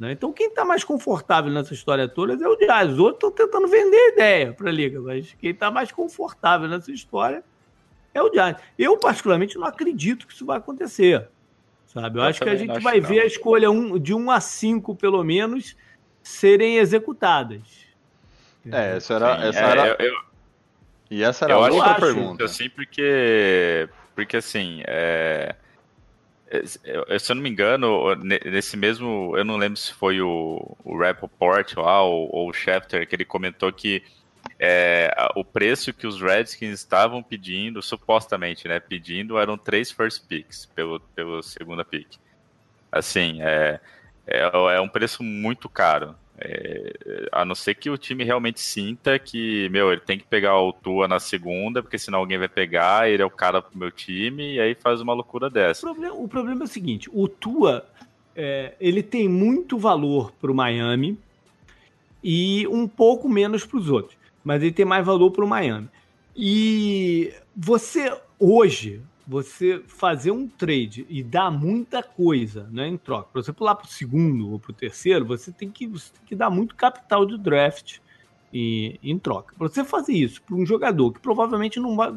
Né? 0.00 0.12
Então, 0.12 0.32
quem 0.32 0.48
está 0.48 0.64
mais 0.64 0.82
confortável 0.82 1.52
nessa 1.52 1.74
história 1.74 2.08
toda 2.08 2.32
é 2.32 2.48
o 2.48 2.58
Giants. 2.58 2.94
Os 2.94 2.98
outros 2.98 3.16
estão 3.16 3.30
tentando 3.30 3.68
vender 3.68 3.96
a 3.98 4.08
ideia 4.08 4.52
para 4.54 4.70
a 4.70 4.72
liga, 4.72 4.98
mas 5.00 5.36
quem 5.38 5.50
está 5.50 5.70
mais 5.70 5.92
confortável 5.92 6.66
nessa 6.66 6.90
história 6.90 7.44
é 8.14 8.22
o 8.22 8.32
Giants. 8.32 8.62
Eu, 8.78 8.96
particularmente, 8.96 9.58
não 9.58 9.66
acredito 9.66 10.26
que 10.26 10.32
isso 10.32 10.46
vai 10.46 10.56
acontecer. 10.56 11.28
Sabe? 11.86 12.18
Eu, 12.18 12.22
Eu 12.22 12.28
acho 12.30 12.40
que 12.40 12.48
a 12.48 12.56
gente 12.56 12.80
vai 12.80 12.98
ver 12.98 13.16
não. 13.16 13.22
a 13.22 13.26
escolha 13.26 13.70
um, 13.70 13.98
de 13.98 14.14
1 14.14 14.30
a 14.30 14.40
5, 14.40 14.96
pelo 14.96 15.22
menos, 15.22 15.76
serem 16.22 16.78
executadas. 16.78 17.60
É, 18.72 18.96
essa 18.96 19.14
era, 19.14 19.36
Sim, 19.42 19.48
essa 19.48 19.58
é, 19.60 19.70
era, 19.70 19.86
eu- 19.88 20.06
eu, 20.06 20.14
e 21.10 21.22
essa 21.22 21.44
era 21.44 21.54
eu 21.54 21.58
a 21.64 21.68
outra 21.70 21.90
acho, 21.90 22.00
pergunta. 22.00 22.44
Assim, 22.44 22.70
porque, 22.70 23.88
porque 24.14 24.36
assim, 24.38 24.82
é, 24.86 25.56
se 27.18 27.32
eu 27.32 27.36
não 27.36 27.42
me 27.42 27.50
engano, 27.50 28.14
ne- 28.16 28.40
nesse 28.44 28.76
mesmo, 28.76 29.36
eu 29.36 29.44
não 29.44 29.56
lembro 29.56 29.76
se 29.78 29.92
foi 29.94 30.20
o, 30.20 30.76
o 30.84 30.98
Rappaport 30.98 31.72
lá, 31.76 32.02
ou, 32.02 32.28
ou 32.34 32.50
o 32.50 32.52
Schefter, 32.52 33.06
que 33.08 33.14
ele 33.14 33.24
comentou 33.24 33.72
que 33.72 34.02
é, 34.58 35.12
o 35.36 35.44
preço 35.44 35.92
que 35.92 36.06
os 36.06 36.20
Redskins 36.20 36.72
estavam 36.72 37.22
pedindo, 37.22 37.82
supostamente, 37.82 38.68
né, 38.68 38.80
pedindo, 38.80 39.38
eram 39.38 39.56
três 39.58 39.90
first 39.92 40.26
picks 40.26 40.66
pelo, 40.66 41.00
pelo 41.14 41.42
segunda 41.42 41.84
pick. 41.84 42.16
Assim, 42.92 43.42
é, 43.42 43.80
é, 44.26 44.40
é 44.76 44.80
um 44.80 44.88
preço 44.88 45.22
muito 45.22 45.68
caro. 45.68 46.16
É, 46.42 47.28
a 47.30 47.44
não 47.44 47.54
ser 47.54 47.74
que 47.74 47.90
o 47.90 47.98
time 47.98 48.24
realmente 48.24 48.60
sinta 48.60 49.18
que, 49.18 49.68
meu, 49.68 49.92
ele 49.92 50.00
tem 50.00 50.18
que 50.18 50.24
pegar 50.24 50.58
o 50.58 50.72
Tua 50.72 51.06
na 51.06 51.20
segunda, 51.20 51.82
porque 51.82 51.98
senão 51.98 52.18
alguém 52.18 52.38
vai 52.38 52.48
pegar, 52.48 53.10
ele 53.10 53.22
é 53.22 53.26
o 53.26 53.30
cara 53.30 53.60
pro 53.60 53.78
meu 53.78 53.90
time, 53.90 54.54
e 54.54 54.60
aí 54.60 54.74
faz 54.74 55.02
uma 55.02 55.12
loucura 55.12 55.46
O 55.46 55.50
dessa. 55.50 55.86
problema, 55.86 56.14
o 56.14 56.26
problema 56.28 56.62
é 56.62 56.64
o 56.64 56.68
seguinte: 56.68 57.10
o 57.12 57.28
Tua 57.28 57.86
é, 58.34 58.74
ele 58.80 59.02
tem 59.02 59.28
muito 59.28 59.76
valor 59.76 60.32
para 60.32 60.50
o 60.50 60.54
Miami 60.54 61.18
e 62.24 62.66
um 62.68 62.88
pouco 62.88 63.28
menos 63.28 63.66
para 63.66 63.78
os 63.78 63.90
outros, 63.90 64.16
mas 64.42 64.62
ele 64.62 64.72
tem 64.72 64.86
mais 64.86 65.04
valor 65.04 65.30
para 65.30 65.44
o 65.44 65.48
Miami. 65.48 65.88
E 66.34 67.34
você 67.54 68.16
hoje 68.38 69.02
você 69.30 69.80
fazer 69.86 70.32
um 70.32 70.48
trade 70.48 71.06
e 71.08 71.22
dar 71.22 71.52
muita 71.52 72.02
coisa 72.02 72.68
né, 72.72 72.88
em 72.88 72.98
troca, 72.98 73.28
para 73.32 73.40
você 73.40 73.52
pular 73.52 73.76
para 73.76 73.86
o 73.86 73.88
segundo 73.88 74.50
ou 74.50 74.58
para 74.58 74.72
o 74.72 74.74
terceiro, 74.74 75.24
você 75.24 75.52
tem, 75.52 75.70
que, 75.70 75.86
você 75.86 76.12
tem 76.12 76.22
que 76.26 76.34
dar 76.34 76.50
muito 76.50 76.74
capital 76.74 77.24
de 77.24 77.38
draft 77.38 77.98
e, 78.52 78.98
em 79.00 79.16
troca. 79.20 79.54
Para 79.56 79.68
você 79.68 79.84
fazer 79.84 80.14
isso 80.14 80.42
para 80.42 80.56
um 80.56 80.66
jogador 80.66 81.12
que 81.12 81.20
provavelmente 81.20 81.78
não 81.78 81.94
vai, 81.94 82.12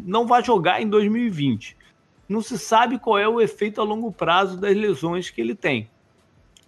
não 0.00 0.26
vai 0.26 0.44
jogar 0.44 0.82
em 0.82 0.88
2020 0.88 1.78
não 2.28 2.40
se 2.40 2.58
sabe 2.58 2.98
qual 2.98 3.18
é 3.18 3.28
o 3.28 3.40
efeito 3.40 3.80
a 3.80 3.84
longo 3.84 4.10
prazo 4.10 4.58
das 4.58 4.76
lesões 4.76 5.30
que 5.30 5.40
ele 5.40 5.54
tem. 5.54 5.88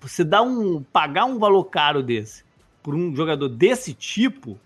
você 0.00 0.22
dá 0.22 0.42
um 0.42 0.82
pagar 0.82 1.24
um 1.24 1.38
valor 1.38 1.64
caro 1.64 2.02
desse 2.02 2.44
por 2.82 2.94
um 2.94 3.14
jogador 3.14 3.48
desse 3.48 3.92
tipo 3.92 4.58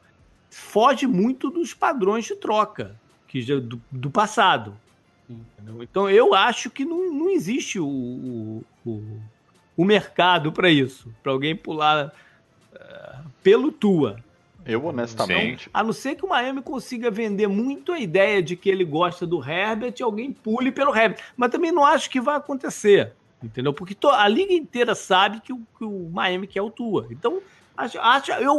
foge 0.51 1.07
muito 1.07 1.49
dos 1.49 1.75
padrões 1.75 2.25
de 2.25 2.35
troca 2.37 2.96
que 3.27 3.40
do, 3.61 3.81
do 3.90 4.11
passado. 4.11 4.77
Entendeu? 5.31 5.83
Então 5.83 6.11
eu 6.11 6.35
acho 6.35 6.69
que 6.71 6.85
não, 6.85 7.12
não 7.12 7.31
existe 7.31 7.79
o, 7.79 8.62
o, 8.85 9.03
o 9.77 9.85
mercado 9.85 10.51
para 10.51 10.69
isso, 10.69 11.14
para 11.23 11.31
alguém 11.31 11.55
pular 11.55 12.12
uh, 12.75 13.31
pelo 13.43 13.71
Tua. 13.71 14.16
Eu, 14.66 14.85
honestamente. 14.85 15.71
A 15.73 15.83
não 15.83 15.93
ser 15.93 16.16
que 16.16 16.25
o 16.25 16.29
Miami 16.29 16.61
consiga 16.61 17.11
vender 17.11 17.47
muito 17.47 17.93
a 17.93 17.99
ideia 17.99 18.43
de 18.43 18.57
que 18.57 18.69
ele 18.69 18.85
gosta 18.85 19.27
do 19.27 19.43
Herbert 19.43 19.95
e 19.99 20.03
alguém 20.03 20.33
pule 20.33 20.71
pelo 20.71 20.95
Herbert. 20.95 21.19
Mas 21.37 21.51
também 21.51 21.73
não 21.73 21.85
acho 21.85 22.11
que 22.11 22.21
vai 22.21 22.37
acontecer. 22.37 23.12
Entendeu? 23.43 23.73
Porque 23.73 23.97
a 24.07 24.29
liga 24.29 24.53
inteira 24.53 24.95
sabe 24.95 25.40
que 25.40 25.53
o, 25.53 25.61
que 25.79 25.85
o 25.85 26.11
Miami 26.12 26.47
quer 26.47 26.61
o 26.61 26.71
Tua. 26.71 27.07
Então, 27.11 27.40
acho, 27.75 27.99
acho, 27.99 28.33
eu, 28.33 28.59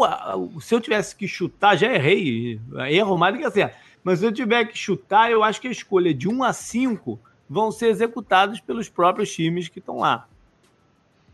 se 0.60 0.74
eu 0.74 0.82
tivesse 0.82 1.16
que 1.16 1.28
chutar, 1.28 1.78
já 1.78 1.94
errei. 1.94 2.60
Erro 2.90 3.18
mais 3.18 3.36
do 3.36 3.40
que 3.40 3.46
acerto. 3.46 3.78
Mas 4.04 4.20
se 4.20 4.26
eu 4.26 4.32
tiver 4.32 4.66
que 4.66 4.78
chutar, 4.78 5.32
eu 5.32 5.44
acho 5.44 5.62
que 5.62 5.68
a 5.68 5.72
escolha 5.72 6.14
de 6.14 6.28
1 6.28 6.44
a 6.44 6.54
5 6.54 7.20
vão 7.50 7.72
ser 7.72 7.88
executadas 7.88 8.60
pelos 8.60 8.90
próprios 8.90 9.34
times 9.34 9.68
que 9.68 9.80
estão 9.80 10.00
lá. 10.00 10.28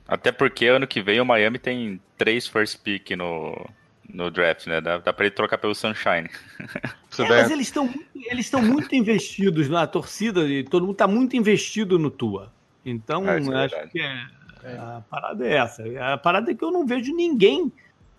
Até 0.08 0.32
porque 0.32 0.66
ano 0.66 0.88
que 0.88 1.02
vem 1.02 1.20
o 1.20 1.26
Miami 1.26 1.60
tem 1.60 2.02
três 2.18 2.48
first 2.48 2.82
pick 2.82 3.12
no, 3.12 3.70
no 4.12 4.32
draft, 4.32 4.68
né? 4.68 4.80
Dá, 4.80 4.98
dá 4.98 5.12
pra 5.12 5.26
ele 5.26 5.36
trocar 5.36 5.58
pelo 5.58 5.76
Sunshine. 5.76 6.30
É, 7.20 7.24
mas 7.24 7.50
eles 7.50 7.68
estão 7.68 7.92
eles 8.14 8.46
estão 8.46 8.62
muito 8.62 8.94
investidos 8.94 9.68
na 9.68 9.88
torcida 9.88 10.42
e 10.42 10.64
todo 10.64 10.84
mundo 10.84 10.92
está 10.92 11.08
muito 11.08 11.36
investido 11.36 11.98
no 11.98 12.12
Tua. 12.12 12.54
Então, 12.86 13.28
é, 13.28 13.40
é 13.40 13.66
acho 13.66 13.90
que 13.90 14.00
é, 14.00 14.28
é, 14.64 14.78
a 14.78 15.02
parada 15.10 15.48
é 15.48 15.56
essa. 15.56 15.84
A 16.14 16.18
parada 16.18 16.52
é 16.52 16.54
que 16.54 16.64
eu 16.64 16.70
não 16.70 16.86
vejo 16.86 17.16
ninguém 17.16 17.72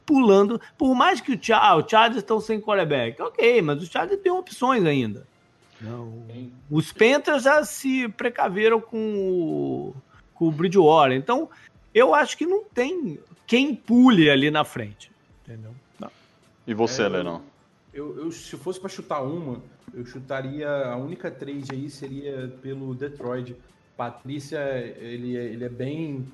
pulando. 0.09 0.59
Por 0.79 0.95
mais 0.95 1.21
que 1.21 1.33
o, 1.33 1.39
Char 1.41 1.63
ah, 1.63 1.77
o 1.77 1.87
Chargers 1.87 2.23
estão 2.23 2.41
sem 2.41 2.59
quarterback. 2.59 3.21
Ok, 3.21 3.61
mas 3.61 3.83
o 3.83 3.87
Chargers 3.87 4.23
tem 4.23 4.33
opções 4.33 4.83
ainda. 4.87 5.27
Não. 5.79 6.25
Os 6.71 6.91
Panthers 6.91 7.43
já 7.43 7.63
se 7.63 8.09
precaveram 8.09 8.81
com 8.81 8.99
o, 8.99 9.95
com 10.35 10.49
o 10.49 10.51
Bridgewater. 10.51 11.17
Então, 11.17 11.51
eu 11.95 12.15
acho 12.15 12.39
que 12.39 12.47
não 12.47 12.65
tem 12.65 13.21
quem 13.47 13.75
pule 13.75 14.31
ali 14.31 14.51
na 14.51 14.65
frente. 14.65 15.13
Entendeu? 15.45 15.73
Não. 16.01 16.11
E 16.67 16.73
você, 16.73 17.03
é, 17.03 17.09
Lennon? 17.09 17.43
Eu, 17.93 18.19
eu, 18.19 18.33
se 18.33 18.57
fosse 18.57 18.81
para 18.81 18.89
chutar 18.89 19.23
uma, 19.23 19.63
eu 19.93 20.05
chutaria 20.07 20.69
a 20.69 20.97
única 20.97 21.31
trade 21.31 21.71
aí 21.73 21.91
seria 21.91 22.51
pelo 22.63 22.95
Detroit. 22.95 23.55
Patrícia, 23.97 24.59
ele, 25.01 25.37
é, 25.37 25.45
ele 25.45 25.65
é 25.65 25.69
bem 25.69 26.27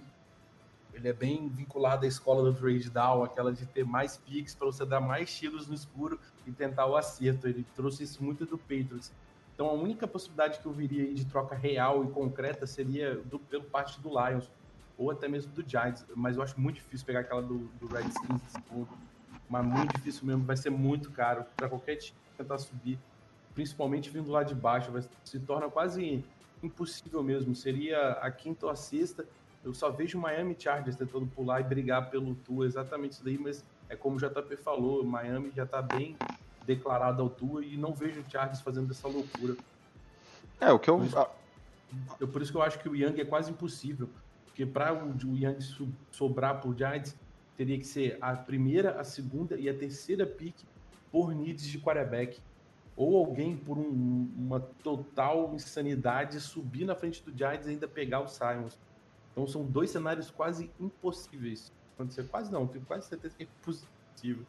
ele 0.94 1.08
é 1.08 1.12
bem 1.12 1.48
vinculado 1.48 2.04
à 2.04 2.08
escola 2.08 2.50
do 2.50 2.56
trade 2.56 2.88
down, 2.88 3.24
aquela 3.24 3.52
de 3.52 3.66
ter 3.66 3.84
mais 3.84 4.16
picks 4.16 4.54
para 4.54 4.66
você 4.66 4.86
dar 4.86 5.00
mais 5.00 5.34
tiros 5.36 5.66
no 5.66 5.74
escuro 5.74 6.18
e 6.46 6.52
tentar 6.52 6.86
o 6.86 6.96
acerto. 6.96 7.48
Ele 7.48 7.66
trouxe 7.74 8.04
isso 8.04 8.22
muito 8.22 8.46
do 8.46 8.56
Patriots. 8.56 9.12
Então 9.54 9.68
a 9.68 9.72
única 9.72 10.06
possibilidade 10.06 10.60
que 10.60 10.66
eu 10.66 10.72
viria 10.72 11.12
de 11.12 11.24
troca 11.24 11.54
real 11.54 12.04
e 12.04 12.10
concreta 12.10 12.66
seria 12.66 13.16
do, 13.16 13.38
pelo 13.38 13.64
parte 13.64 14.00
do 14.00 14.08
Lions 14.08 14.50
ou 14.96 15.10
até 15.10 15.28
mesmo 15.28 15.52
do 15.52 15.68
Giants, 15.68 16.06
mas 16.14 16.36
eu 16.36 16.42
acho 16.42 16.58
muito 16.60 16.76
difícil 16.76 17.04
pegar 17.04 17.20
aquela 17.20 17.42
do, 17.42 17.58
do 17.80 17.86
Redskins 17.86 18.40
segundo, 18.48 18.88
mas 19.48 19.66
muito 19.66 19.92
difícil 19.96 20.24
mesmo, 20.24 20.44
vai 20.44 20.56
ser 20.56 20.70
muito 20.70 21.10
caro 21.10 21.44
para 21.56 21.68
qualquer 21.68 21.96
time 21.96 22.18
tentar 22.36 22.58
subir, 22.58 22.98
principalmente 23.54 24.10
vindo 24.10 24.30
lá 24.30 24.42
de 24.42 24.54
baixo, 24.54 24.92
vai, 24.92 25.02
se 25.24 25.40
torna 25.40 25.68
quase 25.68 26.24
impossível 26.62 27.22
mesmo, 27.22 27.54
seria 27.54 28.12
a 28.12 28.30
quinta 28.30 28.66
ou 28.66 28.72
a 28.72 28.76
sexta, 28.76 29.26
eu 29.64 29.72
só 29.72 29.90
vejo 29.90 30.18
o 30.18 30.20
Miami 30.20 30.54
Chargers 30.58 30.96
tentando 30.96 31.26
pular 31.26 31.60
e 31.60 31.64
brigar 31.64 32.10
pelo 32.10 32.34
Tua, 32.34 32.66
exatamente 32.66 33.12
isso 33.12 33.24
daí, 33.24 33.38
mas 33.38 33.64
é 33.88 33.96
como 33.96 34.16
o 34.16 34.18
JP 34.18 34.56
falou, 34.56 35.02
Miami 35.04 35.50
já 35.54 35.64
está 35.64 35.80
bem 35.80 36.16
declarado 36.66 37.22
ao 37.22 37.30
Tua 37.30 37.64
e 37.64 37.76
não 37.76 37.94
vejo 37.94 38.20
o 38.20 38.30
Chargers 38.30 38.60
fazendo 38.60 38.90
essa 38.90 39.08
loucura. 39.08 39.56
É, 40.60 40.70
o 40.70 40.78
que 40.78 40.90
eu... 40.90 40.98
Por 40.98 41.06
isso, 41.06 41.26
eu, 42.20 42.28
por 42.28 42.42
isso 42.42 42.52
que 42.52 42.58
eu 42.58 42.62
acho 42.62 42.78
que 42.78 42.88
o 42.88 42.94
Young 42.94 43.20
é 43.20 43.24
quase 43.24 43.50
impossível, 43.50 44.08
porque 44.44 44.66
para 44.66 44.92
o, 44.92 45.14
o 45.26 45.36
Yankees 45.36 45.76
sobrar 46.10 46.60
por 46.60 46.76
Giants, 46.76 47.16
teria 47.56 47.78
que 47.78 47.86
ser 47.86 48.18
a 48.20 48.34
primeira, 48.34 49.00
a 49.00 49.04
segunda 49.04 49.56
e 49.56 49.68
a 49.68 49.74
terceira 49.74 50.26
pick 50.26 50.54
por 51.10 51.34
needs 51.34 51.66
de 51.66 51.78
quarterback. 51.78 52.40
Ou 52.96 53.16
alguém, 53.16 53.56
por 53.56 53.76
um, 53.76 54.30
uma 54.36 54.60
total 54.60 55.52
insanidade, 55.54 56.40
subir 56.40 56.84
na 56.84 56.94
frente 56.94 57.22
do 57.22 57.36
Giants 57.36 57.66
e 57.66 57.70
ainda 57.70 57.88
pegar 57.88 58.20
o 58.20 58.28
Simons. 58.28 58.78
Então 59.34 59.46
são 59.46 59.64
dois 59.64 59.90
cenários 59.90 60.30
quase 60.30 60.70
impossíveis. 60.80 61.72
Acontecer 61.94 62.24
quase 62.28 62.50
não, 62.50 62.66
tenho 62.66 62.84
quase 62.84 63.08
certeza 63.08 63.34
que 63.36 63.42
é 63.42 63.46
impossível. 63.46 64.46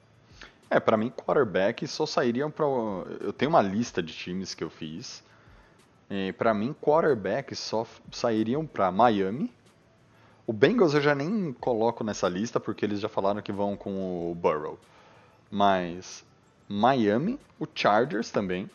É, 0.69 0.79
para 0.79 0.95
mim, 0.95 1.09
quarterback 1.09 1.85
só 1.87 2.05
sairiam 2.05 2.49
para. 2.49 2.65
Eu 3.19 3.33
tenho 3.33 3.49
uma 3.49 3.61
lista 3.61 4.01
de 4.01 4.13
times 4.13 4.53
que 4.53 4.63
eu 4.63 4.69
fiz. 4.69 5.23
Para 6.37 6.53
mim, 6.53 6.73
quarterback 6.73 7.55
só 7.55 7.85
sairiam 8.11 8.65
para 8.65 8.91
Miami, 8.91 9.51
o 10.47 10.53
Bengals 10.53 10.93
eu 10.93 11.01
já 11.01 11.15
nem 11.15 11.51
coloco 11.53 12.03
nessa 12.03 12.29
lista 12.29 12.59
porque 12.59 12.85
eles 12.85 12.99
já 12.99 13.09
falaram 13.09 13.41
que 13.41 13.51
vão 13.51 13.75
com 13.75 14.31
o 14.31 14.35
Burrow. 14.35 14.79
Mas 15.49 16.23
Miami, 16.69 17.39
o 17.59 17.65
Chargers 17.73 18.29
também 18.29 18.69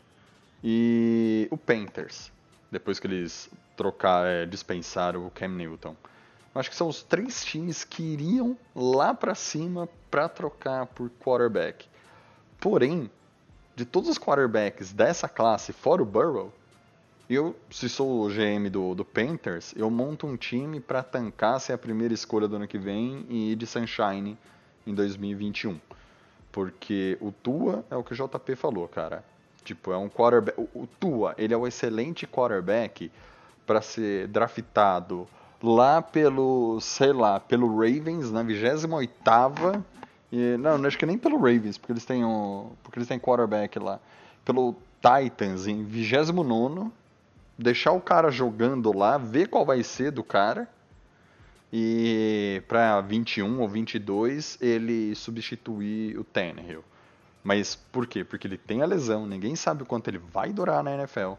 e 0.64 1.46
o 1.51 1.57
Panthers, 1.57 2.33
depois 2.73 2.99
que 2.99 3.07
eles 3.07 3.49
trocar, 3.81 4.27
é, 4.27 4.45
dispensaram 4.45 5.27
o 5.27 5.31
Cam 5.31 5.49
Newton. 5.49 5.97
Eu 6.55 6.61
acho 6.61 6.69
que 6.69 6.77
são 6.77 6.87
os 6.87 7.03
três 7.03 7.43
times 7.43 7.83
que 7.83 8.03
iriam 8.03 8.55
lá 8.77 9.14
para 9.14 9.35
cima 9.35 9.88
para 10.11 10.29
trocar 10.29 10.85
por 10.85 11.09
quarterback. 11.19 11.87
Porém, 12.61 13.11
de 13.75 13.87
todos 13.87 14.11
os 14.11 14.19
quarterbacks 14.19 14.93
dessa 14.93 15.31
classe, 15.31 15.73
fora 15.73 16.03
o 16.03 16.05
Burrow, 16.05 16.53
eu, 17.29 17.57
se 17.71 17.88
sou 17.88 18.27
o 18.27 18.29
GM 18.29 18.69
do, 18.71 18.95
do 18.95 19.03
Panthers, 19.03 19.73
eu 19.75 19.88
monto 19.90 20.27
um 20.27 20.37
time 20.37 20.79
para 20.79 21.03
tancar 21.03 21.59
ser 21.59 21.73
a 21.73 21.79
primeira 21.79 22.12
escolha 22.12 22.47
do 22.47 22.57
ano 22.57 22.69
que 22.69 22.77
vem 22.77 23.25
e 23.31 23.53
ir 23.53 23.57
de 23.57 23.66
Sunshine 23.66 24.37
em 24.87 24.95
2021. 24.95 25.81
Porque 26.53 27.16
o 27.19 27.33
Tua 27.33 27.83
é 27.90 27.97
o 27.97 28.05
que 28.05 28.12
o 28.12 28.16
JP 28.16 28.57
falou, 28.57 28.87
cara. 28.87 29.25
Tipo, 29.64 29.90
é 29.90 29.97
um 29.97 30.11
quarterback. 30.11 30.61
O, 30.75 30.87
Tua, 30.87 31.35
ele 31.38 31.55
é 31.55 31.57
um 31.57 31.66
excelente 31.66 32.27
quarterback 32.27 33.11
para 33.70 33.80
ser 33.80 34.26
draftado 34.26 35.28
lá 35.62 36.02
pelo, 36.02 36.80
sei 36.80 37.12
lá, 37.12 37.38
pelo 37.38 37.68
Ravens 37.68 38.33
na 38.33 38.42
28 38.42 39.85
e 40.33 40.56
não, 40.56 40.85
acho 40.85 40.98
que 40.98 41.06
nem 41.06 41.16
pelo 41.16 41.37
Ravens, 41.37 41.78
porque 41.78 41.92
eles 41.92 42.04
têm 42.04 42.24
um, 42.24 42.72
porque 42.83 42.98
eles 42.98 43.06
têm 43.06 43.20
quarterback 43.20 43.78
lá. 43.78 44.00
Pelo 44.44 44.74
Titans 45.00 45.68
em 45.68 45.85
29 45.85 46.90
deixar 47.56 47.92
o 47.92 48.00
cara 48.00 48.28
jogando 48.33 48.92
lá, 48.92 49.16
ver 49.16 49.46
qual 49.46 49.64
vai 49.64 49.85
ser 49.85 50.11
do 50.11 50.24
cara. 50.24 50.68
E 51.72 52.64
para 52.66 53.00
21 53.02 53.61
ou 53.61 53.68
22 53.68 54.59
ele 54.61 55.14
substituir 55.14 56.18
o 56.18 56.24
Tannehill. 56.24 56.83
Mas 57.44 57.76
por 57.76 58.04
quê? 58.09 58.24
Porque 58.24 58.48
ele 58.48 58.59
tem 58.59 58.83
a 58.83 58.87
lesão, 58.87 59.26
ninguém 59.26 59.54
sabe 59.54 59.85
o 59.85 59.87
quanto 59.87 60.09
ele 60.09 60.18
vai 60.18 60.52
durar 60.52 60.83
na 60.83 60.92
NFL. 60.92 61.35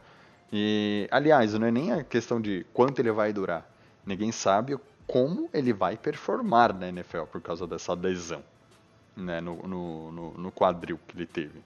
E, 0.52 1.08
aliás, 1.12 1.54
não 1.54 1.68
é 1.68 1.72
nem 1.72 1.92
a 1.92 2.04
questão 2.04 2.42
de 2.42 2.66
quanto 2.74 3.00
ele 3.00 3.12
vai 3.12 3.32
durar. 3.32 3.70
Ninguém 4.06 4.32
sabe 4.32 4.78
como 5.08 5.50
ele 5.54 5.74
vai 5.74 5.98
performar 5.98 6.74
na 6.74 6.90
NFL 6.90 7.24
por 7.24 7.42
causa 7.42 7.66
dessa 7.66 7.94
lesão 7.94 8.44
né, 9.16 9.42
no, 9.42 9.56
no, 9.68 10.12
no, 10.12 10.32
no 10.32 10.52
quadril 10.52 11.00
que 11.08 11.16
ele 11.16 11.26
teve. 11.26 11.62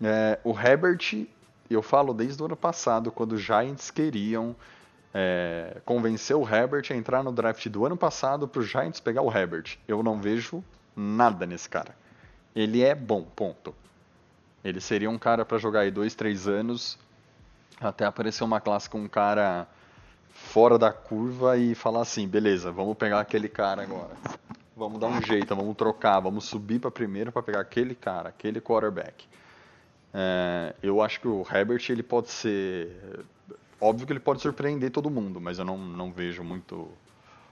É, 0.00 0.38
o 0.44 0.50
Herbert 0.50 1.26
eu 1.68 1.82
falo 1.82 2.14
desde 2.14 2.40
o 2.42 2.46
ano 2.46 2.56
passado, 2.56 3.10
quando 3.10 3.32
os 3.32 3.40
Giants 3.40 3.90
queriam 3.90 4.54
é, 5.12 5.80
convencer 5.84 6.36
o 6.36 6.42
Herbert 6.42 6.86
a 6.90 6.94
entrar 6.94 7.22
no 7.22 7.32
draft 7.32 7.66
do 7.68 7.84
ano 7.84 7.96
passado 7.96 8.46
para 8.46 8.60
os 8.60 8.68
Giants 8.68 9.00
pegar 9.00 9.22
o 9.22 9.32
Herbert. 9.32 9.78
Eu 9.88 10.02
não 10.02 10.20
vejo 10.20 10.62
nada 10.94 11.46
nesse 11.46 11.68
cara. 11.68 11.96
Ele 12.54 12.82
é 12.82 12.94
bom, 12.94 13.22
ponto. 13.22 13.74
Ele 14.64 14.80
seria 14.80 15.10
um 15.10 15.18
cara 15.18 15.44
para 15.44 15.58
jogar 15.58 15.80
aí 15.80 15.90
dois, 15.90 16.14
três 16.14 16.48
anos, 16.48 16.98
até 17.80 18.04
aparecer 18.04 18.44
uma 18.44 18.60
classe 18.60 18.88
com 18.88 18.98
um 18.98 19.08
cara 19.08 19.66
fora 20.30 20.78
da 20.78 20.92
curva 20.92 21.56
e 21.56 21.74
falar 21.74 22.02
assim, 22.02 22.28
beleza, 22.28 22.70
vamos 22.70 22.96
pegar 22.96 23.20
aquele 23.20 23.48
cara 23.48 23.82
agora. 23.82 24.14
Vamos 24.76 25.00
dar 25.00 25.06
um 25.06 25.22
jeito, 25.22 25.56
vamos 25.56 25.74
trocar, 25.76 26.20
vamos 26.20 26.44
subir 26.44 26.78
para 26.78 26.90
primeiro 26.90 27.32
para 27.32 27.42
pegar 27.42 27.60
aquele 27.60 27.94
cara, 27.94 28.28
aquele 28.28 28.60
quarterback. 28.60 29.26
É, 30.12 30.74
eu 30.82 31.00
acho 31.00 31.20
que 31.20 31.28
o 31.28 31.46
Herbert 31.50 31.82
ele 31.88 32.02
pode 32.02 32.30
ser. 32.30 32.90
Óbvio 33.80 34.06
que 34.06 34.12
ele 34.12 34.20
pode 34.20 34.40
surpreender 34.40 34.90
todo 34.90 35.10
mundo, 35.10 35.40
mas 35.40 35.58
eu 35.58 35.64
não, 35.64 35.78
não 35.78 36.12
vejo 36.12 36.42
muito 36.42 36.88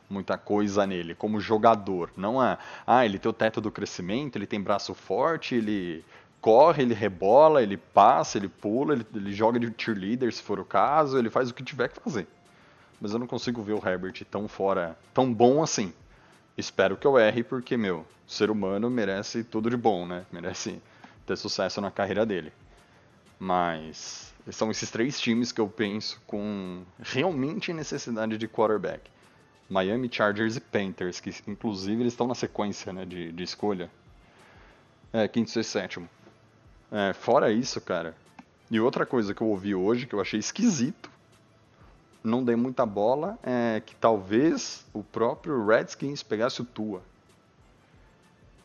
muita 0.09 0.37
coisa 0.37 0.87
nele 0.87 1.15
como 1.15 1.41
jogador. 1.41 2.11
Não 2.17 2.43
é, 2.43 2.59
ah, 2.87 3.05
ele 3.05 3.19
tem 3.19 3.31
o 3.31 3.33
teto 3.33 3.61
do 3.61 3.71
crescimento, 3.71 4.37
ele 4.37 4.47
tem 4.47 4.61
braço 4.61 4.95
forte, 4.95 5.55
ele 5.55 6.05
corre, 6.45 6.83
ele 6.83 6.93
rebola, 6.93 7.63
ele 7.63 7.79
passa, 7.79 8.37
ele 8.37 8.51
pula, 8.51 8.93
ele, 8.93 9.07
ele 9.15 9.33
joga 9.33 9.59
de 9.59 9.73
cheerleader 9.79 10.31
se 10.31 10.43
for 10.43 10.61
o 10.61 10.65
caso, 10.65 11.17
ele 11.17 11.31
faz 11.31 11.49
o 11.49 11.55
que 11.55 11.65
tiver 11.65 11.89
que 11.89 11.99
fazer. 11.99 12.27
Mas 13.01 13.15
eu 13.15 13.19
não 13.19 13.27
consigo 13.27 13.63
ver 13.63 13.73
o 13.73 13.83
Herbert 13.83 14.23
tão 14.31 14.47
fora, 14.47 14.95
tão 15.15 15.33
bom 15.33 15.63
assim. 15.63 15.91
Espero 16.55 16.99
que 16.99 17.07
eu 17.07 17.19
erre, 17.19 17.43
porque, 17.43 17.79
meu, 17.79 18.01
o 18.29 18.31
ser 18.31 18.51
humano 18.51 18.91
merece 18.91 19.43
tudo 19.43 19.71
de 19.71 19.77
bom, 19.79 20.05
né? 20.05 20.27
Merece 20.31 20.83
ter 21.25 21.35
sucesso 21.35 21.81
na 21.81 21.91
carreira 21.91 22.27
dele. 22.27 22.53
Mas 23.39 24.35
são 24.51 24.71
esses 24.71 24.91
três 24.91 25.19
times 25.19 25.51
que 25.51 25.63
eu 25.63 25.69
penso 25.69 26.21
com 26.27 26.83
realmente 27.01 27.73
necessidade 27.73 28.37
de 28.37 28.47
quarterback. 28.47 29.11
Miami, 29.67 30.11
Chargers 30.13 30.57
e 30.57 30.61
Panthers, 30.61 31.21
que 31.21 31.31
inclusive 31.49 32.03
eles 32.03 32.13
estão 32.13 32.27
na 32.27 32.35
sequência 32.35 32.93
né, 32.93 33.07
de, 33.07 33.33
de 33.33 33.43
escolha. 33.43 33.91
É, 35.11 35.27
quinto, 35.27 35.51
sexto, 35.51 35.71
sétimo. 35.71 36.09
É, 36.95 37.13
fora 37.13 37.51
isso, 37.51 37.81
cara. 37.81 38.15
E 38.71 38.79
outra 38.79 39.05
coisa 39.05 39.35
que 39.35 39.43
eu 39.43 39.49
ouvi 39.49 39.75
hoje, 39.75 40.07
que 40.07 40.15
eu 40.15 40.21
achei 40.21 40.39
esquisito, 40.39 41.11
não 42.23 42.45
dei 42.45 42.55
muita 42.55 42.87
bola, 42.87 43.37
é 43.43 43.83
que 43.85 43.97
talvez 43.97 44.87
o 44.95 45.03
próprio 45.03 45.67
Redskins 45.67 46.23
pegasse 46.23 46.63
o 46.63 46.65
Tua. 46.65 47.03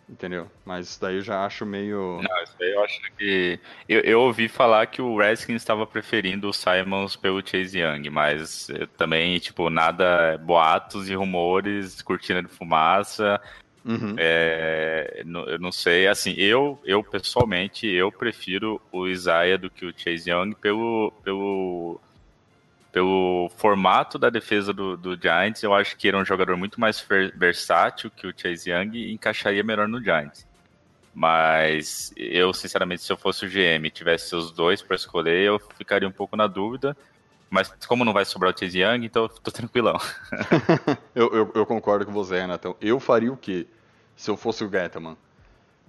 Entendeu? 0.08 0.48
Mas 0.64 0.98
daí 0.98 1.16
eu 1.16 1.22
já 1.22 1.44
acho 1.44 1.66
meio. 1.66 2.20
Não, 2.22 2.44
isso 2.44 2.56
aí 2.60 2.72
eu 2.72 2.84
acho 2.84 3.00
que. 3.16 3.60
Eu, 3.88 4.02
eu 4.02 4.22
ouvi 4.22 4.48
falar 4.48 4.88
que 4.88 5.02
o 5.02 5.18
Redskins 5.18 5.62
estava 5.62 5.86
preferindo 5.86 6.50
o 6.50 6.54
Simons 6.54 7.16
pelo 7.16 7.46
Chase 7.46 7.80
Young, 7.80 8.10
mas 8.10 8.68
também, 8.98 9.38
tipo, 9.40 9.70
nada. 9.70 10.38
Boatos 10.40 11.10
e 11.10 11.16
rumores, 11.16 12.02
cortina 12.02 12.42
de 12.42 12.50
fumaça. 12.50 13.40
Uhum. 13.86 14.16
É, 14.18 15.24
eu 15.26 15.60
não 15.60 15.72
sei, 15.72 16.08
assim, 16.08 16.34
eu, 16.34 16.80
eu 16.86 17.04
pessoalmente, 17.04 17.88
eu 17.88 18.12
prefiro 18.12 18.82
o 18.92 19.08
Isaiah 19.08 19.58
do 19.58 19.70
que 19.70 19.86
o 19.86 19.94
Chase 19.96 20.30
Young 20.30 20.54
pelo, 20.56 21.14
pelo 21.24 22.00
pelo 22.92 23.52
formato 23.56 24.18
da 24.18 24.30
defesa 24.30 24.74
do, 24.74 24.98
do, 24.98 25.16
Giants, 25.16 25.62
eu 25.62 25.74
acho 25.74 25.96
que 25.96 26.08
ele 26.08 26.18
é 26.18 26.20
um 26.20 26.26
jogador 26.26 26.58
muito 26.58 26.80
mais 26.80 27.06
versátil 27.36 28.10
que 28.10 28.26
o 28.26 28.34
Chase 28.36 28.72
Young 28.72 28.98
e 28.98 29.14
encaixaria 29.14 29.64
melhor 29.64 29.88
no 29.88 30.02
Giants. 30.02 30.48
Mas 31.14 32.14
eu, 32.16 32.54
sinceramente, 32.54 33.04
se 33.04 33.12
eu 33.12 33.18
fosse 33.18 33.46
o 33.46 33.50
GM 33.50 33.86
e 33.86 33.92
tivesse 33.92 34.36
os 34.36 34.52
dois 34.52 34.82
para 34.82 34.96
escolher, 34.96 35.44
eu 35.44 35.60
ficaria 35.78 36.08
um 36.08 36.12
pouco 36.12 36.36
na 36.36 36.48
dúvida. 36.48 36.96
Mas 37.50 37.72
como 37.88 38.06
não 38.06 38.14
vai 38.14 38.26
sobrar 38.26 38.54
o 38.54 38.58
Chase 38.58 38.80
Young, 38.80 39.06
então 39.06 39.24
eu 39.24 39.30
tô 39.30 39.52
tranquilão. 39.52 39.98
eu, 41.16 41.34
eu, 41.34 41.52
eu, 41.56 41.66
concordo 41.66 42.06
com 42.06 42.12
você, 42.12 42.40
Renato. 42.40 42.76
Eu 42.80 43.00
faria 43.00 43.32
o 43.32 43.38
quê? 43.38 43.68
Se 44.16 44.30
eu 44.30 44.38
fosse 44.38 44.64
o 44.64 44.70
Gettman? 44.70 45.18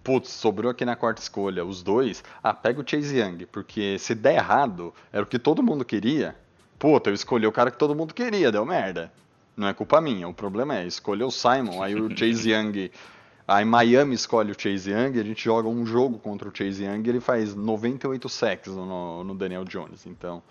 Putz, 0.02 0.30
sobrou 0.30 0.70
aqui 0.70 0.84
na 0.84 0.96
quarta 0.96 1.20
escolha 1.20 1.64
os 1.64 1.82
dois. 1.82 2.24
Ah, 2.42 2.54
pega 2.54 2.80
o 2.80 2.84
Chase 2.88 3.18
Young, 3.18 3.44
porque 3.46 3.98
se 3.98 4.14
der 4.14 4.36
errado, 4.36 4.94
era 5.12 5.22
o 5.22 5.26
que 5.26 5.38
todo 5.38 5.62
mundo 5.62 5.84
queria 5.84 6.34
puta, 6.80 7.10
eu 7.10 7.14
escolhi 7.14 7.46
o 7.46 7.52
cara 7.52 7.70
que 7.70 7.76
todo 7.78 7.94
mundo 7.94 8.12
queria, 8.14 8.50
deu 8.50 8.64
merda. 8.64 9.12
Não 9.54 9.68
é 9.68 9.74
culpa 9.74 10.00
minha, 10.00 10.26
o 10.26 10.32
problema 10.32 10.78
é, 10.78 10.86
escolher 10.86 11.24
o 11.24 11.30
Simon, 11.30 11.82
aí 11.82 11.94
o 11.94 12.08
Chase 12.16 12.48
Young, 12.50 12.90
aí 13.46 13.64
Miami 13.64 14.14
escolhe 14.14 14.50
o 14.50 14.58
Chase 14.58 14.90
Young, 14.90 15.20
a 15.20 15.22
gente 15.22 15.44
joga 15.44 15.68
um 15.68 15.84
jogo 15.84 16.18
contra 16.18 16.48
o 16.48 16.56
Chase 16.56 16.82
Young 16.82 17.02
e 17.04 17.10
ele 17.10 17.20
faz 17.20 17.54
98 17.54 18.28
sacks 18.30 18.72
no, 18.72 19.22
no 19.22 19.34
Daniel 19.34 19.64
Jones, 19.64 20.06
então 20.06 20.42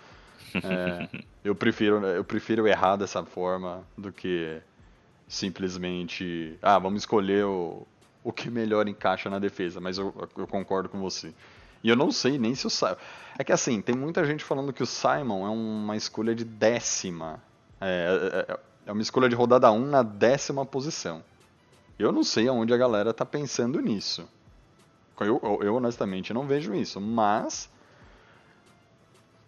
é, 0.56 1.10
eu, 1.44 1.56
prefiro, 1.56 2.06
eu 2.06 2.24
prefiro 2.24 2.68
errar 2.68 2.96
dessa 2.96 3.24
forma 3.24 3.84
do 3.98 4.12
que 4.12 4.62
simplesmente, 5.28 6.58
ah, 6.62 6.80
vamos 6.80 7.04
escolher 7.04 7.46
o, 7.46 7.86
o 8.24 8.34
que 8.34 8.50
melhor 8.50 8.88
encaixa 8.88 9.30
na 9.30 9.40
defesa, 9.40 9.80
mas 9.80 9.98
eu, 9.98 10.14
eu 10.38 10.48
concordo 10.48 10.90
com 10.90 11.00
você. 11.00 11.34
E 11.84 11.90
eu 11.90 11.96
não 11.96 12.12
sei 12.12 12.38
nem 12.38 12.56
se 12.56 12.68
o 12.68 12.70
Simon. 12.70 12.96
É 13.38 13.44
que 13.44 13.54
assim, 13.54 13.82
tem 13.82 13.96
muita 13.96 14.26
gente 14.26 14.44
falando 14.44 14.74
que 14.74 14.84
o 14.84 14.86
Simon 14.86 15.46
é 15.46 15.50
uma 15.50 15.96
escolha 15.96 16.36
de 16.36 16.44
décima. 16.44 17.42
É, 17.80 18.46
é, 18.50 18.54
é, 18.54 18.60
é 18.88 18.92
uma 18.92 19.02
escolha 19.02 19.30
de 19.30 19.36
rodada 19.36 19.72
1 19.72 19.86
na 19.86 20.04
décima 20.04 20.66
posição. 20.66 21.24
Eu 21.98 22.12
não 22.12 22.24
sei 22.24 22.48
aonde 22.48 22.74
a 22.74 22.78
galera 22.78 23.14
tá 23.14 23.26
pensando 23.26 23.80
nisso. 23.80 24.28
Eu, 25.20 25.40
eu, 25.44 25.60
eu 25.64 25.76
honestamente 25.76 26.34
não 26.34 26.48
vejo 26.48 26.74
isso, 26.74 27.00
mas 27.00 27.70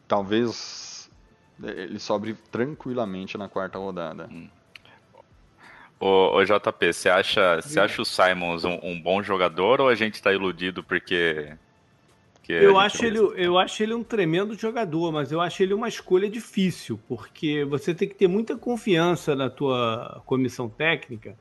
talvez 0.07 0.90
ele 1.63 1.99
sobre 1.99 2.33
tranquilamente 2.51 3.37
na 3.37 3.47
quarta 3.47 3.77
rodada. 3.77 4.27
Hum. 4.31 4.47
Ô, 5.99 6.35
ô, 6.35 6.43
JP, 6.43 6.93
você 6.93 7.09
acha, 7.09 7.61
você 7.61 7.79
acha 7.79 8.01
o 8.01 8.05
Simons 8.05 8.65
um, 8.65 8.79
um, 8.81 8.99
bom 8.99 9.21
jogador 9.21 9.79
ou 9.79 9.87
a 9.87 9.93
gente 9.93 10.15
está 10.15 10.33
iludido 10.33 10.83
porque 10.83 11.55
eu 12.49 12.77
acho, 12.77 13.05
ele, 13.05 13.19
eu 13.19 13.57
acho 13.57 13.81
ele 13.81 13.93
um 13.93 14.03
tremendo 14.03 14.55
jogador, 14.55 15.11
mas 15.11 15.31
eu 15.31 15.39
acho 15.39 15.61
ele 15.63 15.73
uma 15.73 15.87
escolha 15.87 16.29
difícil, 16.29 16.99
porque 17.07 17.63
você 17.63 17.93
tem 17.93 18.09
que 18.09 18.15
ter 18.15 18.27
muita 18.27 18.57
confiança 18.57 19.35
na 19.35 19.49
tua 19.49 20.21
comissão 20.25 20.67
técnica 20.67 21.37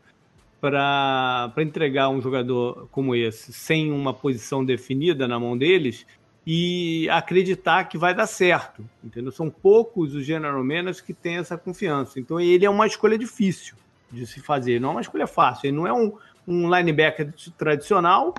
para 0.61 1.53
entregar 1.59 2.11
um 2.11 2.21
jogador 2.21 2.87
como 2.93 3.17
esse, 3.17 3.53
sem 3.53 3.91
uma 3.91 4.13
posição 4.13 4.65
definida 4.65 5.27
na 5.27 5.41
mão 5.41 5.57
deles, 5.57 6.07
e 6.47 7.09
acreditar 7.11 7.85
que 7.85 7.99
vai 7.99 8.15
dar 8.15 8.27
certo. 8.27 8.85
Entendeu? 9.03 9.31
São 9.31 9.51
poucos 9.51 10.15
os 10.15 10.25
general 10.25 10.63
managers 10.65 11.01
que 11.01 11.15
têm 11.15 11.37
essa 11.37 11.57
confiança. 11.57 12.19
Então 12.19 12.41
ele 12.41 12.65
é 12.65 12.71
uma 12.71 12.87
escolha 12.87 13.19
difícil 13.19 13.77
de 14.11 14.27
se 14.27 14.41
fazer, 14.41 14.81
não 14.81 14.91
é 14.91 14.93
uma 14.93 15.01
escolha 15.01 15.27
fácil. 15.27 15.69
Ele 15.69 15.77
não 15.77 15.87
é 15.87 15.93
um, 15.93 16.17
um 16.47 16.75
linebacker 16.75 17.33
tradicional 17.57 18.35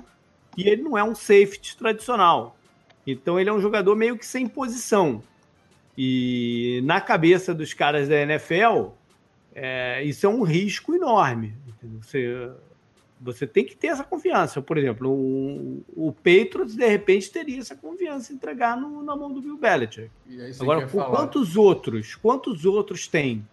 e 0.56 0.68
ele 0.68 0.82
não 0.82 0.98
é 0.98 1.04
um 1.04 1.14
safety 1.14 1.76
tradicional. 1.76 2.56
Então 3.06 3.38
ele 3.38 3.50
é 3.50 3.52
um 3.52 3.60
jogador 3.60 3.96
meio 3.96 4.18
que 4.18 4.26
sem 4.26 4.46
posição. 4.46 5.22
E 5.96 6.80
na 6.84 7.00
cabeça 7.00 7.54
dos 7.54 7.74
caras 7.74 8.08
da 8.08 8.16
NFL, 8.16 8.88
é, 9.54 10.02
isso 10.04 10.24
é 10.26 10.28
um 10.28 10.42
risco 10.42 10.94
enorme. 10.94 11.54
Você, 12.00 12.50
você 13.22 13.46
tem 13.46 13.64
que 13.64 13.76
ter 13.76 13.88
essa 13.88 14.02
confiança. 14.02 14.60
Por 14.60 14.76
exemplo, 14.76 15.10
o, 15.10 15.84
o 15.94 16.12
Patriots, 16.12 16.74
de 16.74 16.86
repente, 16.86 17.30
teria 17.30 17.60
essa 17.60 17.76
confiança 17.76 18.32
em 18.32 18.36
entregar 18.36 18.76
no, 18.76 19.02
na 19.02 19.14
mão 19.14 19.32
do 19.32 19.40
Bill 19.40 19.56
Belichick. 19.56 20.10
Agora, 20.60 20.86
quantos 20.86 21.56
outros? 21.56 22.14
Quantos 22.16 22.64
outros 22.64 23.06
tem? 23.06 23.46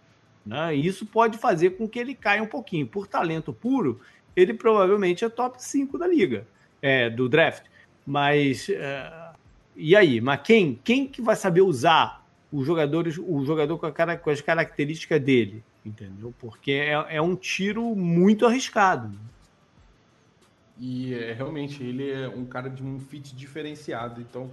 Né? 0.44 0.74
Isso 0.74 1.06
pode 1.06 1.38
fazer 1.38 1.70
com 1.70 1.88
que 1.88 1.98
ele 1.98 2.14
caia 2.14 2.42
um 2.42 2.46
pouquinho. 2.46 2.86
Por 2.86 3.06
talento 3.06 3.52
puro, 3.52 4.00
ele 4.34 4.52
provavelmente 4.52 5.24
é 5.24 5.28
top 5.28 5.62
5 5.62 5.96
da 5.96 6.06
liga, 6.06 6.46
é, 6.82 7.08
do 7.08 7.28
draft. 7.28 7.64
Mas 8.04 8.68
é, 8.68 9.30
e 9.76 9.94
aí, 9.94 10.20
mas 10.20 10.40
quem, 10.42 10.78
quem 10.82 11.06
que 11.06 11.22
vai 11.22 11.36
saber 11.36 11.62
usar 11.62 12.26
os 12.52 12.66
jogadores, 12.66 13.16
o 13.18 13.44
jogador 13.44 13.78
com, 13.78 13.86
a, 13.86 14.16
com 14.16 14.30
as 14.30 14.40
características 14.40 15.20
dele? 15.20 15.62
Entendeu? 15.84 16.34
Porque 16.38 16.72
é, 16.72 17.16
é 17.16 17.22
um 17.22 17.34
tiro 17.34 17.94
muito 17.94 18.46
arriscado. 18.46 19.10
E 20.80 21.12
é, 21.12 21.34
realmente 21.34 21.82
ele 21.82 22.10
é 22.10 22.26
um 22.26 22.46
cara 22.46 22.70
de 22.70 22.82
um 22.82 22.98
fit 22.98 23.36
diferenciado, 23.36 24.20
então 24.20 24.50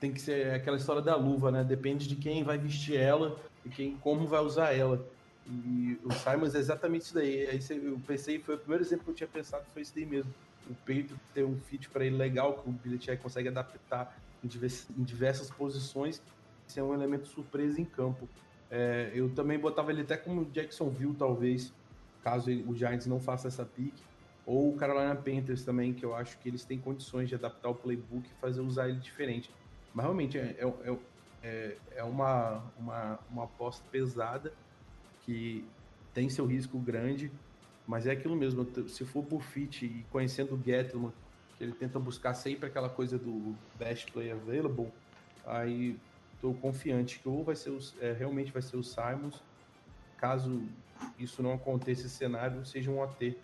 tem 0.00 0.10
que 0.10 0.20
ser 0.20 0.54
aquela 0.54 0.78
história 0.78 1.02
da 1.02 1.14
luva, 1.14 1.50
né? 1.50 1.62
Depende 1.62 2.08
de 2.08 2.16
quem 2.16 2.42
vai 2.42 2.56
vestir 2.56 2.96
ela 2.96 3.38
e 3.64 3.68
quem 3.68 3.96
como 3.98 4.26
vai 4.26 4.40
usar 4.40 4.72
ela. 4.72 5.06
E 5.46 5.98
o 6.02 6.12
Simons 6.12 6.54
é 6.54 6.58
exatamente 6.58 7.02
isso 7.02 7.14
daí. 7.14 7.46
Aí 7.46 7.60
eu 7.70 8.00
pensei, 8.06 8.38
foi 8.38 8.54
o 8.54 8.58
primeiro 8.58 8.82
exemplo 8.82 9.04
que 9.04 9.10
eu 9.10 9.14
tinha 9.14 9.28
pensado, 9.28 9.64
foi 9.74 9.82
isso 9.82 9.92
daí 9.94 10.06
mesmo. 10.06 10.32
O 10.70 10.74
peito 10.74 11.14
ter 11.34 11.44
um 11.44 11.56
fit 11.58 11.90
para 11.90 12.04
ele 12.04 12.16
legal, 12.16 12.54
que 12.54 12.68
o 12.68 12.72
Belichick 12.72 13.22
consegue 13.22 13.48
adaptar 13.48 14.16
em 14.42 14.48
diversas 15.04 15.50
posições, 15.50 16.22
ser 16.66 16.80
é 16.80 16.82
um 16.82 16.94
elemento 16.94 17.28
surpresa 17.28 17.80
em 17.80 17.84
campo. 17.84 18.28
É, 18.70 19.12
eu 19.14 19.28
também 19.28 19.58
botava 19.58 19.92
ele 19.92 20.00
até 20.00 20.16
como 20.16 20.46
Jacksonville, 20.46 21.14
talvez, 21.14 21.72
caso 22.22 22.50
ele, 22.50 22.64
o 22.66 22.74
Giants 22.74 23.06
não 23.06 23.20
faça 23.20 23.48
essa 23.48 23.64
pick, 23.64 23.94
ou 24.44 24.72
o 24.72 24.76
Carolina 24.76 25.14
Panthers 25.14 25.64
também, 25.64 25.92
que 25.92 26.04
eu 26.04 26.14
acho 26.14 26.38
que 26.38 26.48
eles 26.48 26.64
têm 26.64 26.78
condições 26.78 27.28
de 27.28 27.34
adaptar 27.34 27.68
o 27.68 27.74
playbook 27.74 28.28
e 28.28 28.40
fazer 28.40 28.60
usar 28.60 28.88
ele 28.88 28.98
diferente. 28.98 29.50
Mas 29.94 30.04
realmente 30.04 30.38
é, 30.38 30.56
é, 30.58 30.98
é, 31.42 31.76
é 31.96 32.04
uma, 32.04 32.62
uma, 32.78 33.18
uma 33.30 33.44
aposta 33.44 33.84
pesada 33.90 34.52
que 35.24 35.64
tem 36.12 36.28
seu 36.28 36.46
risco 36.46 36.78
grande, 36.78 37.30
mas 37.86 38.06
é 38.06 38.12
aquilo 38.12 38.34
mesmo. 38.34 38.66
Se 38.88 39.04
for 39.04 39.24
por 39.24 39.42
fit 39.42 39.84
e 39.84 40.04
conhecendo 40.10 40.54
o 40.54 40.62
Gettleman, 40.62 41.12
ele 41.60 41.72
tenta 41.72 41.98
buscar 41.98 42.34
sempre 42.34 42.66
aquela 42.66 42.88
coisa 42.88 43.18
do 43.18 43.54
best 43.78 44.10
play 44.10 44.32
available, 44.32 44.88
aí 45.46 45.96
estou 46.34 46.54
confiante 46.54 47.20
que 47.20 47.28
ou 47.28 47.44
vai 47.44 47.54
ser 47.54 47.72
é, 48.00 48.12
realmente 48.12 48.50
vai 48.50 48.62
ser 48.62 48.76
o 48.76 48.82
Simons, 48.82 49.40
caso 50.18 50.62
isso 51.18 51.42
não 51.42 51.52
aconteça, 51.52 52.06
esse 52.06 52.16
cenário 52.16 52.64
seja 52.66 52.90
um 52.90 53.00
OT. 53.00 53.36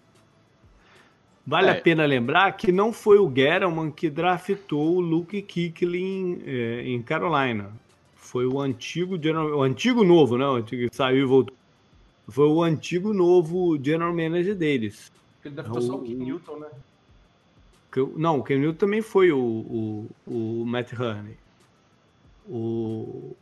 Vale 1.48 1.68
é. 1.68 1.70
a 1.70 1.80
pena 1.80 2.04
lembrar 2.04 2.52
que 2.58 2.70
não 2.70 2.92
foi 2.92 3.18
o 3.18 3.26
Gettleman 3.34 3.90
que 3.90 4.10
draftou 4.10 4.96
o 4.96 5.00
Luke 5.00 5.40
Kicklin 5.40 6.42
é, 6.44 6.82
em 6.84 7.00
Carolina. 7.00 7.72
Foi 8.14 8.44
o 8.44 8.60
antigo, 8.60 9.16
o 9.16 9.62
antigo 9.62 10.04
novo, 10.04 10.36
né? 10.36 10.44
O 10.44 10.56
antigo 10.56 10.90
que 10.90 10.94
saiu 10.94 11.22
e 11.22 11.24
voltou. 11.24 11.56
Foi 12.28 12.46
o 12.46 12.62
antigo 12.62 13.14
novo 13.14 13.82
general 13.82 14.12
manager 14.12 14.54
deles. 14.54 15.10
Ele 15.42 15.54
draftou 15.54 15.80
só 15.80 15.94
o 15.94 16.02
Kim 16.02 16.16
Newton, 16.16 16.58
né? 16.58 16.68
Não, 18.14 18.40
o 18.40 18.42
Cam 18.42 18.58
Newton 18.58 18.76
também 18.76 19.00
foi 19.00 19.32
o, 19.32 19.38
o, 19.38 20.10
o 20.26 20.66
Matt 20.66 20.92
Hurney. 20.92 21.34
O, 22.46 23.34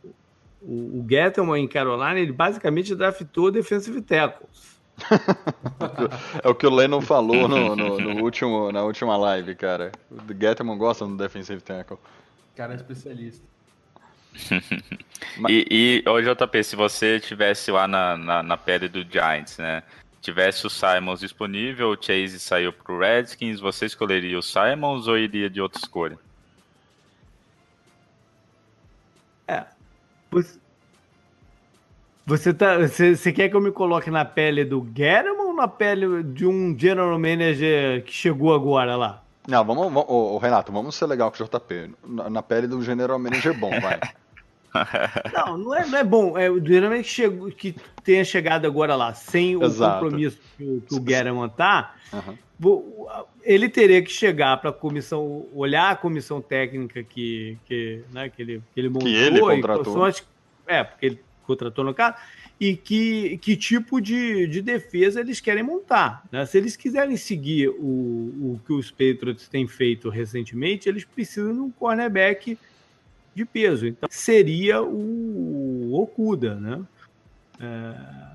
o, 0.61 1.01
o 1.01 1.05
Gettleman 1.09 1.61
em 1.61 1.67
Carolina, 1.67 2.17
ele 2.17 2.31
basicamente 2.31 2.95
draftou 2.95 3.51
defensive 3.51 4.01
tackles. 4.01 4.76
é 6.43 6.49
o 6.49 6.55
que 6.55 6.65
o 6.65 6.73
Lennon 6.73 7.01
falou 7.01 7.47
no, 7.47 7.75
no, 7.75 7.99
no, 7.99 8.23
último, 8.23 8.71
na 8.71 8.83
última 8.83 9.15
live, 9.17 9.55
cara. 9.55 9.91
O 10.11 10.33
Gettman 10.33 10.77
gosta 10.77 11.05
do 11.05 11.15
defensive 11.15 11.61
tackle. 11.61 11.97
Cara 12.55 12.73
é 12.73 12.75
especialista. 12.75 13.45
e, 15.49 16.03
e, 16.05 16.09
ô 16.09 16.21
JP, 16.21 16.63
se 16.63 16.75
você 16.75 17.19
tivesse 17.19 17.71
lá 17.71 17.87
na, 17.87 18.17
na, 18.17 18.43
na, 18.43 18.57
pele 18.57 18.87
do 18.87 19.03
Giants, 19.03 19.57
né? 19.57 19.83
Tivesse 20.21 20.65
o 20.65 20.69
Simons 20.69 21.19
disponível, 21.19 21.89
o 21.89 21.95
Chase 21.95 22.39
saiu 22.39 22.73
pro 22.73 22.99
Redskins, 22.99 23.59
você 23.59 23.85
escolheria 23.85 24.37
o 24.37 24.41
Simons 24.41 25.07
ou 25.07 25.17
iria 25.17 25.49
de 25.49 25.61
outra 25.61 25.79
escolha? 25.79 26.19
É. 29.47 29.65
você, 32.27 32.53
tá, 32.53 32.77
você, 32.77 33.15
você 33.15 33.31
quer 33.31 33.47
que 33.47 33.55
eu 33.55 33.61
me 33.61 33.71
coloque 33.71 34.11
na 34.11 34.25
pele 34.25 34.65
do 34.65 34.81
Guerrero 34.81 35.33
ou 35.39 35.55
na 35.55 35.65
pele 35.65 36.23
de 36.23 36.45
um 36.45 36.77
general 36.77 37.17
manager 37.17 38.03
que 38.03 38.11
chegou 38.11 38.53
agora 38.53 38.97
lá? 38.97 39.23
Não, 39.47 39.63
vamos, 39.63 39.85
vamos 39.85 40.05
ô, 40.09 40.37
Renato, 40.37 40.69
vamos 40.73 40.93
ser 40.93 41.05
legal 41.05 41.31
com 41.31 41.41
o 41.41 41.47
JP. 41.47 41.95
Na, 42.05 42.29
na 42.29 42.43
pele 42.43 42.67
do 42.67 42.83
general 42.83 43.17
manager 43.17 43.57
bom, 43.57 43.69
vai. 43.79 43.97
Não, 45.33 45.57
não 45.57 45.73
é, 45.73 45.87
não 45.87 45.97
é 45.97 46.03
bom. 46.03 46.37
É, 46.37 46.51
o 46.51 46.63
general 46.63 46.97
que, 46.97 47.03
chegou, 47.03 47.49
que 47.49 47.75
tenha 48.03 48.23
chegado 48.23 48.67
agora 48.67 48.95
lá, 48.95 49.11
sem 49.11 49.55
o 49.55 49.63
Exato. 49.63 50.03
compromisso 50.03 50.37
que, 50.55 50.83
que 50.87 50.93
o 50.93 50.99
Guerrero 50.99 51.49
tá, 51.49 51.95
uhum. 52.61 53.25
ele 53.41 53.69
teria 53.69 54.03
que 54.03 54.11
chegar 54.11 54.57
para 54.57 54.69
a 54.69 54.73
comissão, 54.73 55.47
olhar 55.51 55.89
a 55.89 55.95
comissão 55.95 56.41
técnica 56.41 57.01
que, 57.01 57.57
que, 57.65 58.03
né, 58.13 58.29
que, 58.29 58.39
ele, 58.39 58.61
que 58.71 58.79
ele 58.79 58.89
montou. 58.89 59.07
Que 59.07 59.15
ele 59.15 59.39
contratou. 59.39 60.09
E, 60.09 60.13
é, 60.67 60.83
porque 60.83 61.05
ele 61.07 61.26
contratou 61.47 61.83
no 61.83 61.93
caso, 61.93 62.17
e 62.59 62.75
que, 62.75 63.37
que 63.37 63.55
tipo 63.55 63.99
de, 64.01 64.45
de 64.47 64.61
defesa 64.61 65.21
eles 65.21 65.39
querem 65.39 65.63
montar. 65.63 66.23
Né? 66.31 66.45
Se 66.45 66.57
eles 66.57 66.75
quiserem 66.75 67.15
seguir 67.17 67.69
o, 67.69 67.73
o 68.53 68.61
que 68.65 68.73
os 68.73 68.91
Patriots 68.91 69.47
têm 69.47 69.67
feito 69.67 70.09
recentemente, 70.09 70.89
eles 70.89 71.05
precisam 71.05 71.53
de 71.53 71.59
um 71.59 71.71
cornerback 71.71 72.57
de 73.33 73.45
peso. 73.45 73.87
Então, 73.87 74.09
seria 74.11 74.81
o 74.81 75.93
Okuda, 75.93 76.55
né? 76.55 76.83
É, 77.59 78.27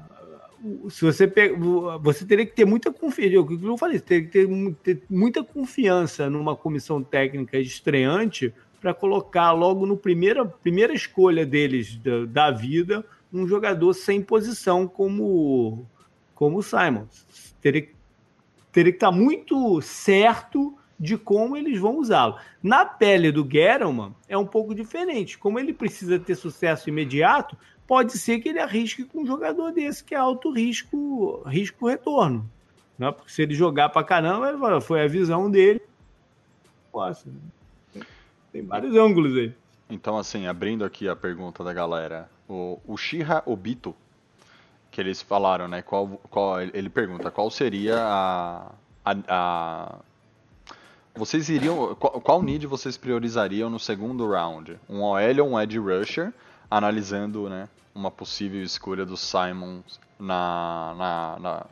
se 0.88 1.04
você 1.04 1.26
pega, 1.26 1.56
você 1.98 2.24
teria 2.24 2.46
que 2.46 2.54
ter 2.54 2.64
muita 2.64 2.92
confiança, 2.92 3.40
o 3.40 3.46
que 3.46 3.64
eu 3.64 3.76
falei, 3.76 3.98
teria 3.98 4.24
que 4.24 4.30
ter, 4.30 4.48
ter 4.82 5.02
muita 5.10 5.42
confiança 5.42 6.30
numa 6.30 6.54
comissão 6.54 7.02
técnica 7.02 7.58
estreante 7.58 8.54
para 8.83 8.93
colocar 8.93 9.53
logo 9.53 9.87
no 9.87 9.97
primeira, 9.97 10.45
primeira 10.45 10.93
escolha 10.93 11.47
deles 11.47 11.97
da, 11.99 12.24
da, 12.26 12.51
vida 12.51 13.07
um 13.33 13.47
jogador 13.47 13.95
sem 13.95 14.20
posição 14.20 14.89
como 14.89 15.87
como 16.35 16.59
o 16.59 16.62
Simons. 16.62 17.55
Teria, 17.61 17.89
teria 18.72 18.91
que 18.91 18.97
estar 18.97 19.12
tá 19.12 19.16
muito 19.16 19.80
certo 19.80 20.76
de 20.99 21.16
como 21.16 21.57
eles 21.57 21.78
vão 21.78 21.99
usá-lo. 21.99 22.37
Na 22.61 22.85
pele 22.85 23.30
do 23.30 23.49
Gettleman 23.49 24.12
é 24.28 24.37
um 24.37 24.47
pouco 24.47 24.74
diferente. 24.74 25.39
Como 25.39 25.61
ele 25.61 25.72
precisa 25.72 26.18
ter 26.18 26.35
sucesso 26.35 26.89
imediato, 26.89 27.57
pode 27.87 28.18
ser 28.18 28.41
que 28.41 28.49
ele 28.49 28.59
arrisque 28.59 29.05
com 29.05 29.22
um 29.22 29.26
jogador 29.26 29.70
desse 29.70 30.03
que 30.03 30.14
é 30.14 30.18
alto 30.18 30.51
risco, 30.51 31.41
risco 31.47 31.87
retorno. 31.87 32.51
Né? 32.99 33.12
Porque 33.12 33.30
se 33.30 33.43
ele 33.43 33.55
jogar 33.55 33.91
para 33.91 34.05
caramba, 34.05 34.80
foi 34.80 35.03
a 35.05 35.09
visão 35.09 35.49
dele. 35.49 35.80
Posso, 36.91 37.28
né? 37.28 37.39
Tem 38.53 38.62
vários 38.64 38.94
ângulos 38.94 39.36
aí. 39.36 39.55
Então, 39.88 40.18
assim, 40.18 40.46
abrindo 40.46 40.84
aqui 40.84 41.09
a 41.09 41.16
pergunta 41.16 41.64
da 41.64 41.72
galera, 41.72 42.28
o, 42.48 42.78
o 42.86 42.96
Shira 42.96 43.42
Obito, 43.46 43.94
que 44.90 45.00
eles 45.00 45.22
falaram, 45.22 45.66
né? 45.66 45.82
Qual, 45.82 46.09
qual, 46.30 46.61
ele 46.61 46.90
pergunta 46.90 47.30
qual 47.30 47.50
seria 47.50 47.96
a, 47.98 48.72
a, 49.05 49.16
a 49.28 49.98
vocês 51.14 51.48
iriam. 51.48 51.94
Qual, 51.94 52.20
qual 52.20 52.42
need 52.42 52.66
vocês 52.66 52.96
priorizariam 52.96 53.68
no 53.68 53.78
segundo 53.78 54.28
round? 54.30 54.78
Um 54.88 55.03
OL 55.03 55.40
ou 55.40 55.50
um 55.50 55.61
Edge 55.61 55.78
Rusher, 55.78 56.32
analisando 56.70 57.48
né, 57.48 57.68
uma 57.94 58.11
possível 58.11 58.62
escolha 58.62 59.05
do 59.05 59.16
Simons 59.16 60.00
na, 60.18 60.94
na, 60.96 61.38
na, 61.38 61.66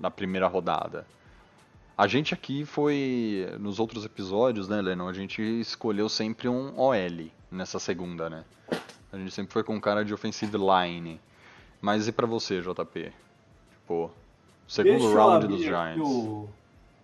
na 0.00 0.10
primeira 0.10 0.46
rodada? 0.46 1.06
A 1.96 2.06
gente 2.06 2.34
aqui 2.34 2.64
foi, 2.64 3.48
nos 3.58 3.78
outros 3.78 4.04
episódios, 4.04 4.68
né, 4.68 4.82
Lennon, 4.82 5.08
a 5.08 5.12
gente 5.14 5.40
escolheu 5.42 6.08
sempre 6.08 6.48
um 6.48 6.78
OL 6.78 7.30
nessa 7.50 7.78
segunda, 7.78 8.28
né? 8.28 8.44
A 9.10 9.16
gente 9.16 9.30
sempre 9.30 9.52
foi 9.52 9.64
com 9.64 9.80
cara 9.80 10.04
de 10.04 10.12
offensive 10.12 10.58
line. 10.58 11.18
Mas 11.80 12.06
e 12.06 12.12
para 12.12 12.26
você, 12.26 12.60
JP? 12.60 13.12
Tipo, 13.70 14.10
segundo 14.68 14.98
Deixa 14.98 15.16
round 15.16 15.46
dos 15.46 15.62
Giants. 15.62 16.00
O... 16.06 16.48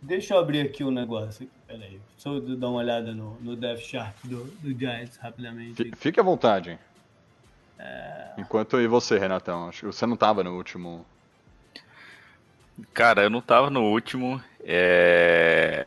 Deixa 0.01 0.34
eu 0.34 0.38
abrir 0.38 0.61
aqui 0.61 0.84
o 0.84 0.88
um 0.88 0.90
negócio. 0.90 1.49
Peraí, 1.66 2.01
só 2.18 2.38
dar 2.40 2.68
uma 2.68 2.80
olhada 2.80 3.14
no, 3.14 3.40
no 3.40 3.57
Death 3.57 3.80
Chart 3.80 4.14
do, 4.24 4.45
do 4.61 4.78
Giants 4.78 5.16
rapidamente. 5.16 5.90
Fique 5.97 6.20
à 6.20 6.22
vontade. 6.22 6.78
É... 7.78 8.32
Enquanto 8.36 8.80
e 8.80 8.86
você, 8.86 9.18
Renatão? 9.18 9.68
Acho 9.68 9.80
que 9.80 9.86
você 9.86 10.05
não 10.05 10.16
tava 10.16 10.43
no 10.45 10.55
último. 10.55 11.07
Cara, 12.93 13.22
eu 13.22 13.30
não 13.30 13.40
tava 13.40 13.70
no 13.70 13.82
último. 13.84 14.43
É... 14.65 15.87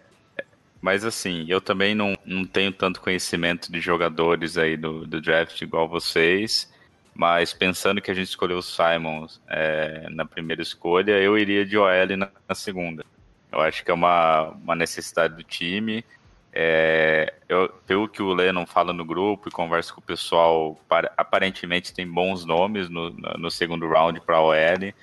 Mas 0.81 1.03
assim, 1.03 1.45
eu 1.47 1.59
também 1.59 1.95
não, 1.95 2.15
não 2.25 2.45
tenho 2.45 2.71
tanto 2.71 3.01
conhecimento 3.01 3.71
de 3.71 3.79
jogadores 3.79 4.57
aí 4.57 4.77
do, 4.77 5.05
do 5.07 5.19
draft 5.19 5.59
igual 5.61 5.87
vocês. 5.87 6.71
Mas 7.15 7.53
pensando 7.53 8.01
que 8.01 8.11
a 8.11 8.13
gente 8.13 8.27
escolheu 8.27 8.57
o 8.57 8.61
Simon 8.61 9.25
é, 9.47 10.07
na 10.11 10.25
primeira 10.25 10.61
escolha, 10.61 11.13
eu 11.13 11.37
iria 11.37 11.65
de 11.65 11.77
OL 11.77 12.17
na, 12.17 12.29
na, 12.47 12.53
segunda. 12.53 13.05
Eu 13.49 13.61
acho 13.61 13.85
que 13.85 13.89
é 13.89 13.93
uma, 13.93 14.49
uma 14.49 14.75
necessidade 14.75 15.33
do 15.35 15.43
time. 15.43 16.03
É, 16.51 17.33
eu, 17.47 17.69
pelo 17.87 18.09
que 18.09 18.21
o 18.21 18.33
Lennon 18.33 18.65
fala 18.65 18.91
no 18.91 19.05
grupo 19.05 19.47
e 19.47 19.51
conversa 19.51 19.93
com 19.93 20.01
o 20.01 20.03
pessoal, 20.03 20.77
para, 20.89 21.11
aparentemente 21.15 21.93
tem 21.93 22.05
bons 22.05 22.43
nomes 22.43 22.89
no, 22.89 23.11
no 23.11 23.49
segundo 23.49 23.87
round 23.87 24.19
para 24.19 24.41
OL. 24.41 24.93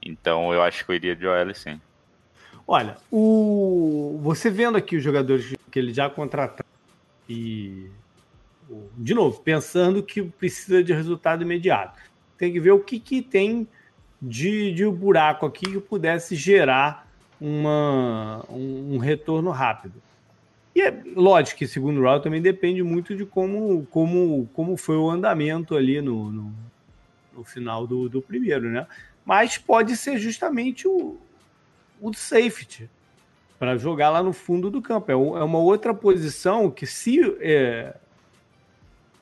Então 0.00 0.54
eu 0.54 0.62
acho 0.62 0.84
que 0.84 0.92
eu 0.92 0.94
iria 0.94 1.16
de 1.16 1.26
OL 1.26 1.52
sim. 1.52 1.80
Olha, 2.66 2.96
o... 3.10 4.18
você 4.22 4.50
vendo 4.50 4.76
aqui 4.76 4.96
os 4.96 5.04
jogadores 5.04 5.54
que 5.70 5.78
ele 5.78 5.92
já 5.92 6.10
contratou 6.10 6.66
e 7.28 7.90
de 8.96 9.14
novo, 9.14 9.40
pensando 9.40 10.02
que 10.02 10.22
precisa 10.22 10.82
de 10.82 10.92
resultado 10.92 11.42
imediato. 11.42 12.00
Tem 12.36 12.52
que 12.52 12.60
ver 12.60 12.72
o 12.72 12.80
que, 12.80 12.98
que 12.98 13.22
tem 13.22 13.66
de, 14.20 14.72
de 14.72 14.84
um 14.84 14.92
buraco 14.92 15.46
aqui 15.46 15.66
que 15.66 15.80
pudesse 15.80 16.34
gerar 16.34 17.08
uma, 17.40 18.44
um, 18.48 18.94
um 18.94 18.98
retorno 18.98 19.50
rápido. 19.50 20.02
E 20.74 20.82
é 20.82 21.02
lógico 21.14 21.58
que 21.58 21.66
segundo 21.66 22.02
round 22.02 22.22
também 22.22 22.42
depende 22.42 22.82
muito 22.82 23.14
de 23.14 23.24
como, 23.24 23.86
como, 23.86 24.48
como 24.52 24.76
foi 24.76 24.96
o 24.96 25.08
andamento 25.08 25.74
ali 25.74 26.02
no, 26.02 26.30
no, 26.30 26.52
no 27.34 27.44
final 27.44 27.86
do, 27.86 28.08
do 28.08 28.20
primeiro, 28.20 28.68
né? 28.68 28.86
Mas 29.24 29.56
pode 29.56 29.96
ser 29.96 30.18
justamente 30.18 30.86
o, 30.86 31.18
o 32.00 32.12
safety 32.12 32.88
para 33.58 33.76
jogar 33.76 34.10
lá 34.10 34.22
no 34.22 34.32
fundo 34.32 34.70
do 34.70 34.82
campo. 34.82 35.10
É, 35.10 35.14
é 35.14 35.44
uma 35.44 35.58
outra 35.58 35.94
posição 35.94 36.70
que, 36.70 36.86
se 36.86 37.20
é, 37.40 37.94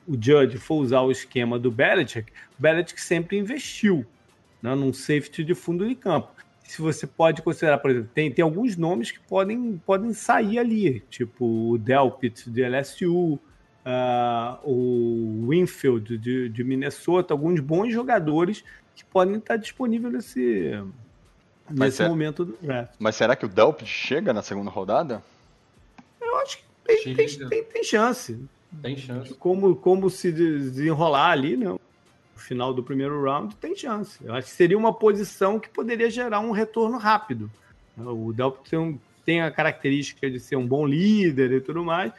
o 0.07 0.13
Judge 0.13 0.57
for 0.57 0.75
usar 0.75 1.01
o 1.01 1.11
esquema 1.11 1.57
do 1.57 1.71
Belichick, 1.71 2.31
o 2.57 2.61
Belichick 2.61 3.01
sempre 3.01 3.37
investiu 3.37 4.05
né, 4.61 4.75
num 4.75 4.93
safety 4.93 5.43
de 5.43 5.55
fundo 5.55 5.87
de 5.87 5.95
campo. 5.95 6.29
Se 6.63 6.81
você 6.81 7.05
pode 7.05 7.41
considerar, 7.41 7.77
por 7.77 7.91
exemplo, 7.91 8.09
tem, 8.13 8.31
tem 8.31 8.43
alguns 8.43 8.75
nomes 8.75 9.11
que 9.11 9.19
podem, 9.19 9.79
podem 9.85 10.13
sair 10.13 10.57
ali, 10.57 10.99
tipo 11.09 11.71
o 11.71 11.77
Delpit 11.77 12.49
de 12.49 12.67
LSU, 12.67 13.33
uh, 13.33 13.39
ah, 13.85 14.59
o 14.63 15.45
Winfield 15.47 16.17
de, 16.17 16.49
de 16.49 16.63
Minnesota, 16.63 17.35
alguns 17.35 17.59
bons 17.59 17.93
jogadores 17.93 18.63
que 18.95 19.05
podem 19.05 19.35
estar 19.35 19.57
disponíveis 19.57 20.11
nesse, 20.11 20.71
nesse 21.69 22.01
é- 22.01 22.07
momento 22.07 22.45
do 22.45 22.57
draft. 22.61 22.93
Mas 22.99 23.15
será 23.15 23.35
que 23.35 23.45
o 23.45 23.49
Delpit 23.49 23.89
chega 23.89 24.33
na 24.33 24.41
segunda 24.41 24.69
rodada? 24.69 25.23
Eu 26.21 26.37
acho 26.37 26.57
que 26.57 26.63
tem, 26.83 27.15
tem, 27.15 27.27
tem, 27.49 27.63
tem, 27.63 27.83
chance. 27.83 28.39
Tem 28.81 28.97
chance. 28.97 29.33
Como, 29.35 29.75
como 29.75 30.09
se 30.09 30.31
desenrolar 30.31 31.31
ali, 31.31 31.57
né? 31.57 31.69
No 31.69 31.79
final 32.35 32.73
do 32.73 32.83
primeiro 32.83 33.23
round, 33.23 33.55
tem 33.55 33.75
chance. 33.75 34.19
Eu 34.23 34.33
acho 34.33 34.47
que 34.47 34.53
seria 34.53 34.77
uma 34.77 34.93
posição 34.93 35.59
que 35.59 35.69
poderia 35.69 36.09
gerar 36.09 36.39
um 36.41 36.51
retorno 36.51 36.97
rápido. 36.97 37.49
O 37.97 38.33
Delpit 38.33 38.69
tem, 38.69 38.79
um, 38.79 38.99
tem 39.23 39.41
a 39.41 39.49
característica 39.49 40.29
de 40.29 40.39
ser 40.39 40.57
um 40.57 40.67
bom 40.67 40.85
líder 40.85 41.51
e 41.53 41.61
tudo 41.61 41.83
mais. 41.83 42.11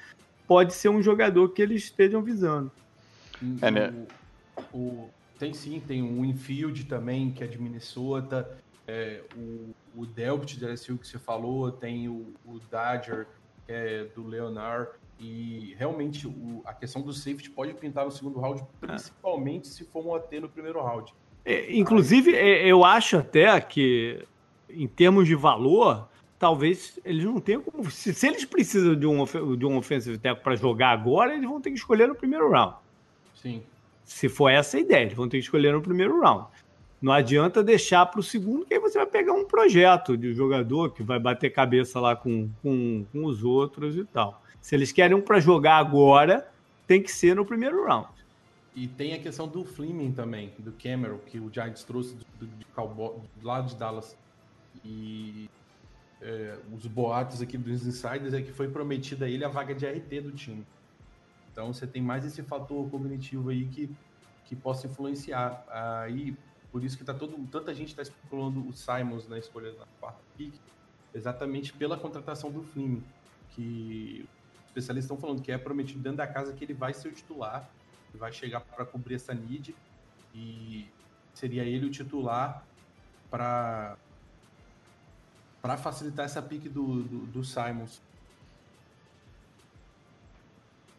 Pode 0.46 0.72
ser 0.74 0.88
um 0.88 1.02
jogador 1.02 1.50
que 1.50 1.60
eles 1.60 1.84
estejam 1.84 2.22
visando. 2.22 2.72
É, 3.60 3.70
né? 3.70 3.92
o, 4.72 4.78
o, 4.78 5.10
tem 5.38 5.52
sim, 5.52 5.80
tem 5.86 6.02
o 6.02 6.24
Infield 6.24 6.84
também, 6.84 7.30
que 7.30 7.44
é 7.44 7.46
de 7.46 7.60
Minnesota 7.60 8.48
é, 8.86 9.22
o, 9.36 9.74
o 9.94 10.06
Delpit 10.06 10.60
da 10.60 10.68
LSU 10.68 10.98
que 10.98 11.06
você 11.06 11.18
falou, 11.18 11.70
tem 11.72 12.08
o, 12.08 12.34
o 12.44 12.58
Dodger, 12.70 13.26
é 13.68 14.04
do 14.14 14.26
Leonard, 14.26 14.90
e 15.18 15.74
realmente 15.78 16.26
o, 16.26 16.62
a 16.64 16.72
questão 16.72 17.02
do 17.02 17.12
safety 17.12 17.50
pode 17.50 17.74
pintar 17.74 18.04
no 18.04 18.10
segundo 18.10 18.38
round, 18.38 18.62
principalmente 18.80 19.68
se 19.68 19.84
for 19.84 20.06
um 20.06 20.14
AT 20.14 20.30
no 20.40 20.48
primeiro 20.48 20.82
round. 20.82 21.12
É, 21.44 21.74
inclusive, 21.74 22.34
é, 22.34 22.66
eu 22.66 22.84
acho 22.84 23.16
até 23.16 23.60
que 23.60 24.24
em 24.68 24.86
termos 24.86 25.26
de 25.26 25.34
valor, 25.34 26.08
talvez 26.38 26.98
eles 27.04 27.24
não 27.24 27.40
tenham 27.40 27.62
como. 27.62 27.90
Se, 27.90 28.12
se 28.12 28.26
eles 28.26 28.44
precisam 28.44 28.94
de 28.94 29.06
um, 29.06 29.24
de 29.56 29.64
um 29.64 29.76
offensive 29.76 30.18
tackle 30.18 30.42
para 30.42 30.56
jogar 30.56 30.90
agora, 30.90 31.34
eles 31.34 31.48
vão 31.48 31.60
ter 31.60 31.70
que 31.70 31.76
escolher 31.76 32.08
no 32.08 32.14
primeiro 32.14 32.50
round. 32.50 32.76
Sim. 33.34 33.62
Se 34.04 34.28
for 34.28 34.48
essa 34.48 34.76
a 34.76 34.80
ideia, 34.80 35.02
eles 35.02 35.14
vão 35.14 35.28
ter 35.28 35.38
que 35.38 35.44
escolher 35.44 35.72
no 35.72 35.80
primeiro 35.80 36.20
round. 36.20 36.46
Não 37.06 37.12
adianta 37.12 37.62
deixar 37.62 38.04
para 38.06 38.18
o 38.18 38.22
segundo, 38.22 38.66
que 38.66 38.74
aí 38.74 38.80
você 38.80 38.98
vai 38.98 39.06
pegar 39.06 39.32
um 39.32 39.44
projeto 39.44 40.16
de 40.16 40.34
jogador 40.34 40.90
que 40.90 41.04
vai 41.04 41.20
bater 41.20 41.50
cabeça 41.50 42.00
lá 42.00 42.16
com, 42.16 42.50
com, 42.60 43.06
com 43.12 43.24
os 43.26 43.44
outros 43.44 43.96
e 43.96 44.04
tal. 44.04 44.42
Se 44.60 44.74
eles 44.74 44.90
querem 44.90 45.16
um 45.16 45.20
para 45.20 45.38
jogar 45.38 45.76
agora, 45.76 46.50
tem 46.84 47.00
que 47.00 47.12
ser 47.12 47.36
no 47.36 47.46
primeiro 47.46 47.86
round. 47.86 48.08
E 48.74 48.88
tem 48.88 49.14
a 49.14 49.20
questão 49.20 49.46
do 49.46 49.64
Fleming 49.64 50.10
também, 50.10 50.52
do 50.58 50.72
Cameron, 50.72 51.18
que 51.18 51.38
o 51.38 51.48
Giants 51.48 51.84
trouxe 51.84 52.16
do, 52.40 52.44
do, 52.44 53.20
do 53.36 53.46
lado 53.46 53.68
de 53.68 53.76
Dallas. 53.76 54.18
E 54.84 55.48
é, 56.20 56.58
os 56.72 56.88
boatos 56.88 57.40
aqui 57.40 57.56
dos 57.56 57.86
insiders 57.86 58.34
é 58.34 58.42
que 58.42 58.50
foi 58.50 58.66
prometida 58.66 59.26
a 59.26 59.30
ele 59.30 59.44
a 59.44 59.48
vaga 59.48 59.76
de 59.76 59.86
RT 59.86 60.22
do 60.22 60.32
time. 60.32 60.66
Então 61.52 61.72
você 61.72 61.86
tem 61.86 62.02
mais 62.02 62.24
esse 62.24 62.42
fator 62.42 62.90
cognitivo 62.90 63.50
aí 63.50 63.64
que, 63.66 63.88
que 64.44 64.56
possa 64.56 64.88
influenciar. 64.88 65.64
Aí, 65.70 66.36
por 66.70 66.84
isso 66.84 66.96
que 66.96 67.04
tá 67.04 67.14
todo, 67.14 67.36
tanta 67.50 67.74
gente 67.74 67.88
está 67.88 68.02
especulando 68.02 68.66
o 68.66 68.72
Simons 68.72 69.28
na 69.28 69.38
escolha 69.38 69.72
da 69.72 69.86
quarta 70.00 70.20
pick, 70.36 70.54
exatamente 71.14 71.72
pela 71.72 71.96
contratação 71.96 72.50
do 72.50 72.62
Fleming, 72.62 73.02
que 73.50 74.28
os 74.60 74.66
especialistas 74.68 75.10
estão 75.10 75.16
falando 75.16 75.42
que 75.42 75.50
é 75.50 75.58
prometido 75.58 76.00
dentro 76.00 76.18
da 76.18 76.26
casa 76.26 76.52
que 76.52 76.64
ele 76.64 76.74
vai 76.74 76.92
ser 76.92 77.08
o 77.08 77.12
titular, 77.12 77.68
que 78.10 78.18
vai 78.18 78.32
chegar 78.32 78.60
para 78.60 78.84
cobrir 78.84 79.14
essa 79.14 79.32
need 79.32 79.74
e 80.34 80.86
seria 81.32 81.64
ele 81.64 81.86
o 81.86 81.90
titular 81.90 82.64
para 83.30 83.96
para 85.62 85.76
facilitar 85.76 86.26
essa 86.26 86.40
pique 86.40 86.68
do, 86.68 87.02
do, 87.02 87.26
do 87.26 87.44
Simons. 87.44 88.00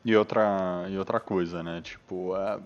E 0.04 0.14
outra, 0.14 0.88
e 0.90 0.98
outra 0.98 1.22
coisa, 1.22 1.64
né? 1.64 1.82
Tipo, 1.82 2.36
é, 2.36 2.60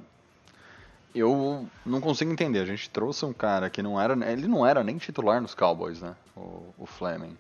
eu 1.14 1.68
não 1.86 2.00
consigo 2.00 2.32
entender. 2.32 2.60
A 2.60 2.66
gente 2.66 2.90
trouxe 2.90 3.26
um 3.26 3.34
cara 3.34 3.70
que 3.70 3.82
não 3.82 4.00
era. 4.00 4.14
Ele 4.32 4.48
não 4.48 4.66
era 4.66 4.84
nem 4.84 4.98
titular 4.98 5.42
nos 5.42 5.54
Cowboys, 5.54 6.02
né? 6.02 6.16
O, 6.36 6.74
o 6.78 6.86
Fleming. 6.86 7.38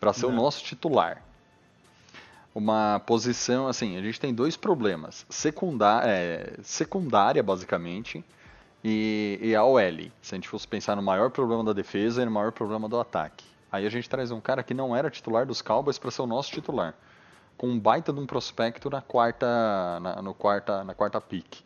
Pra 0.00 0.12
ser 0.12 0.26
não. 0.26 0.32
o 0.32 0.36
nosso 0.36 0.64
titular. 0.64 1.22
Uma 2.54 3.00
posição, 3.06 3.66
assim, 3.66 3.96
a 3.96 4.02
gente 4.02 4.20
tem 4.20 4.34
dois 4.34 4.56
problemas. 4.56 5.24
Secundá 5.30 6.02
é, 6.04 6.54
secundária, 6.62 7.42
basicamente, 7.42 8.22
e, 8.84 9.38
e 9.40 9.54
a 9.54 9.64
OL. 9.64 10.10
Se 10.20 10.34
a 10.34 10.36
gente 10.36 10.48
fosse 10.48 10.68
pensar 10.68 10.94
no 10.96 11.02
maior 11.02 11.30
problema 11.30 11.64
da 11.64 11.72
defesa 11.72 12.20
e 12.20 12.24
no 12.24 12.30
maior 12.30 12.52
problema 12.52 12.88
do 12.88 13.00
ataque. 13.00 13.44
Aí 13.70 13.86
a 13.86 13.90
gente 13.90 14.08
traz 14.10 14.30
um 14.30 14.40
cara 14.40 14.62
que 14.62 14.74
não 14.74 14.94
era 14.94 15.08
titular 15.08 15.46
dos 15.46 15.62
Cowboys 15.62 15.98
para 15.98 16.10
ser 16.10 16.20
o 16.20 16.26
nosso 16.26 16.50
titular 16.50 16.94
com 17.56 17.68
um 17.68 17.78
baita 17.78 18.12
de 18.12 18.18
um 18.18 18.26
prospecto 18.26 18.90
na 18.90 19.00
quarta, 19.00 19.46
na, 20.00 20.20
no 20.20 20.34
quarta, 20.34 20.82
na 20.82 20.94
quarta 20.94 21.20
pick. 21.20 21.60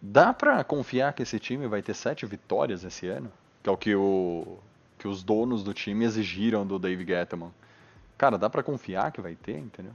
Dá 0.00 0.32
para 0.32 0.62
confiar 0.62 1.12
que 1.12 1.22
esse 1.22 1.38
time 1.38 1.66
vai 1.66 1.82
ter 1.82 1.94
sete 1.94 2.24
vitórias 2.24 2.84
esse 2.84 3.08
ano? 3.08 3.30
Que 3.62 3.68
é 3.68 3.72
o 3.72 3.76
que, 3.76 3.94
o, 3.94 4.58
que 4.98 5.08
os 5.08 5.22
donos 5.22 5.64
do 5.64 5.74
time 5.74 6.04
exigiram 6.04 6.66
do 6.66 6.78
Dave 6.78 7.04
Gettman. 7.04 7.52
Cara, 8.16 8.38
dá 8.38 8.48
para 8.48 8.62
confiar 8.62 9.10
que 9.10 9.20
vai 9.20 9.34
ter, 9.34 9.58
entendeu? 9.58 9.92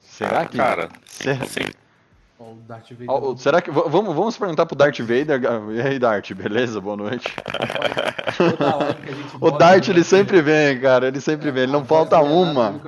Será 0.00 0.46
que. 0.46 0.56
Cara, 0.56 0.88
será, 1.04 1.44
sim. 1.46 1.70
O 2.38 2.54
Darth 2.68 2.92
Vader. 2.92 3.38
será 3.38 3.60
que. 3.60 3.70
Vamos, 3.70 4.14
vamos 4.14 4.38
perguntar 4.38 4.64
pro 4.66 4.76
Darth 4.76 5.00
Vader. 5.00 5.40
E 5.74 5.80
aí, 5.80 5.98
Darth, 5.98 6.32
beleza? 6.32 6.80
Boa 6.80 6.96
noite. 6.96 7.34
o 9.40 9.50
Dart, 9.50 9.88
ele 9.88 10.04
sempre 10.04 10.40
vem, 10.40 10.80
cara. 10.80 11.08
Ele 11.08 11.20
sempre 11.20 11.50
vem. 11.50 11.64
Ele 11.64 11.72
não 11.72 11.84
falta 11.84 12.20
uma. 12.20 12.80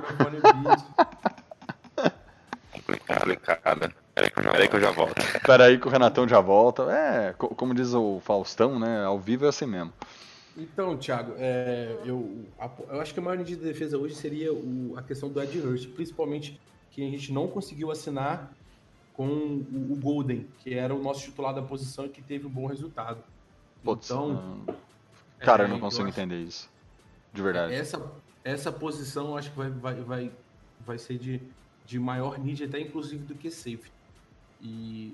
Complicado, 2.71 3.93
Peraí 4.13 4.67
que 4.67 4.75
eu 4.75 4.81
já 4.81 4.91
volto. 4.91 5.15
Peraí 5.45 5.77
que 5.79 5.87
o 5.87 5.89
Renatão 5.89 6.27
já 6.27 6.39
volta. 6.41 6.83
É, 6.91 7.33
como 7.33 7.73
diz 7.73 7.93
o 7.93 8.19
Faustão, 8.19 8.79
né? 8.79 9.03
Ao 9.05 9.19
vivo 9.19 9.45
é 9.45 9.49
assim 9.49 9.65
mesmo. 9.65 9.93
Então, 10.57 10.97
Thiago, 10.97 11.33
é, 11.37 11.97
eu, 12.03 12.45
eu 12.89 13.01
acho 13.01 13.13
que 13.13 13.19
a 13.19 13.23
maior 13.23 13.41
de 13.41 13.55
defesa 13.55 13.97
hoje 13.97 14.15
seria 14.15 14.53
o, 14.53 14.93
a 14.97 15.01
questão 15.01 15.29
do 15.29 15.41
Ed 15.41 15.57
Hurst, 15.59 15.89
principalmente 15.89 16.59
que 16.91 17.01
a 17.07 17.09
gente 17.09 17.31
não 17.31 17.47
conseguiu 17.47 17.89
assinar 17.89 18.51
com 19.13 19.27
o, 19.27 19.93
o, 19.93 19.95
Golden, 19.95 20.45
que 20.59 20.73
era 20.73 20.93
o 20.93 21.01
nosso 21.01 21.21
titular 21.21 21.53
da 21.53 21.61
posição 21.61 22.05
e 22.05 22.09
que 22.09 22.21
teve 22.21 22.47
um 22.47 22.49
bom 22.49 22.67
resultado. 22.67 23.23
Putz, 23.83 24.09
então, 24.09 24.61
cara, 25.39 25.63
é, 25.63 25.65
eu 25.65 25.69
não 25.69 25.79
consigo 25.79 26.03
eu 26.03 26.09
entender 26.09 26.41
isso. 26.41 26.69
De 27.33 27.41
verdade. 27.41 27.73
Essa, 27.73 28.11
essa 28.43 28.71
posição 28.71 29.29
eu 29.29 29.37
acho 29.37 29.51
que 29.51 29.57
vai, 29.57 29.69
vai, 29.69 29.95
vai, 29.95 30.31
vai 30.81 30.97
ser 30.97 31.17
de, 31.17 31.41
de 31.85 31.97
maior 31.97 32.37
need, 32.37 32.65
até 32.65 32.79
inclusive 32.79 33.23
do 33.23 33.35
que 33.35 33.49
safety. 33.49 34.00
E, 34.61 35.13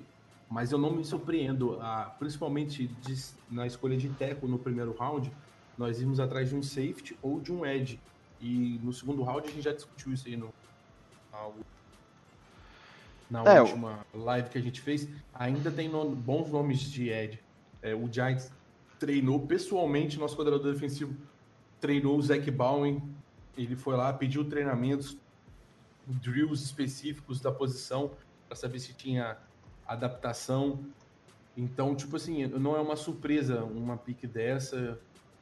mas 0.50 0.72
eu 0.72 0.78
não 0.78 0.92
me 0.92 1.04
surpreendo, 1.04 1.78
a, 1.80 2.14
principalmente 2.18 2.86
de, 2.86 3.14
na 3.50 3.66
escolha 3.66 3.96
de 3.96 4.08
teco 4.10 4.46
no 4.46 4.58
primeiro 4.58 4.94
round, 4.98 5.32
nós 5.76 6.00
íamos 6.00 6.20
atrás 6.20 6.48
de 6.48 6.56
um 6.56 6.62
safety 6.62 7.16
ou 7.22 7.40
de 7.40 7.52
um 7.52 7.64
edge. 7.64 8.00
E 8.40 8.78
no 8.82 8.92
segundo 8.92 9.22
round 9.22 9.48
a 9.48 9.50
gente 9.50 9.62
já 9.62 9.72
discutiu 9.72 10.12
isso 10.12 10.28
aí 10.28 10.36
no, 10.36 10.52
na 13.30 13.42
é, 13.44 13.60
última 13.60 14.06
live 14.14 14.48
que 14.48 14.58
a 14.58 14.60
gente 14.60 14.80
fez, 14.80 15.08
ainda 15.34 15.70
tem 15.70 15.88
no, 15.88 16.10
bons 16.10 16.50
nomes 16.50 16.80
de 16.80 17.10
Ed. 17.10 17.42
É, 17.82 17.94
o 17.94 18.10
Giants 18.10 18.50
treinou 18.98 19.46
pessoalmente, 19.46 20.18
nosso 20.18 20.34
coordenador 20.34 20.72
defensivo 20.72 21.14
treinou 21.80 22.16
o 22.16 22.22
Zac 22.22 22.50
Bowen, 22.50 23.02
ele 23.56 23.76
foi 23.76 23.96
lá, 23.96 24.12
pediu 24.12 24.44
treinamentos, 24.44 25.16
drills 26.06 26.64
específicos 26.64 27.40
da 27.40 27.52
posição, 27.52 28.12
para 28.48 28.56
saber 28.56 28.78
se 28.80 28.94
tinha 28.94 29.36
adaptação. 29.86 30.84
Então, 31.56 31.94
tipo 31.94 32.16
assim, 32.16 32.46
não 32.46 32.76
é 32.76 32.80
uma 32.80 32.96
surpresa 32.96 33.64
uma 33.64 33.96
pique 33.96 34.26
dessa, 34.26 34.98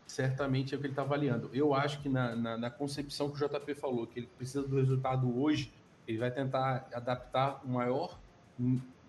certamente 0.07 0.75
é 0.75 0.77
o 0.77 0.81
que 0.81 0.87
ele 0.87 0.93
está 0.93 1.03
avaliando. 1.03 1.51
Eu 1.53 1.75
acho 1.75 2.01
que 2.01 2.09
na, 2.09 2.35
na, 2.35 2.57
na, 2.57 2.71
concepção 2.71 3.31
que 3.31 3.43
o 3.43 3.49
JP 3.49 3.75
falou, 3.75 4.07
que 4.07 4.21
ele 4.21 4.29
precisa 4.39 4.67
do 4.67 4.77
resultado 4.77 5.41
hoje, 5.41 5.73
ele 6.07 6.19
vai 6.19 6.31
tentar 6.31 6.89
adaptar 6.93 7.61
o 7.65 7.69
maior 7.69 8.19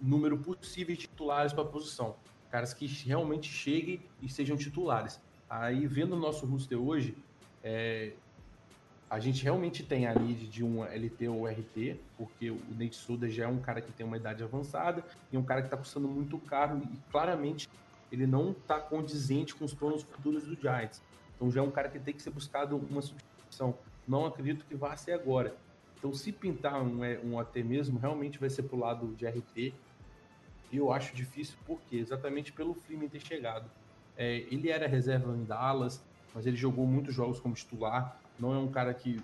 número 0.01 0.37
possível 0.39 0.95
de 0.95 1.01
titulares 1.01 1.53
para 1.53 1.63
a 1.63 1.67
posição. 1.67 2.15
Caras 2.51 2.73
que 2.73 2.85
realmente 2.85 3.49
cheguem 3.51 4.01
e 4.21 4.29
sejam 4.29 4.57
titulares. 4.57 5.21
Aí, 5.49 5.87
vendo 5.87 6.13
o 6.15 6.19
nosso 6.19 6.45
roster 6.45 6.77
hoje, 6.77 7.15
é, 7.63 8.13
a 9.09 9.19
gente 9.19 9.43
realmente 9.43 9.83
tem 9.83 10.05
a 10.05 10.13
need 10.13 10.47
de 10.47 10.63
um 10.63 10.83
LT 10.83 11.29
ou 11.29 11.45
RT, 11.45 11.97
porque 12.17 12.51
o 12.51 12.59
Nate 12.77 12.95
Soda 12.95 13.29
já 13.29 13.45
é 13.45 13.47
um 13.47 13.59
cara 13.59 13.81
que 13.81 13.91
tem 13.91 14.05
uma 14.05 14.17
idade 14.17 14.43
avançada 14.43 15.03
e 15.31 15.35
é 15.35 15.39
um 15.39 15.43
cara 15.43 15.61
que 15.61 15.67
está 15.67 15.77
custando 15.77 16.07
muito 16.07 16.37
caro 16.39 16.81
e 16.83 17.11
claramente 17.11 17.69
ele 18.11 18.27
não 18.27 18.51
está 18.51 18.79
condizente 18.79 19.55
com 19.55 19.63
os 19.63 19.73
planos 19.73 20.03
futuros 20.03 20.43
do 20.43 20.55
Giants. 20.55 21.01
Então 21.35 21.49
já 21.49 21.61
é 21.61 21.63
um 21.63 21.71
cara 21.71 21.87
que 21.87 21.99
tem 21.99 22.13
que 22.13 22.21
ser 22.21 22.31
buscado 22.31 22.75
uma 22.75 23.01
substituição. 23.01 23.77
Não 24.07 24.25
acredito 24.25 24.65
que 24.65 24.75
vá 24.75 24.95
ser 24.95 25.13
agora. 25.13 25.55
Então, 25.97 26.13
se 26.13 26.31
pintar 26.31 26.81
um, 26.81 27.03
é, 27.03 27.19
um 27.23 27.39
AT 27.39 27.55
mesmo, 27.63 27.97
realmente 27.97 28.37
vai 28.39 28.49
ser 28.49 28.63
pro 28.63 28.77
lado 28.77 29.15
de 29.15 29.25
RT. 29.27 29.73
E 30.71 30.77
eu 30.77 30.91
acho 30.91 31.15
difícil, 31.15 31.57
porque 31.65 31.95
exatamente 31.95 32.51
pelo 32.51 32.73
Freeman 32.73 33.09
ter 33.09 33.19
chegado. 33.19 33.69
É, 34.15 34.37
ele 34.51 34.69
era 34.69 34.87
reserva 34.87 35.35
em 35.35 35.43
Dallas, 35.43 36.03
mas 36.35 36.45
ele 36.45 36.55
jogou 36.55 36.85
muitos 36.85 37.13
jogos 37.13 37.39
como 37.39 37.55
titular. 37.55 38.19
Não 38.39 38.53
é 38.53 38.57
um 38.57 38.67
cara 38.67 38.93
que 38.93 39.19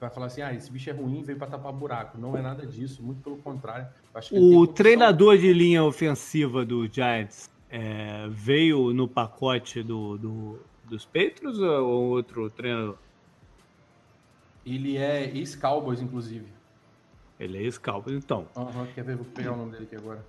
vai 0.00 0.10
falar 0.10 0.26
assim, 0.26 0.42
ah, 0.42 0.52
esse 0.52 0.70
bicho 0.70 0.88
é 0.90 0.92
ruim, 0.92 1.22
veio 1.22 1.38
para 1.38 1.48
tapar 1.48 1.72
buraco. 1.72 2.18
Não 2.18 2.36
é 2.36 2.42
nada 2.42 2.64
disso, 2.66 3.02
muito 3.02 3.20
pelo 3.22 3.36
contrário. 3.38 3.88
o 4.32 4.66
treinador 4.66 5.36
de 5.36 5.52
linha 5.52 5.82
ofensiva 5.82 6.64
do 6.64 6.86
Giants 6.86 7.50
é, 7.70 8.28
veio 8.28 8.92
no 8.92 9.08
pacote 9.08 9.82
do, 9.82 10.16
do, 10.16 10.58
dos 10.84 11.04
Patriots 11.04 11.58
ou 11.58 12.10
outro 12.10 12.48
treinador? 12.50 12.96
Ele 14.64 14.96
é 14.96 15.24
ex-Cowboys, 15.24 16.00
inclusive. 16.00 16.46
Ele 17.40 17.58
é 17.58 17.62
ex-Cowboys, 17.62 18.16
então. 18.16 18.46
Uhum, 18.56 18.86
quer 18.94 19.02
ver? 19.02 19.16
Vou 19.16 19.24
pegar 19.24 19.52
o 19.52 19.56
nome 19.56 19.72
dele 19.72 19.84
aqui 19.84 19.96
agora. 19.96 20.24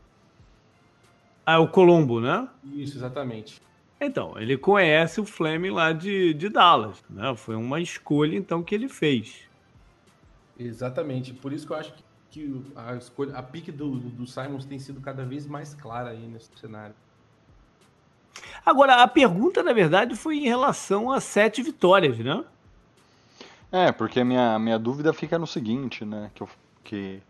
Ah, 1.46 1.56
é 1.56 1.58
o 1.58 1.68
Colombo, 1.68 2.22
né? 2.22 2.48
Isso, 2.64 2.98
exatamente. 2.98 3.62
Então, 4.02 4.40
ele 4.40 4.58
conhece 4.58 5.20
o 5.20 5.26
Fleming 5.26 5.72
lá 5.72 5.92
de, 5.92 6.34
de 6.34 6.48
Dallas, 6.48 7.04
né? 7.10 7.36
Foi 7.36 7.56
uma 7.56 7.82
escolha, 7.82 8.38
então, 8.38 8.64
que 8.64 8.74
ele 8.74 8.88
fez. 8.88 9.42
Exatamente. 10.58 11.34
Por 11.34 11.52
isso 11.52 11.68
que 11.68 11.74
eu 11.74 11.78
acho 11.78 11.94
que, 11.94 12.04
que 12.32 12.64
a 12.76 12.96
escolha, 12.96 13.36
a 13.36 13.44
pique 13.44 13.72
do, 13.72 13.98
do 13.98 14.26
Simons 14.26 14.66
tem 14.66 14.80
sido 14.80 15.02
cada 15.02 15.26
vez 15.26 15.46
mais 15.46 15.74
clara 15.74 16.12
aí 16.12 16.28
nesse 16.28 16.50
cenário. 16.56 16.96
Agora, 18.66 19.04
a 19.04 19.08
pergunta, 19.08 19.64
na 19.64 19.74
verdade, 19.74 20.16
foi 20.16 20.38
em 20.38 20.44
relação 20.44 21.12
a 21.12 21.20
sete 21.20 21.62
vitórias, 21.62 22.18
né? 22.20 22.44
É, 23.72 23.92
porque 23.92 24.20
a 24.20 24.26
minha, 24.26 24.58
minha 24.60 24.80
dúvida 24.80 25.14
fica 25.14 25.38
no 25.38 25.46
seguinte, 25.46 26.06
né? 26.06 26.32
Que, 26.34 26.42
eu, 26.42 26.50
que 26.84 27.22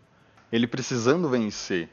ele 0.52 0.66
precisando 0.66 1.28
vencer. 1.28 1.88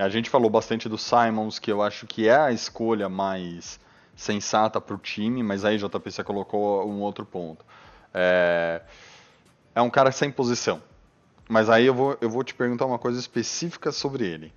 A 0.00 0.08
gente 0.08 0.30
falou 0.30 0.48
bastante 0.48 0.88
do 0.88 0.96
Simons, 0.96 1.58
que 1.58 1.70
eu 1.70 1.82
acho 1.82 2.06
que 2.06 2.28
é 2.28 2.36
a 2.36 2.52
escolha 2.52 3.08
mais 3.08 3.78
sensata 4.16 4.80
para 4.80 4.94
o 4.94 4.98
time, 4.98 5.42
mas 5.42 5.64
aí, 5.64 5.78
JP, 5.78 6.10
você 6.10 6.24
colocou 6.24 6.88
um 6.88 7.00
outro 7.00 7.24
ponto. 7.24 7.64
É, 8.12 8.82
é 9.74 9.80
um 9.80 9.90
cara 9.90 10.10
sem 10.12 10.30
posição. 10.30 10.82
Mas 11.48 11.68
aí 11.68 11.86
eu 11.86 11.94
vou, 11.94 12.16
eu 12.20 12.30
vou 12.30 12.44
te 12.44 12.54
perguntar 12.54 12.86
uma 12.86 12.98
coisa 12.98 13.18
específica 13.18 13.90
sobre 13.90 14.26
ele. 14.26 14.52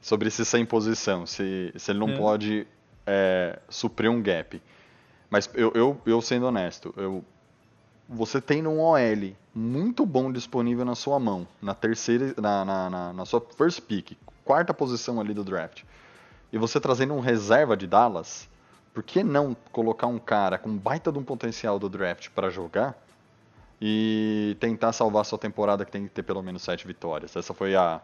Sobre 0.00 0.28
esse 0.28 0.44
sem 0.44 0.64
posição, 0.64 1.26
se, 1.26 1.72
se 1.76 1.90
ele 1.90 1.98
não 1.98 2.10
é. 2.10 2.16
pode 2.16 2.66
é, 3.06 3.58
suprir 3.68 4.10
um 4.10 4.20
gap. 4.20 4.60
Mas 5.30 5.48
eu, 5.54 5.72
eu, 5.74 6.00
eu 6.04 6.20
sendo 6.20 6.46
honesto, 6.46 6.92
eu, 6.96 7.24
você 8.08 8.40
tem 8.40 8.66
um 8.66 8.80
OL 8.80 9.34
muito 9.54 10.06
bom 10.06 10.30
disponível 10.30 10.84
na 10.84 10.94
sua 10.94 11.18
mão, 11.18 11.46
na 11.60 11.74
terceira, 11.74 12.34
na, 12.40 12.64
na, 12.64 12.90
na, 12.90 13.12
na 13.12 13.24
sua 13.24 13.40
first 13.56 13.80
pick, 13.82 14.16
quarta 14.44 14.72
posição 14.72 15.20
ali 15.20 15.34
do 15.34 15.42
draft, 15.42 15.82
e 16.52 16.58
você 16.58 16.78
trazendo 16.78 17.14
um 17.14 17.20
reserva 17.20 17.76
de 17.76 17.86
Dallas, 17.86 18.48
por 18.94 19.02
que 19.02 19.22
não 19.22 19.56
colocar 19.72 20.06
um 20.06 20.18
cara 20.18 20.56
com 20.56 20.74
baita 20.76 21.10
de 21.10 21.18
um 21.18 21.24
potencial 21.24 21.78
do 21.78 21.88
draft 21.88 22.30
para 22.30 22.48
jogar 22.48 22.96
e 23.80 24.56
tentar 24.58 24.92
salvar 24.92 25.24
sua 25.24 25.38
temporada 25.38 25.84
que 25.84 25.92
tem 25.92 26.04
que 26.04 26.10
ter 26.10 26.22
pelo 26.22 26.42
menos 26.42 26.62
sete 26.62 26.86
vitórias? 26.86 27.34
Essa 27.36 27.52
foi 27.52 27.74
a, 27.74 28.00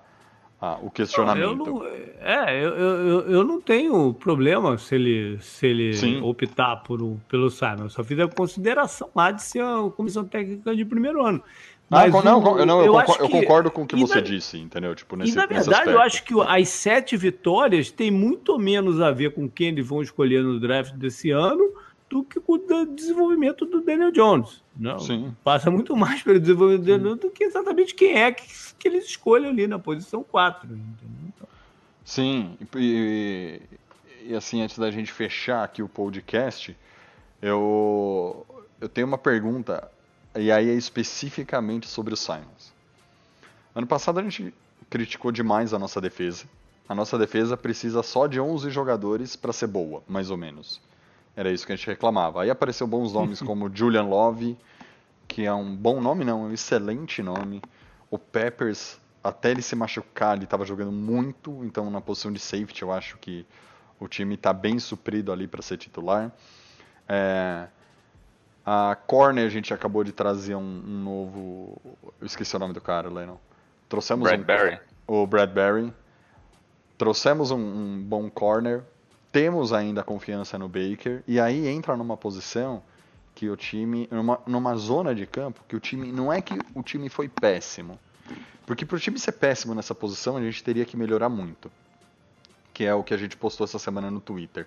a 0.63 0.79
o 0.81 0.89
questionamento. 0.91 1.57
Não, 1.57 1.67
eu 1.67 1.75
não, 1.75 1.87
é, 2.21 2.65
eu, 2.65 2.75
eu, 2.77 3.21
eu 3.33 3.45
não 3.45 3.61
tenho 3.61 4.15
problema 4.15 4.79
se 4.79 4.95
ele, 4.95 5.39
se 5.41 5.67
ele 5.67 6.21
optar 6.21 6.77
por, 6.77 7.01
pelo 7.29 7.51
Simon. 7.51 7.85
Eu 7.85 7.91
só 7.91 8.05
fiz 8.05 8.21
a 8.21 8.29
consideração 8.29 9.11
lá 9.13 9.33
de 9.33 9.43
ser 9.43 9.61
a 9.61 9.91
comissão 9.91 10.25
técnica 10.25 10.75
de 10.77 10.85
primeiro 10.85 11.27
ano. 11.27 11.43
Ah, 11.91 12.09
Mas 12.09 12.25
não, 12.25 12.41
não, 12.41 12.65
não, 12.65 12.81
eu, 12.81 12.87
eu, 12.87 12.93
concordo, 12.93 13.25
eu 13.25 13.29
concordo 13.29 13.71
com 13.71 13.83
o 13.83 13.87
que 13.87 13.97
você 13.97 14.15
na, 14.15 14.21
disse, 14.21 14.57
entendeu? 14.57 14.95
Tipo, 14.95 15.17
nesse, 15.17 15.33
e 15.33 15.35
na 15.35 15.45
verdade, 15.45 15.91
eu 15.91 16.01
acho 16.01 16.25
que 16.25 16.33
as 16.41 16.69
sete 16.69 17.17
vitórias 17.17 17.91
têm 17.91 18.11
muito 18.11 18.57
menos 18.59 19.01
a 19.01 19.11
ver 19.11 19.35
com 19.35 19.47
quem 19.49 19.69
eles 19.69 19.87
vão 19.87 20.01
escolher 20.01 20.43
no 20.43 20.59
draft 20.59 20.95
desse 20.95 21.31
ano 21.31 21.71
do 22.13 22.23
que 22.23 22.39
o 22.47 22.59
desenvolvimento 22.85 23.65
do 23.65 23.81
Daniel 23.81 24.13
Jones. 24.13 24.63
Não, 24.77 24.99
Sim. 24.99 25.35
Passa 25.43 25.71
muito 25.71 25.97
mais 25.97 26.23
pelo 26.23 26.39
desenvolvimento 26.39 26.85
do 26.85 26.87
Daniel 26.87 27.17
do 27.17 27.31
que 27.31 27.43
exatamente 27.43 27.95
quem 27.95 28.19
é 28.21 28.31
que, 28.31 28.45
que 28.79 28.87
eles 28.87 29.07
escolhem 29.07 29.49
ali 29.49 29.67
na 29.67 29.79
posição 29.79 30.23
4. 30.23 30.69
Então... 31.29 31.49
Sim, 32.05 32.59
e, 32.77 33.63
e 34.27 34.35
assim, 34.35 34.61
antes 34.61 34.79
da 34.79 34.91
gente 34.91 35.11
fechar 35.11 35.65
aqui 35.65 35.83
o 35.83 35.89
podcast, 35.89 36.77
eu, 37.41 38.45
eu 38.79 38.89
tenho 38.91 39.07
uma 39.07 39.19
pergunta 39.19 39.91
e 40.37 40.53
aí 40.53 40.69
é 40.69 40.75
especificamente 40.75 41.89
sobre 41.89 42.13
o 42.13 42.17
Simons. 42.17 42.75
Ano 43.75 43.87
passado 43.87 44.21
a 44.21 44.23
gente 44.23 44.53
criticou 44.91 45.33
demais 45.33 45.73
a 45.73 45.79
nossa 45.79 45.99
defesa. 45.99 46.45
A 46.87 46.95
nossa 46.95 47.17
defesa 47.17 47.57
precisa 47.57 48.03
só 48.03 48.27
de 48.27 48.39
11 48.39 48.69
jogadores 48.69 49.35
para 49.35 49.51
ser 49.51 49.67
boa, 49.67 50.03
mais 50.07 50.31
ou 50.31 50.37
menos. 50.37 50.79
Era 51.35 51.51
isso 51.51 51.67
que 51.67 51.73
a 51.73 51.77
gente 51.77 51.87
reclamava. 51.87 52.43
Aí 52.43 52.51
apareceu 52.51 52.87
bons 52.87 53.13
nomes 53.13 53.41
como 53.43 53.75
Julian 53.75 54.05
Love, 54.05 54.57
que 55.27 55.45
é 55.45 55.53
um 55.53 55.75
bom 55.75 56.01
nome, 56.01 56.25
não, 56.25 56.45
é 56.45 56.49
um 56.49 56.53
excelente 56.53 57.23
nome. 57.23 57.63
O 58.11 58.19
Peppers, 58.19 59.01
até 59.25 59.51
ele 59.51 59.63
se 59.63 59.75
machucar, 59.75 60.37
ele 60.37 60.45
estava 60.45 60.65
jogando 60.65 60.93
muito, 60.93 61.65
então 61.65 61.91
na 61.91 62.01
posição 62.01 62.33
de 62.33 62.39
safety 62.39 62.83
eu 62.83 62.93
acho 62.93 63.17
que 63.19 63.47
o 63.99 64.09
time 64.09 64.35
está 64.35 64.53
bem 64.53 64.79
suprido 64.79 65.33
ali 65.33 65.47
para 65.47 65.63
ser 65.63 65.77
titular. 65.77 66.31
É, 67.09 67.69
a 68.65 68.97
Corner 69.07 69.47
a 69.47 69.49
gente 69.49 69.73
acabou 69.75 70.05
de 70.05 70.13
trazer 70.13 70.55
um, 70.55 70.61
um, 70.61 71.03
novo. 71.03 71.81
Eu 72.21 72.27
esqueci 72.27 72.55
o 72.55 72.59
nome 72.59 72.75
do 72.75 72.81
cara, 72.81 73.09
Lennon. 73.09 73.37
Trouxemos 73.89 74.29
Bradbury. 74.29 74.81
Um, 75.09 75.15
o 75.15 75.27
Bradbury. 75.27 75.93
Trouxemos 76.97 77.51
um, 77.51 77.59
um, 77.59 78.03
bom 78.03 78.31
corner. 78.31 78.83
Temos 79.33 79.73
ainda 79.73 80.05
confiança 80.05 80.59
no 80.59 80.69
Baker. 80.69 81.23
E 81.27 81.41
aí 81.41 81.67
entra 81.67 81.97
numa 81.97 82.17
posição 82.17 82.83
que 83.35 83.49
o 83.49 83.57
time. 83.57 84.07
Numa, 84.11 84.39
numa 84.47 84.77
zona 84.77 85.15
de 85.15 85.27
campo 85.27 85.65
que 85.67 85.75
o 85.75 85.81
time. 85.81 86.13
Não 86.13 86.31
é 86.31 86.43
que 86.43 86.55
o 86.75 86.83
time 86.83 87.09
foi 87.09 87.29
péssimo. 87.29 87.99
Porque 88.67 88.85
para 88.85 88.97
o 88.97 89.01
time 89.01 89.19
ser 89.19 89.33
péssimo 89.33 89.75
nessa 89.75 89.95
posição, 89.95 90.37
a 90.37 90.43
gente 90.43 90.63
teria 90.63 90.85
que 90.85 90.97
melhorar 90.97 91.31
muito. 91.31 91.73
Que 92.75 92.85
é 92.85 92.95
o 92.95 93.03
que 93.03 93.15
a 93.15 93.17
gente 93.17 93.37
postou 93.37 93.65
essa 93.65 93.79
semana 93.79 94.11
no 94.11 94.21
Twitter. 94.21 94.67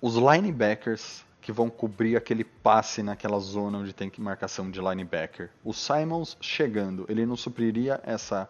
Os 0.00 0.14
linebackers 0.14 1.24
que 1.46 1.52
vão 1.52 1.70
cobrir 1.70 2.16
aquele 2.16 2.42
passe 2.42 3.04
naquela 3.04 3.38
zona 3.38 3.78
onde 3.78 3.92
tem 3.92 4.10
marcação 4.18 4.68
de 4.68 4.80
linebacker. 4.80 5.50
O 5.64 5.72
Simons 5.72 6.36
chegando, 6.40 7.06
ele 7.08 7.24
não 7.24 7.36
supriria 7.36 8.00
essa, 8.04 8.48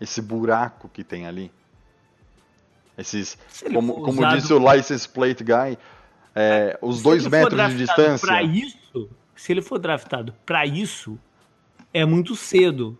esse 0.00 0.22
buraco 0.22 0.88
que 0.88 1.04
tem 1.04 1.26
ali? 1.26 1.52
Esses, 3.00 3.38
como, 3.72 3.94
como 4.02 4.28
disse 4.28 4.52
o 4.52 4.58
license 4.58 5.08
plate 5.08 5.42
guy, 5.42 5.78
é, 6.34 6.78
os 6.82 6.98
se 6.98 7.02
dois 7.02 7.26
metros 7.26 7.70
de 7.70 7.78
distância. 7.78 8.26
Para 8.26 8.42
isso, 8.42 9.08
se 9.34 9.52
ele 9.52 9.62
for 9.62 9.78
draftado 9.78 10.34
para 10.44 10.66
isso, 10.66 11.18
é 11.92 12.04
muito 12.04 12.36
cedo 12.36 12.96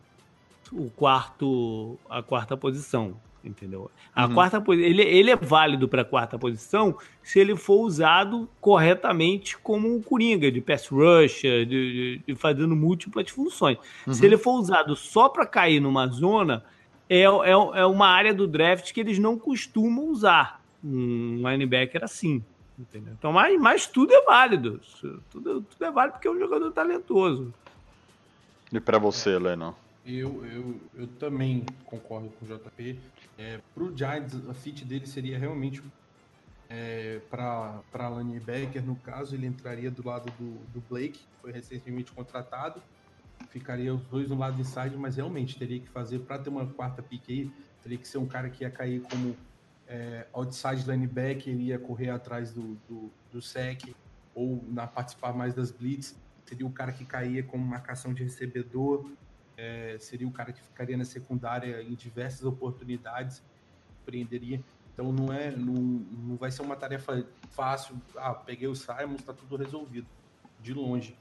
o 0.72 0.90
quarto, 0.90 1.98
a 2.08 2.22
quarta 2.22 2.56
posição 2.56 3.16
entendeu? 3.44 3.90
A 4.14 4.26
uhum. 4.26 4.34
quarta 4.34 4.62
ele, 4.68 5.02
ele 5.02 5.30
é 5.30 5.36
válido 5.36 5.88
para 5.88 6.02
a 6.02 6.04
quarta 6.04 6.38
posição 6.38 6.96
se 7.22 7.38
ele 7.38 7.56
for 7.56 7.80
usado 7.80 8.48
corretamente 8.60 9.56
como 9.58 9.92
um 9.92 10.00
coringa 10.00 10.50
de 10.50 10.60
pass 10.60 10.88
rush, 10.88 11.42
de, 11.42 11.66
de, 11.66 12.22
de 12.26 12.34
fazendo 12.34 12.76
múltiplas 12.76 13.30
funções. 13.30 13.78
Uhum. 14.06 14.12
Se 14.12 14.24
ele 14.24 14.36
for 14.36 14.58
usado 14.58 14.94
só 14.94 15.28
para 15.28 15.46
cair 15.46 15.80
numa 15.80 16.06
zona, 16.06 16.64
é, 17.10 17.22
é, 17.22 17.50
é 17.50 17.86
uma 17.86 18.06
área 18.06 18.32
do 18.32 18.46
draft 18.46 18.92
que 18.92 19.00
eles 19.00 19.18
não 19.18 19.36
costumam 19.36 20.06
usar 20.06 20.62
um 20.82 21.36
linebacker 21.36 22.04
assim. 22.04 22.44
Entendeu? 22.78 23.12
Então, 23.18 23.32
mas, 23.32 23.60
mas 23.60 23.86
tudo 23.86 24.14
é 24.14 24.22
válido. 24.22 24.80
Tudo, 25.28 25.60
tudo 25.62 25.84
é 25.84 25.90
válido 25.90 26.14
porque 26.14 26.28
é 26.28 26.30
um 26.30 26.38
jogador 26.38 26.70
talentoso. 26.70 27.52
E 28.72 28.80
para 28.80 28.98
você, 28.98 29.38
Lennon? 29.38 29.74
Eu, 30.06 30.44
eu, 30.46 30.80
eu 30.94 31.06
também 31.18 31.66
concordo 31.84 32.30
com 32.30 32.46
o 32.46 32.48
JP. 32.48 32.98
É, 33.36 33.58
para 33.74 33.84
o 33.84 33.94
Giants, 33.94 34.48
a 34.48 34.54
fit 34.54 34.84
dele 34.84 35.06
seria 35.06 35.36
realmente 35.36 35.82
é, 36.70 37.20
para 37.28 38.08
linebacker. 38.18 38.82
No 38.82 38.96
caso, 38.96 39.34
ele 39.34 39.46
entraria 39.46 39.90
do 39.90 40.06
lado 40.06 40.32
do, 40.38 40.58
do 40.72 40.80
Blake, 40.88 41.18
que 41.18 41.42
foi 41.42 41.52
recentemente 41.52 42.12
contratado. 42.12 42.80
Ficaria 43.48 43.94
os 43.94 44.02
dois 44.04 44.28
no 44.28 44.36
lado 44.36 44.60
inside, 44.60 44.96
mas 44.96 45.16
realmente 45.16 45.58
teria 45.58 45.80
que 45.80 45.88
fazer 45.88 46.20
para 46.20 46.38
ter 46.38 46.50
uma 46.50 46.66
quarta 46.66 47.02
pick 47.02 47.28
aí. 47.28 47.52
Teria 47.82 47.98
que 47.98 48.06
ser 48.06 48.18
um 48.18 48.26
cara 48.26 48.48
que 48.50 48.62
ia 48.62 48.70
cair 48.70 49.00
como 49.02 49.36
é, 49.88 50.26
outside 50.32 50.88
linebacker, 50.88 51.54
ia 51.54 51.78
correr 51.78 52.10
atrás 52.10 52.52
do, 52.52 52.76
do, 52.88 53.10
do 53.32 53.42
sec 53.42 53.94
ou 54.34 54.62
na 54.68 54.86
participar 54.86 55.32
mais 55.32 55.54
das 55.54 55.70
blitz. 55.70 56.16
Seria 56.44 56.66
o 56.66 56.70
cara 56.70 56.92
que 56.92 57.04
caía 57.04 57.42
como 57.42 57.64
marcação 57.64 58.12
de 58.12 58.22
recebedor 58.22 59.10
é, 59.60 59.98
seria 59.98 60.26
o 60.26 60.32
cara 60.32 60.52
que 60.52 60.62
ficaria 60.62 60.96
na 60.96 61.04
secundária 61.04 61.82
em 61.82 61.94
diversas 61.94 62.44
oportunidades, 62.44 63.42
preenderia. 64.06 64.62
Então 64.94 65.12
não 65.12 65.30
é, 65.30 65.50
não, 65.50 65.74
não 65.74 66.36
vai 66.36 66.50
ser 66.50 66.62
uma 66.62 66.76
tarefa 66.76 67.26
fácil. 67.50 68.00
Ah, 68.16 68.32
peguei 68.32 68.68
o 68.68 68.74
Simon, 68.74 69.16
está 69.18 69.34
tudo 69.34 69.56
resolvido. 69.56 70.06
De 70.62 70.72
longe. 70.72 71.14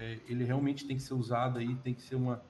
É, 0.00 0.18
ele 0.26 0.44
realmente 0.44 0.86
tem 0.86 0.96
que 0.96 1.02
ser 1.02 1.14
usado 1.14 1.58
aí, 1.58 1.76
tem 1.76 1.94
que 1.94 2.02
ser 2.02 2.16
uma 2.16 2.42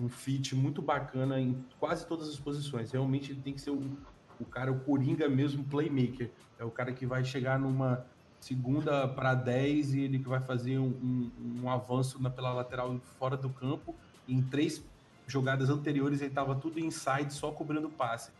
um 0.00 0.08
fit 0.08 0.54
muito 0.54 0.80
bacana 0.80 1.38
em 1.38 1.64
quase 1.78 2.06
todas 2.06 2.28
as 2.28 2.38
posições. 2.38 2.90
Realmente 2.92 3.32
ele 3.32 3.40
tem 3.40 3.52
que 3.52 3.60
ser 3.60 3.70
o, 3.70 3.98
o 4.40 4.44
cara, 4.44 4.72
o 4.72 4.80
coringa 4.80 5.28
mesmo, 5.28 5.64
playmaker. 5.64 6.30
É 6.58 6.64
o 6.64 6.70
cara 6.70 6.92
que 6.92 7.06
vai 7.06 7.24
chegar 7.24 7.58
numa 7.58 8.04
segunda 8.40 9.06
para 9.06 9.34
10 9.34 9.94
e 9.94 10.00
ele 10.00 10.18
que 10.18 10.28
vai 10.28 10.40
fazer 10.40 10.78
um, 10.78 10.88
um, 10.88 11.62
um, 11.62 11.70
avanço 11.70 12.20
na, 12.20 12.30
pela 12.30 12.52
lateral 12.52 12.98
fora 13.18 13.36
do 13.36 13.50
campo. 13.50 13.94
Em 14.28 14.42
três 14.42 14.82
jogadas 15.26 15.70
anteriores 15.70 16.20
ele 16.20 16.30
estava 16.30 16.54
tudo 16.54 16.80
inside, 16.80 17.32
só 17.32 17.52
cobrindo 17.52 17.88
passe. 17.88 18.30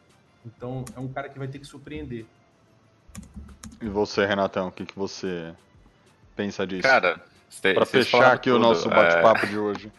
Então 0.45 0.84
é 0.97 1.01
um 1.01 1.09
cara 1.09 1.28
que 1.28 1.38
vai 1.38 1.49
ter 1.49 1.59
que 1.59 1.66
surpreender. 1.66 2.26
E 3.80 3.88
você, 3.88 4.24
Renatão, 4.26 4.68
o 4.68 4.72
que, 4.72 4.86
que 4.86 4.99
você 4.99 5.55
pensa 6.34 6.66
disso? 6.66 6.82
Cara, 6.82 7.20
para 7.61 7.86
fechar 7.86 8.32
aqui 8.32 8.50
tudo, 8.50 8.57
o 8.57 8.59
nosso 8.59 8.88
bate-papo 8.88 9.46
é... 9.46 9.48
de 9.48 9.59
hoje. 9.59 9.92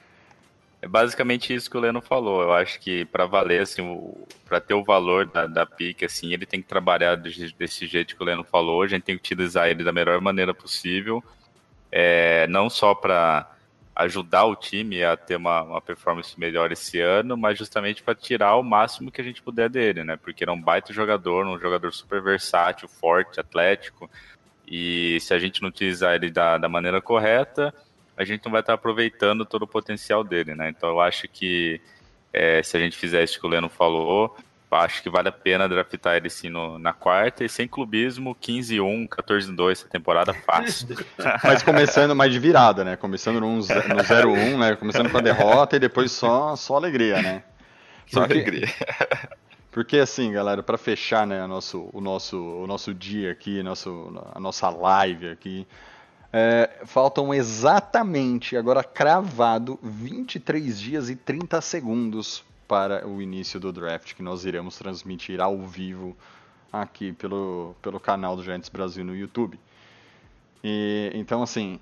É 0.82 0.88
basicamente 0.88 1.54
isso 1.54 1.72
que 1.72 1.78
o 1.78 1.80
Leno 1.80 2.02
falou. 2.02 2.42
Eu 2.42 2.52
acho 2.52 2.78
que 2.78 3.06
para 3.06 3.26
valer, 3.26 3.62
assim, 3.62 4.14
para 4.46 4.60
ter 4.60 4.74
o 4.74 4.84
valor 4.84 5.26
da, 5.26 5.48
da 5.48 5.66
pique, 5.66 6.04
assim, 6.04 6.34
ele 6.34 6.46
tem 6.46 6.62
que 6.62 6.68
trabalhar 6.68 7.16
desse, 7.16 7.56
desse, 7.58 7.88
jeito 7.88 8.18
que 8.18 8.22
o 8.22 8.26
Leno 8.26 8.44
falou. 8.44 8.82
A 8.82 8.88
gente 8.88 9.04
tem 9.04 9.16
que 9.16 9.22
utilizar 9.22 9.70
ele 9.70 9.82
da 9.82 9.94
melhor 9.94 10.20
maneira 10.20 10.54
possível, 10.54 11.24
é, 11.90 12.46
não 12.48 12.70
só 12.70 12.94
para 12.94 13.50
ajudar 13.96 14.46
o 14.46 14.56
time 14.56 15.04
a 15.04 15.16
ter 15.16 15.36
uma, 15.36 15.62
uma, 15.62 15.82
performance 15.82 16.38
melhor 16.40 16.72
esse 16.72 17.00
ano, 17.00 17.38
mas 17.38 17.58
justamente 17.58 18.02
para 18.02 18.16
tirar 18.16 18.56
o 18.56 18.64
máximo 18.64 19.12
que 19.12 19.22
a 19.22 19.24
gente 19.24 19.42
puder 19.42 19.70
dele, 19.70 20.04
né? 20.04 20.18
Porque 20.18 20.44
ele 20.44 20.52
é 20.52 20.54
um 20.54 20.62
baita 20.62 20.92
jogador, 20.92 21.46
um 21.46 21.60
jogador 21.60 21.94
super 21.94 22.22
versátil, 22.22 22.90
forte, 22.90 23.40
atlético. 23.40 24.10
E 24.76 25.20
se 25.20 25.32
a 25.36 25.38
gente 25.38 25.62
não 25.62 25.70
utilizar 25.70 26.16
ele 26.16 26.32
da, 26.32 26.58
da 26.58 26.68
maneira 26.68 27.00
correta, 27.00 27.72
a 28.18 28.26
gente 28.26 28.44
não 28.44 28.52
vai 28.52 28.62
estar 28.62 28.74
aproveitando 28.74 29.46
todo 29.46 29.62
o 29.62 29.68
potencial 29.68 30.24
dele, 30.24 30.56
né? 30.56 30.68
Então 30.68 30.90
eu 30.90 31.00
acho 31.00 31.28
que 31.28 31.80
é, 32.34 32.64
se 32.64 32.76
a 32.76 32.80
gente 32.80 32.98
fizer 32.98 33.24
isso 33.24 33.40
que 33.40 33.46
o 33.46 33.50
Leno 33.50 33.70
falou, 33.70 34.36
acho 34.72 35.04
que 35.04 35.12
vale 35.12 35.30
a 35.30 35.32
pena 35.32 35.70
draftar 35.70 36.16
ele 36.16 36.28
sim 36.28 36.50
no, 36.50 36.80
na 36.80 36.92
quarta 36.92 37.44
e 37.44 37.50
sem 37.50 37.68
clubismo, 37.68 38.36
15-1, 38.42 39.10
14-2 39.10 39.72
essa 39.74 39.88
temporada 39.88 40.34
fácil. 40.34 40.88
Mas 41.44 41.62
começando 41.62 42.16
mais 42.16 42.34
de 42.34 42.40
virada, 42.40 42.84
né? 42.84 42.96
Começando 42.96 43.40
no, 43.40 43.58
no 43.58 43.62
0-1, 43.62 44.58
né? 44.58 44.76
Começando 44.76 45.12
com 45.12 45.20
a 45.20 45.22
derrota 45.22 45.76
e 45.76 45.80
depois 45.80 46.12
só, 46.12 46.56
só 46.56 46.78
alegria, 46.78 47.22
né? 47.22 47.44
Só 48.08 48.24
alegria. 48.24 48.68
Porque 49.74 49.98
assim, 49.98 50.32
galera, 50.32 50.62
para 50.62 50.78
fechar, 50.78 51.26
né, 51.26 51.48
nosso, 51.48 51.90
o 51.92 52.00
nosso, 52.00 52.38
o 52.38 52.68
nosso 52.68 52.94
dia 52.94 53.32
aqui, 53.32 53.64
nosso, 53.64 54.14
a 54.32 54.40
nossa 54.40 54.70
live 54.70 55.30
aqui, 55.30 55.68
é, 56.32 56.82
faltam 56.86 57.34
exatamente, 57.34 58.56
agora 58.56 58.84
cravado, 58.84 59.80
23 59.82 60.80
dias 60.80 61.10
e 61.10 61.16
30 61.16 61.60
segundos 61.60 62.44
para 62.68 63.08
o 63.08 63.20
início 63.20 63.60
do 63.60 63.74
draft, 63.74 64.14
que 64.14 64.22
nós 64.22 64.46
iremos 64.46 64.78
transmitir 64.78 65.42
ao 65.42 65.58
vivo 65.58 66.16
aqui 66.72 67.12
pelo, 67.12 67.76
pelo 67.82 68.00
canal 68.00 68.36
do 68.36 68.44
Giants 68.44 68.70
Brasil 68.70 69.04
no 69.04 69.16
YouTube. 69.16 69.60
E, 70.64 71.12
então, 71.16 71.42
assim, 71.42 71.80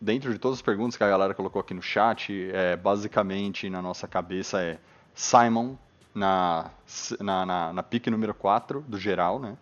dentro 0.00 0.32
de 0.32 0.38
todas 0.38 0.60
as 0.60 0.62
perguntas 0.62 0.96
que 0.96 1.04
a 1.04 1.08
galera 1.10 1.34
colocou 1.34 1.60
aqui 1.60 1.74
no 1.74 1.82
chat, 1.82 2.32
é, 2.54 2.74
basicamente 2.74 3.68
na 3.68 3.82
nossa 3.82 4.08
cabeça 4.08 4.62
é 4.62 4.78
Simon 5.14 5.76
na, 6.14 6.70
na, 7.20 7.46
na, 7.46 7.72
na 7.72 7.82
pique 7.82 8.10
número 8.10 8.32
4 8.32 8.82
do 8.82 8.98
geral, 8.98 9.38
né? 9.38 9.56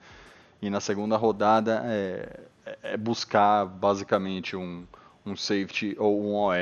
E 0.61 0.69
na 0.71 0.81
segunda 0.81 1.17
rodada 1.17 1.83
é, 1.85 2.41
é 2.83 2.97
buscar 2.97 3.65
basicamente 3.67 4.55
um, 4.55 4.87
um 5.25 5.35
safety 5.35 5.97
ou 5.99 6.23
um 6.23 6.35
OL, 6.35 6.55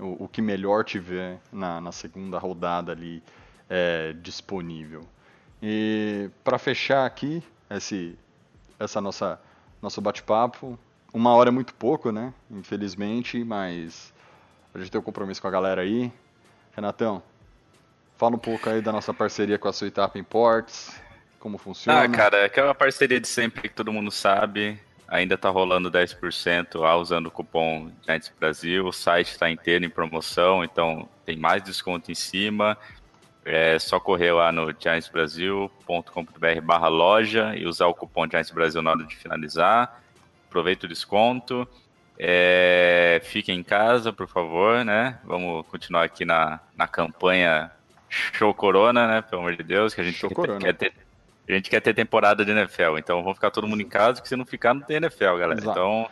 o, 0.00 0.24
o 0.24 0.28
que 0.28 0.42
melhor 0.42 0.84
tiver 0.84 1.40
na, 1.52 1.80
na 1.80 1.90
segunda 1.90 2.38
rodada 2.38 2.92
ali 2.92 3.22
é, 3.68 4.12
disponível. 4.12 5.02
E 5.62 6.30
para 6.44 6.58
fechar 6.58 7.04
aqui 7.04 7.42
esse, 7.70 8.16
essa 8.78 9.00
nossa 9.00 9.40
nosso 9.80 10.00
bate-papo, 10.00 10.78
uma 11.12 11.32
hora 11.34 11.50
é 11.50 11.52
muito 11.52 11.72
pouco, 11.74 12.10
né? 12.10 12.34
Infelizmente, 12.50 13.42
mas 13.44 14.12
a 14.74 14.78
gente 14.78 14.90
tem 14.90 15.00
um 15.00 15.04
compromisso 15.04 15.40
com 15.40 15.48
a 15.48 15.50
galera 15.50 15.82
aí. 15.82 16.12
Renatão, 16.74 17.22
Fala 18.18 18.34
um 18.34 18.38
pouco 18.38 18.68
aí 18.68 18.82
da 18.82 18.90
nossa 18.90 19.14
parceria 19.14 19.56
com 19.58 19.68
a 19.68 19.72
Suitap 19.72 20.18
Imports, 20.18 21.00
como 21.38 21.56
funciona. 21.56 22.02
Ah, 22.02 22.08
cara, 22.08 22.38
é 22.38 22.46
aquela 22.46 22.74
parceria 22.74 23.20
de 23.20 23.28
sempre 23.28 23.62
que 23.62 23.68
todo 23.68 23.92
mundo 23.92 24.10
sabe. 24.10 24.76
Ainda 25.06 25.38
tá 25.38 25.48
rolando 25.48 25.88
10% 25.88 26.80
lá 26.80 26.96
usando 26.96 27.26
o 27.26 27.30
cupom 27.30 27.92
Giants 28.04 28.32
Brasil. 28.36 28.84
O 28.86 28.92
site 28.92 29.28
está 29.28 29.48
inteiro 29.48 29.84
em 29.84 29.88
promoção, 29.88 30.64
então 30.64 31.08
tem 31.24 31.38
mais 31.38 31.62
desconto 31.62 32.10
em 32.10 32.14
cima. 32.16 32.76
É 33.44 33.78
só 33.78 34.00
correr 34.00 34.32
lá 34.32 34.50
no 34.50 34.74
giantsbrasil.com.br 34.76 36.60
barra 36.60 36.88
loja 36.88 37.54
e 37.54 37.66
usar 37.66 37.86
o 37.86 37.94
cupom 37.94 38.28
Giants 38.28 38.50
Brasil 38.50 38.82
na 38.82 38.90
hora 38.90 39.04
de 39.04 39.14
finalizar. 39.14 40.02
Aproveita 40.48 40.86
o 40.86 40.88
desconto. 40.88 41.68
É, 42.18 43.20
fiquem 43.22 43.60
em 43.60 43.62
casa, 43.62 44.12
por 44.12 44.26
favor, 44.26 44.84
né? 44.84 45.20
Vamos 45.22 45.64
continuar 45.68 46.02
aqui 46.02 46.24
na, 46.24 46.58
na 46.76 46.88
campanha 46.88 47.70
show 48.08 48.52
corona, 48.54 49.06
né? 49.06 49.22
Pelo 49.22 49.42
amor 49.42 49.56
de 49.56 49.62
Deus, 49.62 49.94
que 49.94 50.00
a 50.00 50.04
gente 50.04 50.18
quer, 50.26 50.58
quer, 50.58 50.72
ter. 50.74 50.92
A 51.48 51.52
gente 51.52 51.70
quer 51.70 51.80
ter 51.80 51.94
temporada 51.94 52.44
de 52.44 52.50
NFL, 52.50 52.98
então 52.98 53.22
vamos 53.22 53.36
ficar 53.36 53.50
todo 53.50 53.66
mundo 53.66 53.80
em 53.80 53.88
casa, 53.88 54.14
porque 54.14 54.28
se 54.28 54.36
não 54.36 54.44
ficar, 54.44 54.74
não 54.74 54.82
tem 54.82 54.96
NFL, 54.96 55.36
galera. 55.38 55.54
Exato. 55.54 55.70
Então, 55.70 56.10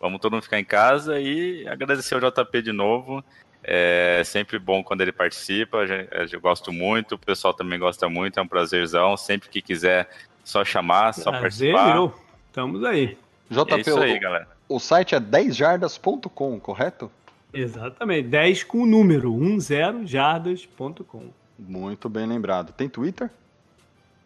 vamos 0.00 0.20
todo 0.20 0.32
mundo 0.32 0.42
ficar 0.42 0.58
em 0.58 0.64
casa 0.64 1.20
e 1.20 1.66
agradecer 1.68 2.14
ao 2.14 2.20
JP 2.20 2.62
de 2.62 2.72
novo. 2.72 3.24
É 3.64 4.22
sempre 4.24 4.58
bom 4.58 4.82
quando 4.82 5.02
ele 5.02 5.12
participa, 5.12 5.84
eu 6.30 6.40
gosto 6.40 6.72
muito, 6.72 7.14
o 7.14 7.18
pessoal 7.18 7.54
também 7.54 7.78
gosta 7.78 8.08
muito, 8.08 8.38
é 8.38 8.42
um 8.42 8.48
prazerzão. 8.48 9.16
Sempre 9.16 9.48
que 9.48 9.62
quiser, 9.62 10.08
só 10.42 10.64
chamar, 10.64 11.14
só 11.14 11.30
Prazer, 11.30 11.72
participar. 11.72 11.94
Meu. 11.94 12.14
Estamos 12.48 12.84
aí. 12.84 13.16
JP, 13.50 13.74
é 13.74 13.80
isso 13.80 14.00
aí, 14.00 14.18
galera. 14.18 14.48
O 14.68 14.80
site 14.80 15.14
é 15.14 15.20
10jardas.com, 15.20 16.58
correto? 16.58 17.10
Exatamente, 17.52 18.28
10 18.28 18.64
com 18.64 18.82
o 18.82 18.86
número, 18.86 19.32
10jardas.com. 19.34 21.30
Muito 21.58 22.08
bem 22.08 22.26
lembrado. 22.26 22.72
Tem 22.72 22.88
Twitter? 22.88 23.30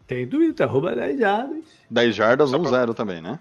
Tem 0.07 0.27
Twitter, 0.27 0.67
arroba 0.67 0.95
10 0.95 1.19
jardas. 1.19 1.65
10 1.91 2.15
jardas, 2.15 2.51
10 2.53 2.63
pro... 2.63 2.95
também, 2.95 3.21
né? 3.21 3.41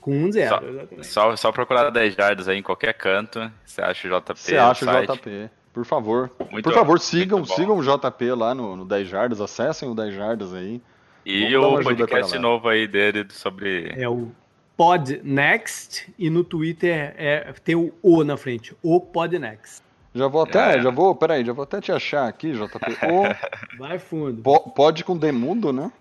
Com 0.00 0.24
1 0.24 0.32
0, 0.32 0.48
só, 0.48 0.66
exatamente. 0.66 1.06
Só, 1.06 1.36
só 1.36 1.52
procurar 1.52 1.90
10 1.90 2.14
jardas 2.14 2.48
aí 2.48 2.58
em 2.58 2.62
qualquer 2.62 2.92
canto, 2.94 3.50
você 3.64 3.80
acha 3.80 4.08
o 4.08 4.10
JP. 4.20 4.40
Você 4.40 4.56
acha 4.56 4.84
o 4.84 4.88
JP, 5.06 5.48
por 5.72 5.84
favor. 5.84 6.32
Muito, 6.50 6.64
por 6.64 6.74
favor, 6.74 6.98
sigam, 6.98 7.44
sigam 7.44 7.78
o 7.78 7.82
JP 7.82 8.32
lá 8.32 8.52
no, 8.54 8.74
no 8.76 8.84
10 8.84 9.08
jardas, 9.08 9.40
acessem 9.40 9.88
o 9.88 9.94
10 9.94 10.14
jardas 10.14 10.52
aí. 10.52 10.82
E 11.24 11.56
o 11.56 11.82
podcast 11.82 12.36
novo 12.38 12.68
aí 12.68 12.86
dele 12.86 13.26
sobre... 13.30 13.92
É 13.96 14.08
o 14.08 14.30
Podnext 14.76 16.12
e 16.18 16.28
no 16.28 16.44
Twitter 16.44 17.14
é, 17.16 17.52
tem 17.64 17.74
o 17.74 17.92
O 18.02 18.22
na 18.22 18.36
frente, 18.36 18.76
o 18.82 19.00
Podnext. 19.00 19.82
Já 20.14 20.28
vou 20.28 20.42
até, 20.42 20.78
é. 20.78 20.82
já 20.82 20.90
vou, 20.90 21.14
peraí, 21.14 21.44
já 21.44 21.52
vou 21.52 21.64
até 21.64 21.80
te 21.80 21.92
achar 21.92 22.26
aqui, 22.26 22.52
JP. 22.52 22.66
O, 23.06 23.76
Vai 23.78 23.98
fundo. 23.98 24.42
Po, 24.42 24.70
pode 24.70 25.04
com 25.04 25.16
demudo, 25.16 25.72
né? 25.72 25.92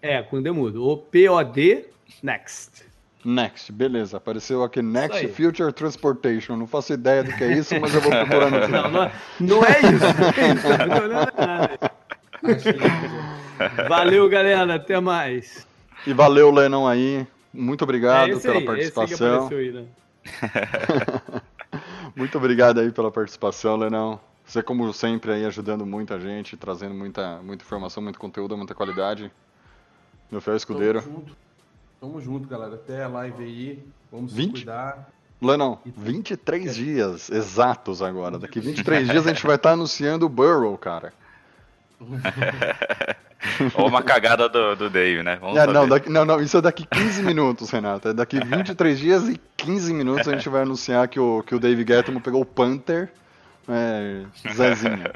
É, 0.00 0.22
com 0.22 0.40
demudo. 0.40 0.88
O 0.88 0.96
POD 0.96 1.84
Next. 2.22 2.88
Next, 3.24 3.70
beleza. 3.72 4.16
Apareceu 4.16 4.62
aqui 4.62 4.80
Next 4.80 5.28
Future 5.28 5.72
Transportation. 5.72 6.56
Não 6.56 6.66
faço 6.66 6.94
ideia 6.94 7.22
do 7.22 7.32
que 7.32 7.44
é 7.44 7.52
isso, 7.52 7.78
mas 7.78 7.94
eu 7.94 8.00
vou 8.00 8.10
procurar 8.10 8.50
no 8.50 8.58
Não, 8.68 8.90
não, 8.90 9.02
é, 9.02 9.12
não 9.40 9.64
é 9.64 9.80
isso. 9.80 10.06
Não 10.86 10.96
é 10.96 11.08
nada. 11.08 11.90
Valeu, 13.88 14.28
galera. 14.30 14.76
Até 14.76 14.98
mais. 15.00 15.66
E 16.06 16.12
valeu, 16.14 16.50
Lennon 16.50 16.86
aí. 16.86 17.26
Muito 17.58 17.82
obrigado 17.82 18.36
é 18.36 18.40
pela 18.40 18.58
aí, 18.58 18.64
participação. 18.64 19.48
Aí, 19.48 19.72
né? 19.72 19.86
Muito 22.14 22.38
obrigado 22.38 22.78
aí 22.78 22.92
pela 22.92 23.10
participação, 23.10 23.76
Lenão. 23.76 24.20
Você, 24.44 24.62
como 24.62 24.92
sempre, 24.92 25.32
aí 25.32 25.44
ajudando 25.44 25.84
muita 25.84 26.20
gente, 26.20 26.56
trazendo 26.56 26.94
muita, 26.94 27.42
muita 27.42 27.64
informação, 27.64 28.02
muito 28.02 28.18
conteúdo, 28.18 28.56
muita 28.56 28.74
qualidade. 28.74 29.30
Meu 30.30 30.40
fiel 30.40 30.56
escudeiro. 30.56 31.02
Tamo 31.02 31.14
junto. 31.16 31.36
Tamo 32.00 32.20
junto, 32.20 32.48
galera. 32.48 32.76
Até 32.76 33.02
a 33.02 33.08
live 33.08 33.42
aí. 33.42 33.84
Vamos 34.10 34.32
20? 34.32 34.46
se 34.46 34.52
cuidar. 34.52 35.10
Lenão, 35.42 35.80
23 35.84 36.74
dias 36.74 37.28
exatos 37.28 38.02
agora. 38.02 38.38
Daqui 38.38 38.60
23 38.60 39.06
dias 39.10 39.26
a 39.26 39.32
gente 39.32 39.46
vai 39.46 39.56
estar 39.56 39.72
anunciando 39.72 40.26
o 40.26 40.28
Burrow, 40.28 40.78
cara. 40.78 41.12
Ou 43.74 43.88
uma 43.88 44.02
cagada 44.02 44.48
do, 44.48 44.76
do 44.76 44.90
Dave, 44.90 45.22
né? 45.22 45.38
É, 45.56 45.66
não, 45.66 45.88
daqui, 45.88 46.08
não, 46.08 46.24
não, 46.24 46.40
isso 46.40 46.56
é 46.58 46.60
daqui 46.60 46.86
15 46.86 47.22
minutos, 47.22 47.70
Renato. 47.70 48.08
É 48.08 48.12
daqui 48.12 48.38
23 48.40 48.98
dias 48.98 49.28
e 49.28 49.40
15 49.56 49.92
minutos 49.92 50.28
a 50.28 50.32
gente 50.32 50.48
vai 50.48 50.62
anunciar 50.62 51.08
que 51.08 51.18
o, 51.18 51.42
que 51.42 51.54
o 51.54 51.60
Dave 51.60 51.84
Gettman 51.86 52.20
pegou 52.20 52.40
o 52.40 52.46
Panther. 52.46 53.10
É, 53.68 54.24
Zezinho. 54.52 55.10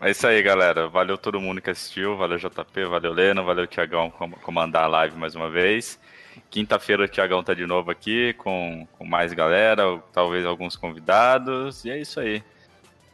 É 0.00 0.10
isso 0.10 0.26
aí, 0.26 0.42
galera. 0.42 0.88
Valeu 0.88 1.16
todo 1.16 1.40
mundo 1.40 1.60
que 1.60 1.70
assistiu. 1.70 2.16
Valeu, 2.16 2.38
JP. 2.38 2.86
Valeu, 2.86 3.12
Leno. 3.12 3.44
Valeu, 3.44 3.66
Tiagão, 3.66 4.10
comandar 4.42 4.84
a 4.84 4.88
live 4.88 5.16
mais 5.16 5.34
uma 5.36 5.48
vez. 5.48 5.98
Quinta-feira 6.50 7.04
o 7.04 7.08
Tiagão 7.08 7.42
tá 7.42 7.54
de 7.54 7.66
novo 7.66 7.90
aqui 7.90 8.32
com, 8.34 8.86
com 8.98 9.04
mais 9.04 9.32
galera, 9.32 10.02
talvez 10.12 10.44
alguns 10.44 10.74
convidados. 10.74 11.84
E 11.84 11.90
é 11.90 12.00
isso 12.00 12.18
aí. 12.18 12.42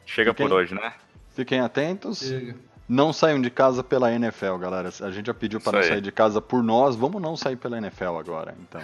Chega 0.06 0.32
por 0.32 0.50
hoje, 0.50 0.74
né? 0.74 0.92
Fiquem 1.36 1.60
atentos. 1.60 2.20
Chega. 2.20 2.56
Não 2.88 3.12
saiam 3.12 3.40
de 3.40 3.50
casa 3.50 3.84
pela 3.84 4.10
NFL, 4.10 4.56
galera. 4.56 4.88
A 5.02 5.10
gente 5.10 5.26
já 5.26 5.34
pediu 5.34 5.60
para 5.60 5.78
não 5.80 5.86
sair 5.86 6.00
de 6.00 6.10
casa 6.10 6.40
por 6.40 6.62
nós. 6.62 6.96
Vamos 6.96 7.20
não 7.20 7.36
sair 7.36 7.56
pela 7.56 7.76
NFL 7.76 8.16
agora, 8.16 8.54
então. 8.62 8.80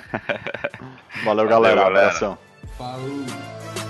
Valeu, 1.25 1.49
galera. 1.49 1.77
Valeu, 1.77 1.77
galera. 1.77 1.87
Abração. 1.87 2.39
Falou. 2.77 3.82